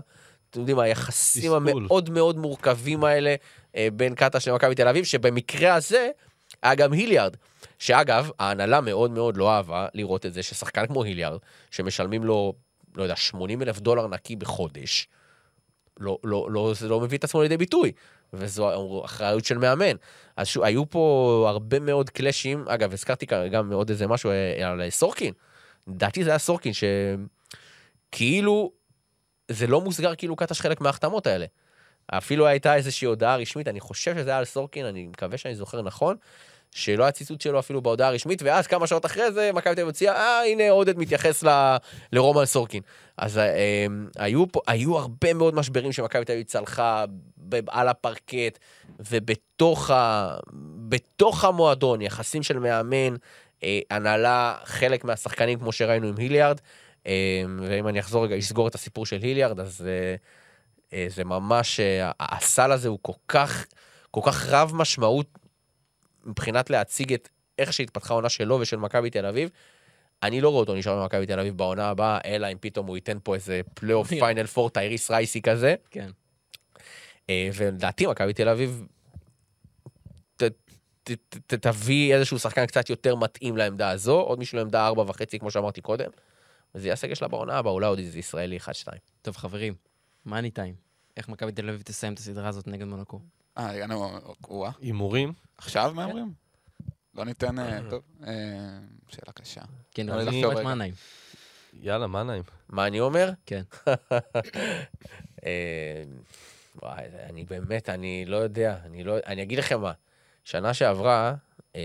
אתם 0.50 0.60
יודעים, 0.60 0.80
היחסים 0.80 1.42
תסכול. 1.42 1.84
המאוד 1.84 2.10
מאוד 2.10 2.38
מורכבים 2.38 3.04
האלה 3.04 3.36
אה, 3.76 3.88
בין 3.94 4.16
קטש 4.16 4.48
למכבי 4.48 4.76
תל 4.76 4.88
אביב, 4.88 5.06
שבמקרה 5.06 5.74
הזה 5.74 6.10
היה 6.64 6.76
גם 6.76 6.94
היליארד. 6.94 7.36
שאגב, 7.86 8.30
ההנהלה 8.40 8.82
מאוד 8.82 9.12
מאוד 9.12 9.38
לא 9.38 9.52
אהבה 9.52 9.88
לראות 9.94 10.26
את 10.26 10.34
זה 10.34 10.44
ששחקן 10.44 10.88
כמו 10.88 11.04
היליארד, 11.04 11.40
שמשלמים 11.72 12.24
לו, 12.24 12.54
לא 12.96 13.04
יודע, 13.04 13.16
80 13.16 13.62
אלף 13.62 13.80
דולר 13.80 14.08
נקי 14.08 14.36
בחודש, 14.36 15.08
לא, 16.00 16.18
לא, 16.24 16.48
לא, 16.52 16.74
זה 16.76 16.90
לא 16.90 17.00
מביא 17.00 17.18
את 17.18 17.24
עצמו 17.24 17.42
לידי 17.42 17.58
ביטוי. 17.58 17.92
וזו 18.34 19.02
אחריות 19.06 19.46
של 19.46 19.58
מאמן. 19.58 19.96
אז 20.38 20.48
שוב, 20.48 20.64
היו 20.64 20.90
פה 20.90 21.46
הרבה 21.50 21.80
מאוד 21.80 22.10
קלאשים. 22.10 22.66
אגב, 22.68 22.94
הזכרתי 22.94 23.28
כאן 23.28 23.48
גם 23.50 23.74
עוד 23.74 23.90
איזה 23.90 24.08
משהו 24.08 24.30
אה, 24.30 24.70
על 24.70 24.90
סורקין. 24.90 25.34
לדעתי 25.88 26.24
זה 26.24 26.30
היה 26.30 26.40
סורקין, 26.40 26.72
שכאילו, 28.12 28.72
זה 29.52 29.68
לא 29.68 29.82
מוסגר 29.82 30.16
כאילו 30.16 30.36
קטש 30.36 30.62
חלק 30.62 30.82
מההחתמות 30.82 31.28
האלה. 31.28 31.46
אפילו 32.08 32.48
הייתה 32.48 32.76
איזושהי 32.76 33.06
הודעה 33.06 33.38
רשמית, 33.38 33.68
אני 33.68 33.80
חושב 33.80 34.16
שזה 34.16 34.30
היה 34.30 34.40
על 34.40 34.46
סורקין, 34.46 34.86
אני 34.86 35.08
מקווה 35.08 35.38
שאני 35.38 35.56
זוכר 35.56 35.82
נכון, 35.82 36.18
שלא 36.72 37.04
היה 37.04 37.12
ציטוט 37.12 37.42
שלו 37.42 37.60
אפילו 37.60 37.82
בהודעה 37.82 38.08
הרשמית, 38.08 38.42
ואז 38.42 38.68
כמה 38.68 38.88
שעות 38.88 39.06
אחרי 39.06 39.32
זה 39.32 39.52
מכבי 39.54 39.76
תל 39.76 39.82
אביב 39.82 39.88
הוציאה, 39.88 40.16
אה, 40.16 40.46
הנה 40.46 40.70
עודד 40.70 40.98
מתייחס 40.98 41.44
ל... 41.44 41.78
לרומן 42.14 42.46
סורקין. 42.46 42.82
אז 43.18 43.38
אה, 43.38 43.86
היו 44.16 44.52
פה, 44.52 44.60
היו 44.68 44.98
הרבה 44.98 45.34
מאוד 45.34 45.56
משברים 45.56 45.92
שמכבי 45.92 46.26
תל 46.26 46.34
אביב 46.34 46.46
צלחה 46.46 47.06
על 47.68 47.88
הפרקט, 47.88 48.60
ובתוך 49.00 49.92
ה... 49.92 50.38
המועדון, 51.44 52.02
יחסים 52.02 52.44
של 52.44 52.60
מאמן, 52.60 53.16
אה, 53.64 53.80
הנהלה, 53.90 54.56
חלק 54.64 55.06
מהשחקנים, 55.06 55.60
כמו 55.60 55.72
שראינו 55.72 56.08
עם 56.08 56.16
היליארד, 56.18 56.62
אה, 57.08 57.44
ואם 57.62 57.88
אני 57.88 58.00
אחזור 58.00 58.24
רגע, 58.26 58.38
אסגור 58.38 58.68
את 58.68 58.76
הסיפור 58.76 59.06
של 59.06 59.20
היליארד, 59.22 59.60
אז 59.60 59.88
אה, 59.88 60.16
אה, 60.94 61.08
זה 61.10 61.24
ממש, 61.24 61.80
אה, 61.80 62.12
הסל 62.20 62.72
הזה 62.72 62.88
הוא 62.88 63.00
כל 63.02 63.14
כך, 63.28 63.66
כל 64.12 64.22
כך 64.24 64.46
רב 64.50 64.72
משמעות 64.76 65.28
מבחינת 66.26 66.70
להציג 66.70 67.14
את 67.14 67.30
איך 67.60 67.74
שהתפתחה 67.74 68.14
העונה 68.14 68.30
שלו 68.30 68.60
ושל 68.62 68.78
מכבי 68.78 69.10
תל 69.10 69.26
אביב. 69.26 69.50
אני 70.24 70.42
לא 70.42 70.50
רואה 70.50 70.60
אותו 70.60 70.76
נשאר 70.76 71.02
במכבי 71.02 71.26
תל 71.26 71.40
אביב 71.40 71.58
בעונה 71.58 71.90
הבאה, 71.90 72.20
אלא 72.26 72.52
אם 72.52 72.58
פתאום 72.62 72.88
הוא 72.88 72.98
ייתן 72.98 73.18
פה 73.24 73.36
איזה 73.36 73.62
פלייאוף 73.74 74.08
פיינל 74.08 74.48
פור 74.48 74.70
טייריס 74.70 75.12
רייסי 75.12 75.42
כזה. 75.42 75.76
כן. 75.92 76.10
אה, 77.30 77.50
ולדעתי 77.54 78.08
מכבי 78.08 78.34
תל 78.34 78.50
אביב 78.50 78.86
ת, 80.38 80.44
ת, 81.04 81.12
ת, 81.12 81.38
ת, 81.48 81.54
תביא 81.54 82.16
איזשהו 82.16 82.40
שחקן 82.40 82.66
קצת 82.66 82.90
יותר 82.90 83.16
מתאים 83.16 83.58
לעמדה 83.58 83.90
הזו, 83.90 84.20
עוד 84.20 84.40
מישהו 84.40 84.58
לעמדה 84.58 84.88
ארבע 84.88 85.04
וחצי, 85.08 85.40
כמו 85.40 85.52
שאמרתי 85.52 85.82
קודם. 85.82 86.10
וזה 86.76 86.88
יהיה 86.88 86.94
הסגל 86.94 87.16
שלה 87.16 87.28
בעונה 87.28 87.58
הבאה, 87.58 87.74
אולי 87.74 87.88
עוד 87.88 88.00
איזה 88.00 88.20
ישראלי 88.20 88.58
אחד-שתיים. 88.58 89.02
טוב, 89.22 89.38
חברים, 89.38 89.74
מאני 90.26 90.52
טיים. 90.52 90.76
איך 91.18 91.30
מכבי 91.30 91.52
תל 91.52 91.70
אביב 91.70 91.82
תסיים 91.82 92.14
את 92.14 92.20
הסדרה 92.20 92.48
הזאת 92.48 92.68
נגד 92.68 92.86
מונקו? 92.86 93.20
אה, 93.58 93.70
הגענו, 93.70 94.20
וואה, 94.48 94.72
הימורים? 94.82 95.34
עכשיו 95.58 95.92
מהמרים? 95.96 96.34
לא 97.16 97.26
ניתן, 97.26 97.60
אה, 97.60 97.80
טוב, 97.90 98.02
אה, 98.28 98.34
שאלה 99.08 99.34
קשה. 99.34 99.62
כן, 99.92 100.10
אני 100.10 100.46
את 100.46 100.50
רגע. 100.50 100.64
מנהיים. 100.64 100.94
יאללה, 101.82 102.08
מה 102.08 102.24
נעים? 102.24 102.44
מה 102.70 102.88
אני 102.88 103.00
אומר? 103.00 103.32
כן. 103.46 103.62
אה, 105.46 106.04
וואי, 106.82 107.04
אני 107.30 107.44
באמת, 107.44 107.90
אני 107.90 108.26
לא 108.26 108.38
יודע, 108.38 108.78
אני 108.86 109.04
לא, 109.04 109.18
אני 109.26 109.42
אגיד 109.42 109.60
לכם 109.60 109.82
מה, 109.82 109.92
שנה 110.44 110.74
שעברה, 110.74 111.36
אה, 111.76 111.82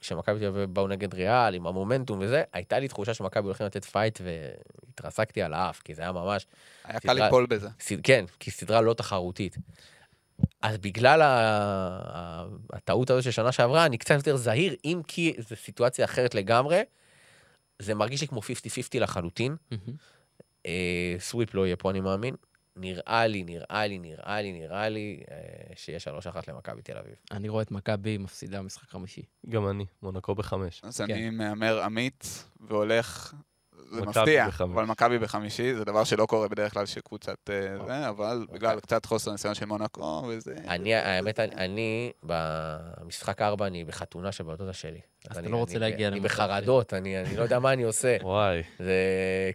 כשמכבי 0.00 0.38
תל 0.38 0.46
אביב 0.46 0.74
באו 0.74 0.88
נגד 0.88 1.14
ריאל, 1.14 1.54
עם 1.54 1.66
המומנטום 1.66 2.18
וזה, 2.22 2.42
הייתה 2.52 2.78
לי 2.78 2.88
תחושה 2.88 3.14
שמכבי 3.14 3.46
הולכים 3.46 3.66
לתת 3.66 3.84
פייט 3.84 4.20
והתרסקתי 4.24 5.42
על 5.42 5.54
האף, 5.54 5.82
כי 5.82 5.94
זה 5.94 6.02
היה 6.02 6.12
ממש, 6.12 6.46
היה 6.84 7.00
קל 7.00 7.12
ליפול 7.12 7.46
בזה. 7.46 7.68
כן, 8.02 8.24
כי 8.40 8.50
סדרה 8.50 8.80
לא 8.80 8.94
תחרותית. 8.94 9.56
אז 10.62 10.78
בגלל 10.78 11.22
ה... 11.22 12.46
הטעות 12.72 13.10
הזו 13.10 13.22
של 13.22 13.30
שנה 13.30 13.52
שעברה, 13.52 13.86
אני 13.86 13.98
קצת 13.98 14.14
יותר 14.14 14.36
זהיר, 14.36 14.76
אם 14.84 15.00
כי 15.08 15.34
זו 15.38 15.56
סיטואציה 15.56 16.04
אחרת 16.04 16.34
לגמרי, 16.34 16.82
זה 17.82 17.94
מרגיש 17.94 18.20
לי 18.20 18.28
כמו 18.28 18.40
50-50 18.40 18.42
לחלוטין. 19.00 19.56
אה, 20.66 21.16
סוויפ 21.18 21.54
לא 21.54 21.66
יהיה 21.66 21.76
פה, 21.76 21.90
אני 21.90 22.00
מאמין. 22.00 22.34
נראה 22.76 23.26
לי, 23.26 23.44
נראה 23.44 23.86
לי, 23.86 23.98
נראה 23.98 24.42
לי, 24.42 24.52
נראה 24.52 24.88
לי, 24.88 25.20
אה, 25.30 25.36
שיהיה 25.76 25.98
3-1 25.98 26.36
למכבי 26.48 26.82
תל 26.82 26.98
אביב. 26.98 27.14
אני 27.30 27.48
רואה 27.48 27.62
את 27.62 27.70
מכבי 27.70 28.18
מפסידה 28.18 28.58
במשחק 28.58 28.88
חמישי. 28.88 29.22
גם 29.48 29.68
אני, 29.68 29.86
מונקו 30.02 30.34
בחמש. 30.34 30.80
אז 30.84 31.00
כן. 31.00 31.14
אני 31.14 31.30
מהמר 31.30 31.82
עמית 31.82 32.44
והולך 32.60 33.34
זה 33.90 34.02
מפתיע. 34.02 34.46
אבל 34.60 34.84
מכבי 34.84 35.18
בחמישי, 35.18 35.74
זה 35.74 35.84
דבר 35.84 36.04
שלא 36.04 36.26
קורה 36.26 36.48
בדרך 36.48 36.72
כלל 36.74 36.86
שקבוצת... 36.86 37.50
אה, 37.50 37.86
זה, 37.86 38.08
אבל 38.08 38.46
בגלל 38.52 38.80
קצת 38.80 39.06
חוסר 39.06 39.32
ניסיון 39.32 39.54
של 39.54 39.66
מונקו, 39.66 40.24
וזה... 40.28 40.54
אני, 40.68 40.94
האמת, 40.94 41.40
אני- 41.40 41.54
אני, 41.54 42.12
במשחק 42.22 43.42
ארבע, 43.42 43.66
אני 43.66 43.84
בחתונה 43.84 44.32
של 44.32 44.44
בת 44.44 44.58
דודה 44.58 44.72
שלי. 44.72 45.00
אז 45.30 45.38
אני- 45.38 45.46
אתה 45.46 45.52
לא 45.52 45.58
רוצה 45.60 45.72
אני- 45.72 45.80
להגיע 45.80 46.08
אני 46.08 46.16
למצב 46.16 46.28
בחרדות, 46.28 46.94
אני 46.94 47.20
אני 47.20 47.36
לא 47.36 47.42
יודע 47.42 47.58
מה 47.58 47.72
אני 47.72 47.82
עושה. 47.82 48.16
וואי, 48.22 48.62
זה, 48.78 48.92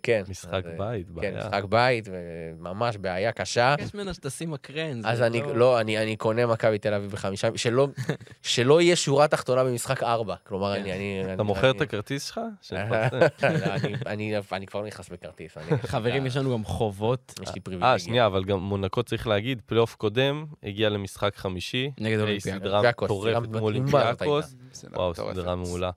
כן. 0.04 0.24
משחק 0.30 0.64
בית, 0.78 1.08
כן, 1.08 1.14
בעיה. 1.14 1.38
משחק 1.38 1.64
בית, 1.70 2.08
וממש 2.12 2.98
בעיה 2.98 3.32
קשה. 3.32 3.76
יש 3.80 3.94
ממנה 3.94 4.14
שתשים 4.14 4.52
מקרן. 4.52 5.02
אז 5.06 5.22
אני, 5.22 5.42
לא, 5.54 5.80
אני, 5.80 5.98
אני 5.98 6.16
קונה 6.16 6.46
מכבי 6.46 6.78
תל 6.78 6.94
אביב 6.94 7.12
בחמישה, 7.12 7.48
שלא, 7.56 7.88
שלא 8.42 8.82
יהיה 8.82 8.96
שורה 8.96 9.28
תחתונה 9.28 9.64
במשחק 9.64 10.04
ארבע. 10.04 10.36
כלומר, 10.44 10.76
אני... 10.76 10.94
אני 10.94 11.22
אתה 11.24 11.34
אני- 11.34 11.44
מוכר 11.44 11.70
את 11.72 11.76
אני- 11.76 11.84
הכרטיס 11.84 12.28
שלך? 12.28 12.40
שנפצה. 12.62 13.20
אני, 13.44 13.94
אני, 14.06 14.34
אני 14.52 14.68
כבר 14.68 14.82
לא 14.82 14.88
נכנס 14.88 15.10
בכרטיס. 15.10 15.58
אני- 15.58 15.78
חברים, 15.78 16.26
יש 16.26 16.38
לנו 16.38 16.54
גם 16.54 16.64
חובות 16.66 17.34
יש 17.42 17.54
לי 17.56 17.62
פריבילגיה. 17.62 17.92
אה, 17.94 18.00
שנייה, 18.00 18.26
אבל 18.26 18.44
גם 18.44 18.60
מונקו 18.60 19.04
צריך 19.04 19.28
להגיד, 19.28 19.62
פלייאוף 19.66 19.96
קודם, 19.96 20.46
הגיע 20.64 20.90
למשחק 20.90 21.36
חמישי. 21.36 21.92
נגד 22.00 22.20
אחרי 22.20 22.24
אולימפיאקוס. 22.24 22.60
סדרה 22.60 22.92
מטורפת 22.92 23.48
מול 23.48 23.62
אולימפיאקוס. 23.62 24.56
וואו. 24.94 25.14
סדרה 25.16 25.56
מעולה. 25.60 25.92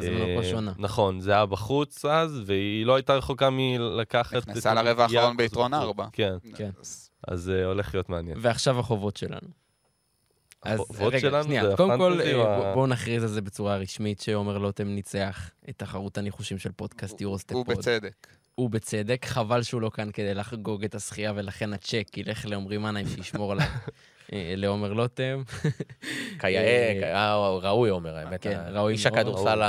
זה 0.00 0.10
מונקו 0.10 0.40
אה, 0.42 0.50
שונה. 0.50 0.72
נכון, 0.78 1.20
זה 1.20 1.32
היה 1.32 1.46
בחוץ 1.46 2.04
אז, 2.04 2.40
והיא 2.46 2.86
לא 2.86 2.94
הייתה 2.94 3.14
רחוקה 3.14 3.48
מלקחת... 3.52 4.36
את 4.36 4.48
נכנסה 4.48 4.74
לרבע 4.74 5.02
האחרון 5.02 5.36
ביתרון. 5.36 5.74
ארבע. 5.74 6.06
כן, 6.12 6.34
כן. 6.54 6.70
אז 6.80 7.10
אז 7.28 7.50
אה, 7.50 7.64
הולך 7.64 7.94
להיות 7.94 8.08
מעניין. 8.08 8.38
ועכשיו 8.40 8.78
החובות 8.78 9.16
שלנו. 9.16 9.48
אז 10.62 10.80
החובות 10.80 11.12
רגע, 11.12 11.20
שלנו 11.20 11.44
שנייה, 11.44 11.70
זה 11.70 11.76
קודם 11.76 11.98
כל, 11.98 12.12
הפנטזי 12.12 12.34
אה, 12.34 12.38
או 12.38 12.46
ה- 12.48 12.74
בואו 12.74 12.86
נכריז 12.86 13.22
על 13.22 13.28
זה 13.28 13.40
בצורה 13.40 13.76
רשמית, 13.76 14.20
שעומר 14.20 14.58
לוטם 14.58 14.88
ניצח 14.88 15.50
את 15.68 15.78
תחרות 15.78 16.18
הניחושים 16.18 16.58
של 16.58 16.72
פודקאסט 16.72 17.20
יורוסטפ 17.20 17.52
פוד. 17.52 17.68
ובצדק. 17.68 18.26
ובצדק, 18.58 19.26
חבל 19.26 19.62
שהוא 19.62 19.80
לא 19.80 19.90
כאן 19.94 20.10
כדי 20.12 20.34
לחגוג 20.34 20.84
את 20.84 20.94
הזכייה, 20.94 21.32
ולכן 21.36 21.72
הצ'ק 21.72 22.16
ילך 22.16 22.46
לעומרי 22.46 22.78
מנהיים 22.78 23.08
שישמור 23.08 23.52
עליו, 23.52 23.66
אה, 23.66 23.76
לעומר 24.32 24.92
לוטם. 24.92 25.42
כיאה, 26.40 26.92
אה, 27.14 27.36
ראוי 27.62 27.90
אומר, 27.90 28.16
האמת. 28.16 28.42
כן, 28.42 28.60
ראוי 28.70 28.92
איש. 28.92 29.06
הכדורסל 29.06 29.60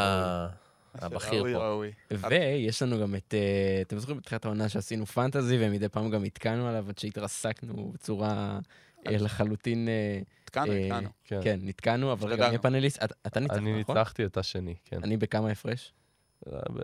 הבכיר 0.95 1.43
פה. 1.53 1.57
ראוי. 1.67 1.91
ויש 2.29 2.81
לנו 2.81 2.99
גם 3.01 3.15
את, 3.15 3.33
אה, 3.33 3.81
אתם 3.81 3.99
זוכרים 3.99 4.17
בתחילת 4.17 4.45
העונה 4.45 4.69
שעשינו 4.69 5.05
פנטזי, 5.05 5.57
ומדי 5.59 5.89
פעם 5.89 6.09
גם 6.09 6.23
התקנו 6.23 6.67
עליו 6.67 6.85
עד 6.89 6.97
שהתרסקנו 6.97 7.91
בצורה 7.93 8.59
אה, 9.07 9.17
לחלוטין, 9.19 9.87
אה, 9.87 10.19
אה, 10.57 10.63
התקנו. 10.63 11.09
כן. 11.25 11.39
כן, 11.43 11.59
נתקענו, 11.63 12.11
אבל 12.11 12.23
רגע, 12.25 12.33
השתדלנו. 12.33 12.49
מי 12.51 12.55
הפאנליסט? 12.55 13.03
אתה- 13.03 13.15
אתה 13.27 13.39
ניצחת, 13.39 13.57
אני 13.57 13.79
נכון? 13.81 13.97
ניצחתי 13.97 14.25
את 14.25 14.37
השני, 14.37 14.75
כן. 14.85 14.99
אני 15.03 15.17
בכמה 15.17 15.49
הפרש? 15.51 15.93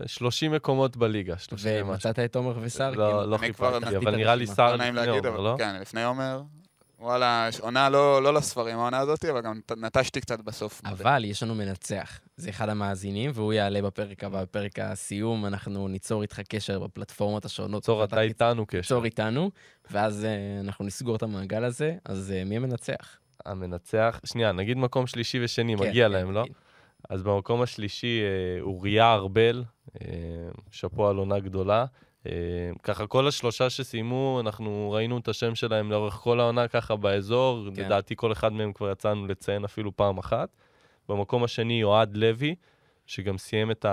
30 0.05 0.51
מקומות 0.51 0.97
בליגה, 0.97 1.37
30 1.37 1.71
ומשהו. 1.75 1.87
ומצאת 1.91 2.19
את 2.19 2.35
עומר 2.35 2.57
וסער? 2.61 2.91
לא, 2.91 2.95
כאילו, 3.05 3.25
לא 3.25 3.37
חיפשתי, 3.37 3.97
אבל 3.97 4.15
נראה 4.15 4.35
לי. 4.35 4.47
סער 4.47 4.75
לפני 4.75 5.07
עומר, 5.07 5.29
אבל 5.29 5.41
לא? 5.43 5.55
כן, 5.57 5.75
לפני 5.81 6.03
עומר. 6.03 6.41
וואלה, 6.99 7.49
עונה 7.59 7.89
לא 7.89 8.23
לא 8.23 8.33
לספרים 8.33 8.79
העונה 8.79 8.99
הזאת, 8.99 9.25
אבל 9.25 9.41
גם 9.41 9.59
נטשתי 9.77 10.21
קצת 10.21 10.39
בסוף. 10.39 10.81
אבל 10.85 11.25
יש 11.25 11.43
לנו 11.43 11.55
מנצח. 11.55 12.19
זה 12.37 12.49
אחד 12.49 12.69
המאזינים, 12.69 13.31
והוא 13.33 13.53
יעלה 13.53 13.81
בפרק 13.81 14.23
הבא, 14.23 14.41
בפרק 14.41 14.79
הסיום. 14.79 15.45
אנחנו 15.45 15.87
ניצור 15.87 16.21
איתך 16.21 16.39
קשר 16.39 16.79
בפלטפורמות 16.79 17.45
השונות. 17.45 17.83
צור, 17.83 18.03
אתה 18.03 18.21
איתנו 18.21 18.65
קשר. 18.65 18.81
תיצור 18.81 19.05
איתנו, 19.05 19.51
ואז 19.91 20.25
אה, 20.25 20.59
אנחנו 20.59 20.85
נסגור 20.85 21.15
את 21.15 21.23
המעגל 21.23 21.63
הזה. 21.63 21.95
אז 22.05 22.31
אה, 22.31 22.43
מי 22.43 22.55
המנצח? 22.55 23.17
המנצח, 23.45 24.19
שנייה, 24.25 24.51
נגיד 24.51 24.77
מקום 24.77 25.07
שלישי 25.07 25.43
ושני, 25.43 25.77
כן, 25.77 25.87
מגיע 25.87 26.05
כן, 26.05 26.11
להם, 26.11 26.31
לא? 26.31 26.45
אז 27.09 27.23
במקום 27.23 27.61
השלישי, 27.61 28.21
אה, 28.21 28.61
אוריה 28.61 29.13
ארבל, 29.13 29.63
שאפו 30.71 31.07
על 31.07 31.15
עונה 31.17 31.39
גדולה. 31.39 31.85
אה, 32.25 32.31
ככה 32.83 33.07
כל 33.07 33.27
השלושה 33.27 33.69
שסיימו, 33.69 34.39
אנחנו 34.45 34.91
ראינו 34.91 35.17
את 35.17 35.27
השם 35.27 35.55
שלהם 35.55 35.91
לאורך 35.91 36.13
כל 36.13 36.39
העונה 36.39 36.67
ככה 36.67 36.95
באזור, 36.95 37.67
כן. 37.75 37.85
לדעתי 37.85 38.15
כל 38.17 38.31
אחד 38.31 38.53
מהם 38.53 38.73
כבר 38.73 38.91
יצאנו 38.91 39.27
לציין 39.27 39.63
אפילו 39.63 39.95
פעם 39.95 40.17
אחת. 40.17 40.49
במקום 41.09 41.43
השני, 41.43 41.83
אוהד 41.83 42.17
לוי, 42.17 42.55
שגם 43.05 43.37
סיים 43.37 43.71
את 43.71 43.85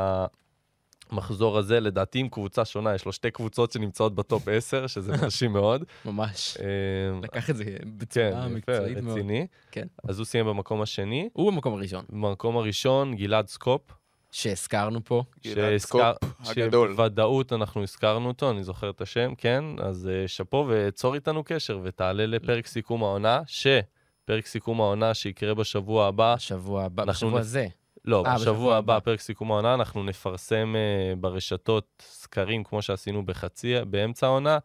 המחזור 1.10 1.58
הזה, 1.58 1.80
לדעתי 1.80 2.18
עם 2.18 2.28
קבוצה 2.28 2.64
שונה, 2.64 2.94
יש 2.94 3.04
לו 3.04 3.12
שתי 3.12 3.30
קבוצות 3.30 3.72
שנמצאות 3.72 4.14
בטופ 4.14 4.48
10, 4.56 4.86
שזה 4.86 5.16
מרשים 5.16 5.52
מאוד. 5.52 5.84
ממש. 6.04 6.56
אה, 6.60 7.20
לקח 7.22 7.50
את 7.50 7.56
זה 7.56 7.64
כן, 7.64 7.98
בצורה 7.98 8.28
יפה, 8.28 8.48
מקצועית 8.48 8.98
מאוד. 8.98 9.18
רציני. 9.18 9.46
כן. 9.70 9.86
אז 10.08 10.18
הוא 10.18 10.24
סיים 10.24 10.46
במקום 10.46 10.82
השני. 10.82 11.28
הוא 11.32 11.52
במקום 11.52 11.74
הראשון, 11.74 12.04
במקום 12.08 12.56
הראשון, 12.56 13.14
גלעד 13.14 13.48
סקופ. 13.48 14.01
שהזכרנו 14.32 15.00
פה. 15.04 15.22
גלעד 15.44 15.56
שהזכר- 15.78 16.12
הגדול. 16.46 16.92
שבוודאות 16.92 17.52
אנחנו 17.52 17.82
הזכרנו 17.82 18.28
אותו, 18.28 18.50
אני 18.50 18.64
זוכר 18.64 18.90
את 18.90 19.00
השם, 19.00 19.32
כן? 19.38 19.64
אז 19.82 20.08
uh, 20.24 20.28
שאפו 20.28 20.66
וצור 20.68 21.14
איתנו 21.14 21.42
קשר 21.44 21.80
ותעלה 21.82 22.26
לפרק 22.26 22.66
סיכום 22.66 23.02
העונה, 23.02 23.40
שפרק 23.46 24.46
סיכום 24.46 24.80
העונה 24.80 25.14
שיקרה 25.14 25.54
בשבוע 25.54 26.06
הבא, 26.06 26.34
בשבוע 26.34 26.84
הבא, 26.84 27.02
אנחנו 27.02 27.12
בשבוע 27.26 27.38
נפ- 27.40 27.42
הזה. 27.42 27.66
לא, 28.04 28.22
אה, 28.26 28.34
בשבוע 28.34 28.52
בשבוע 28.54 28.76
הבא, 28.76 28.94
הבא. 28.96 29.04
פרק 29.04 29.20
סיכום 29.20 29.50
העונה, 29.52 29.74
אנחנו 29.74 30.02
נפרסם 30.04 30.74
uh, 30.74 31.16
ברשתות 31.20 31.86
סקרים 32.10 32.64
כמו 32.64 32.82
שעשינו 32.82 33.26
בחצי, 33.26 33.74
באמצע 33.90 34.26
העונה, 34.26 34.58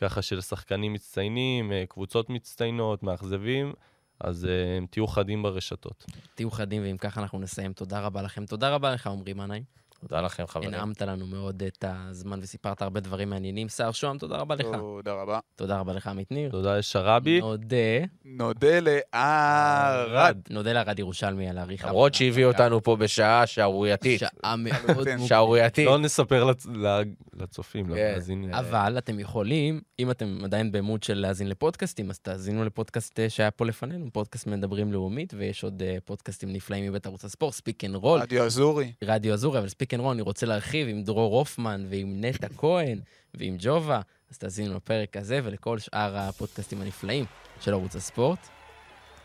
ככה 0.00 0.22
של 0.22 0.40
שחקנים 0.40 0.92
מצטיינים, 0.92 1.70
uh, 1.70 1.86
קבוצות 1.88 2.30
מצטיינות, 2.30 3.02
מאכזבים, 3.02 3.72
אז 4.20 4.44
אה, 4.44 4.86
תהיו 4.90 5.06
חדים 5.06 5.42
ברשתות. 5.42 6.06
תהיו 6.34 6.50
חדים, 6.50 6.82
ואם 6.82 6.96
ככה 6.96 7.20
אנחנו 7.20 7.38
נסיים. 7.38 7.72
תודה 7.72 8.00
רבה 8.00 8.22
לכם. 8.22 8.46
תודה 8.46 8.70
רבה 8.70 8.94
לך, 8.94 9.06
עמרי 9.06 9.32
מנהיים. 9.32 9.77
תודה 10.00 10.20
לכם, 10.20 10.46
חברים. 10.46 10.68
הנעמת 10.74 11.02
לנו 11.02 11.26
מאוד 11.26 11.62
את 11.62 11.84
הזמן 11.88 12.38
וסיפרת 12.42 12.82
הרבה 12.82 13.00
דברים 13.00 13.30
מעניינים. 13.30 13.68
סער 13.68 13.92
שוהם, 13.92 14.18
תודה 14.18 14.36
רבה 14.36 14.54
לך. 14.54 14.66
תודה 14.72 15.12
רבה. 15.12 15.38
תודה 15.56 15.78
רבה 15.80 15.92
לך, 15.92 16.06
עמית 16.06 16.30
ניר. 16.30 16.50
תודה 16.50 16.78
לשרבי. 16.78 17.40
נודה, 17.40 17.76
נודה 18.24 18.80
לערד. 18.80 20.38
נודה 20.50 20.72
לערד 20.72 20.98
ירושלמי 20.98 21.48
על 21.48 21.58
העריכה. 21.58 21.88
למרות 21.88 22.14
שהביא 22.14 22.44
אותנו 22.44 22.82
פה 22.82 22.96
בשעה 22.96 23.46
שערורייתית. 23.46 24.20
שעה 24.20 24.56
מאוד 24.56 24.76
מוקדמת. 24.96 25.26
שערורייתית. 25.26 25.86
לא 25.86 25.98
נספר 25.98 26.44
לצ... 26.44 26.66
ל- 26.66 27.02
לצופים, 27.34 27.86
כן. 27.86 27.92
למאזינים. 27.92 28.54
אבל 28.54 28.98
אתם 28.98 29.20
יכולים, 29.20 29.80
אם 29.98 30.10
אתם 30.10 30.38
עדיין 30.44 30.72
במוד 30.72 31.02
של 31.02 31.14
להאזין 31.14 31.48
לפודקאסטים, 31.48 32.10
אז 32.10 32.18
תאזינו 32.18 32.64
לפודקאסט 32.64 33.20
אה, 33.20 33.30
שהיה 33.30 33.50
פה 33.50 33.64
לפנינו, 33.66 34.06
פודקאסט 34.12 34.46
מדברים 34.46 34.92
לאומית, 34.92 35.34
ויש 35.36 35.64
עוד 35.64 35.82
אה, 35.82 35.96
פודקאסטים 36.04 36.52
נפלאים 36.52 36.84
מבית 36.88 37.06
ערוץ 37.06 37.24
הספורט, 37.24 37.54
speak 37.54 37.84
and 37.84 37.94
רול, 37.94 38.20
רדיו 38.20 38.44
אזורי. 38.44 38.92
רדיו 39.04 39.32
אזורי, 39.34 39.58
אבל 39.58 39.68
ספיק 39.68 39.87
רול 39.96 40.12
אני 40.12 40.22
רוצה 40.22 40.46
להרחיב 40.46 40.88
עם 40.88 41.02
דרור 41.02 41.38
הופמן 41.38 41.86
ועם 41.90 42.24
נטע 42.24 42.48
כהן 42.56 42.98
ועם 43.34 43.56
ג'ובה, 43.58 44.00
אז 44.30 44.38
תאזינו 44.38 44.74
לפרק 44.74 45.16
הזה 45.16 45.40
ולכל 45.44 45.78
שאר 45.78 46.16
הפודקאסטים 46.16 46.80
הנפלאים 46.82 47.24
של 47.60 47.72
ערוץ 47.72 47.96
הספורט. 47.96 48.48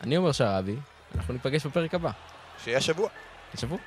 אני 0.01 0.17
אומר 0.17 0.31
שרבי, 0.31 0.75
אנחנו 1.15 1.33
ניפגש 1.33 1.65
בפרק 1.65 1.93
הבא. 1.93 2.11
שיהיה 2.63 2.81
שבוע. 2.81 3.09
שבוע. 3.57 3.77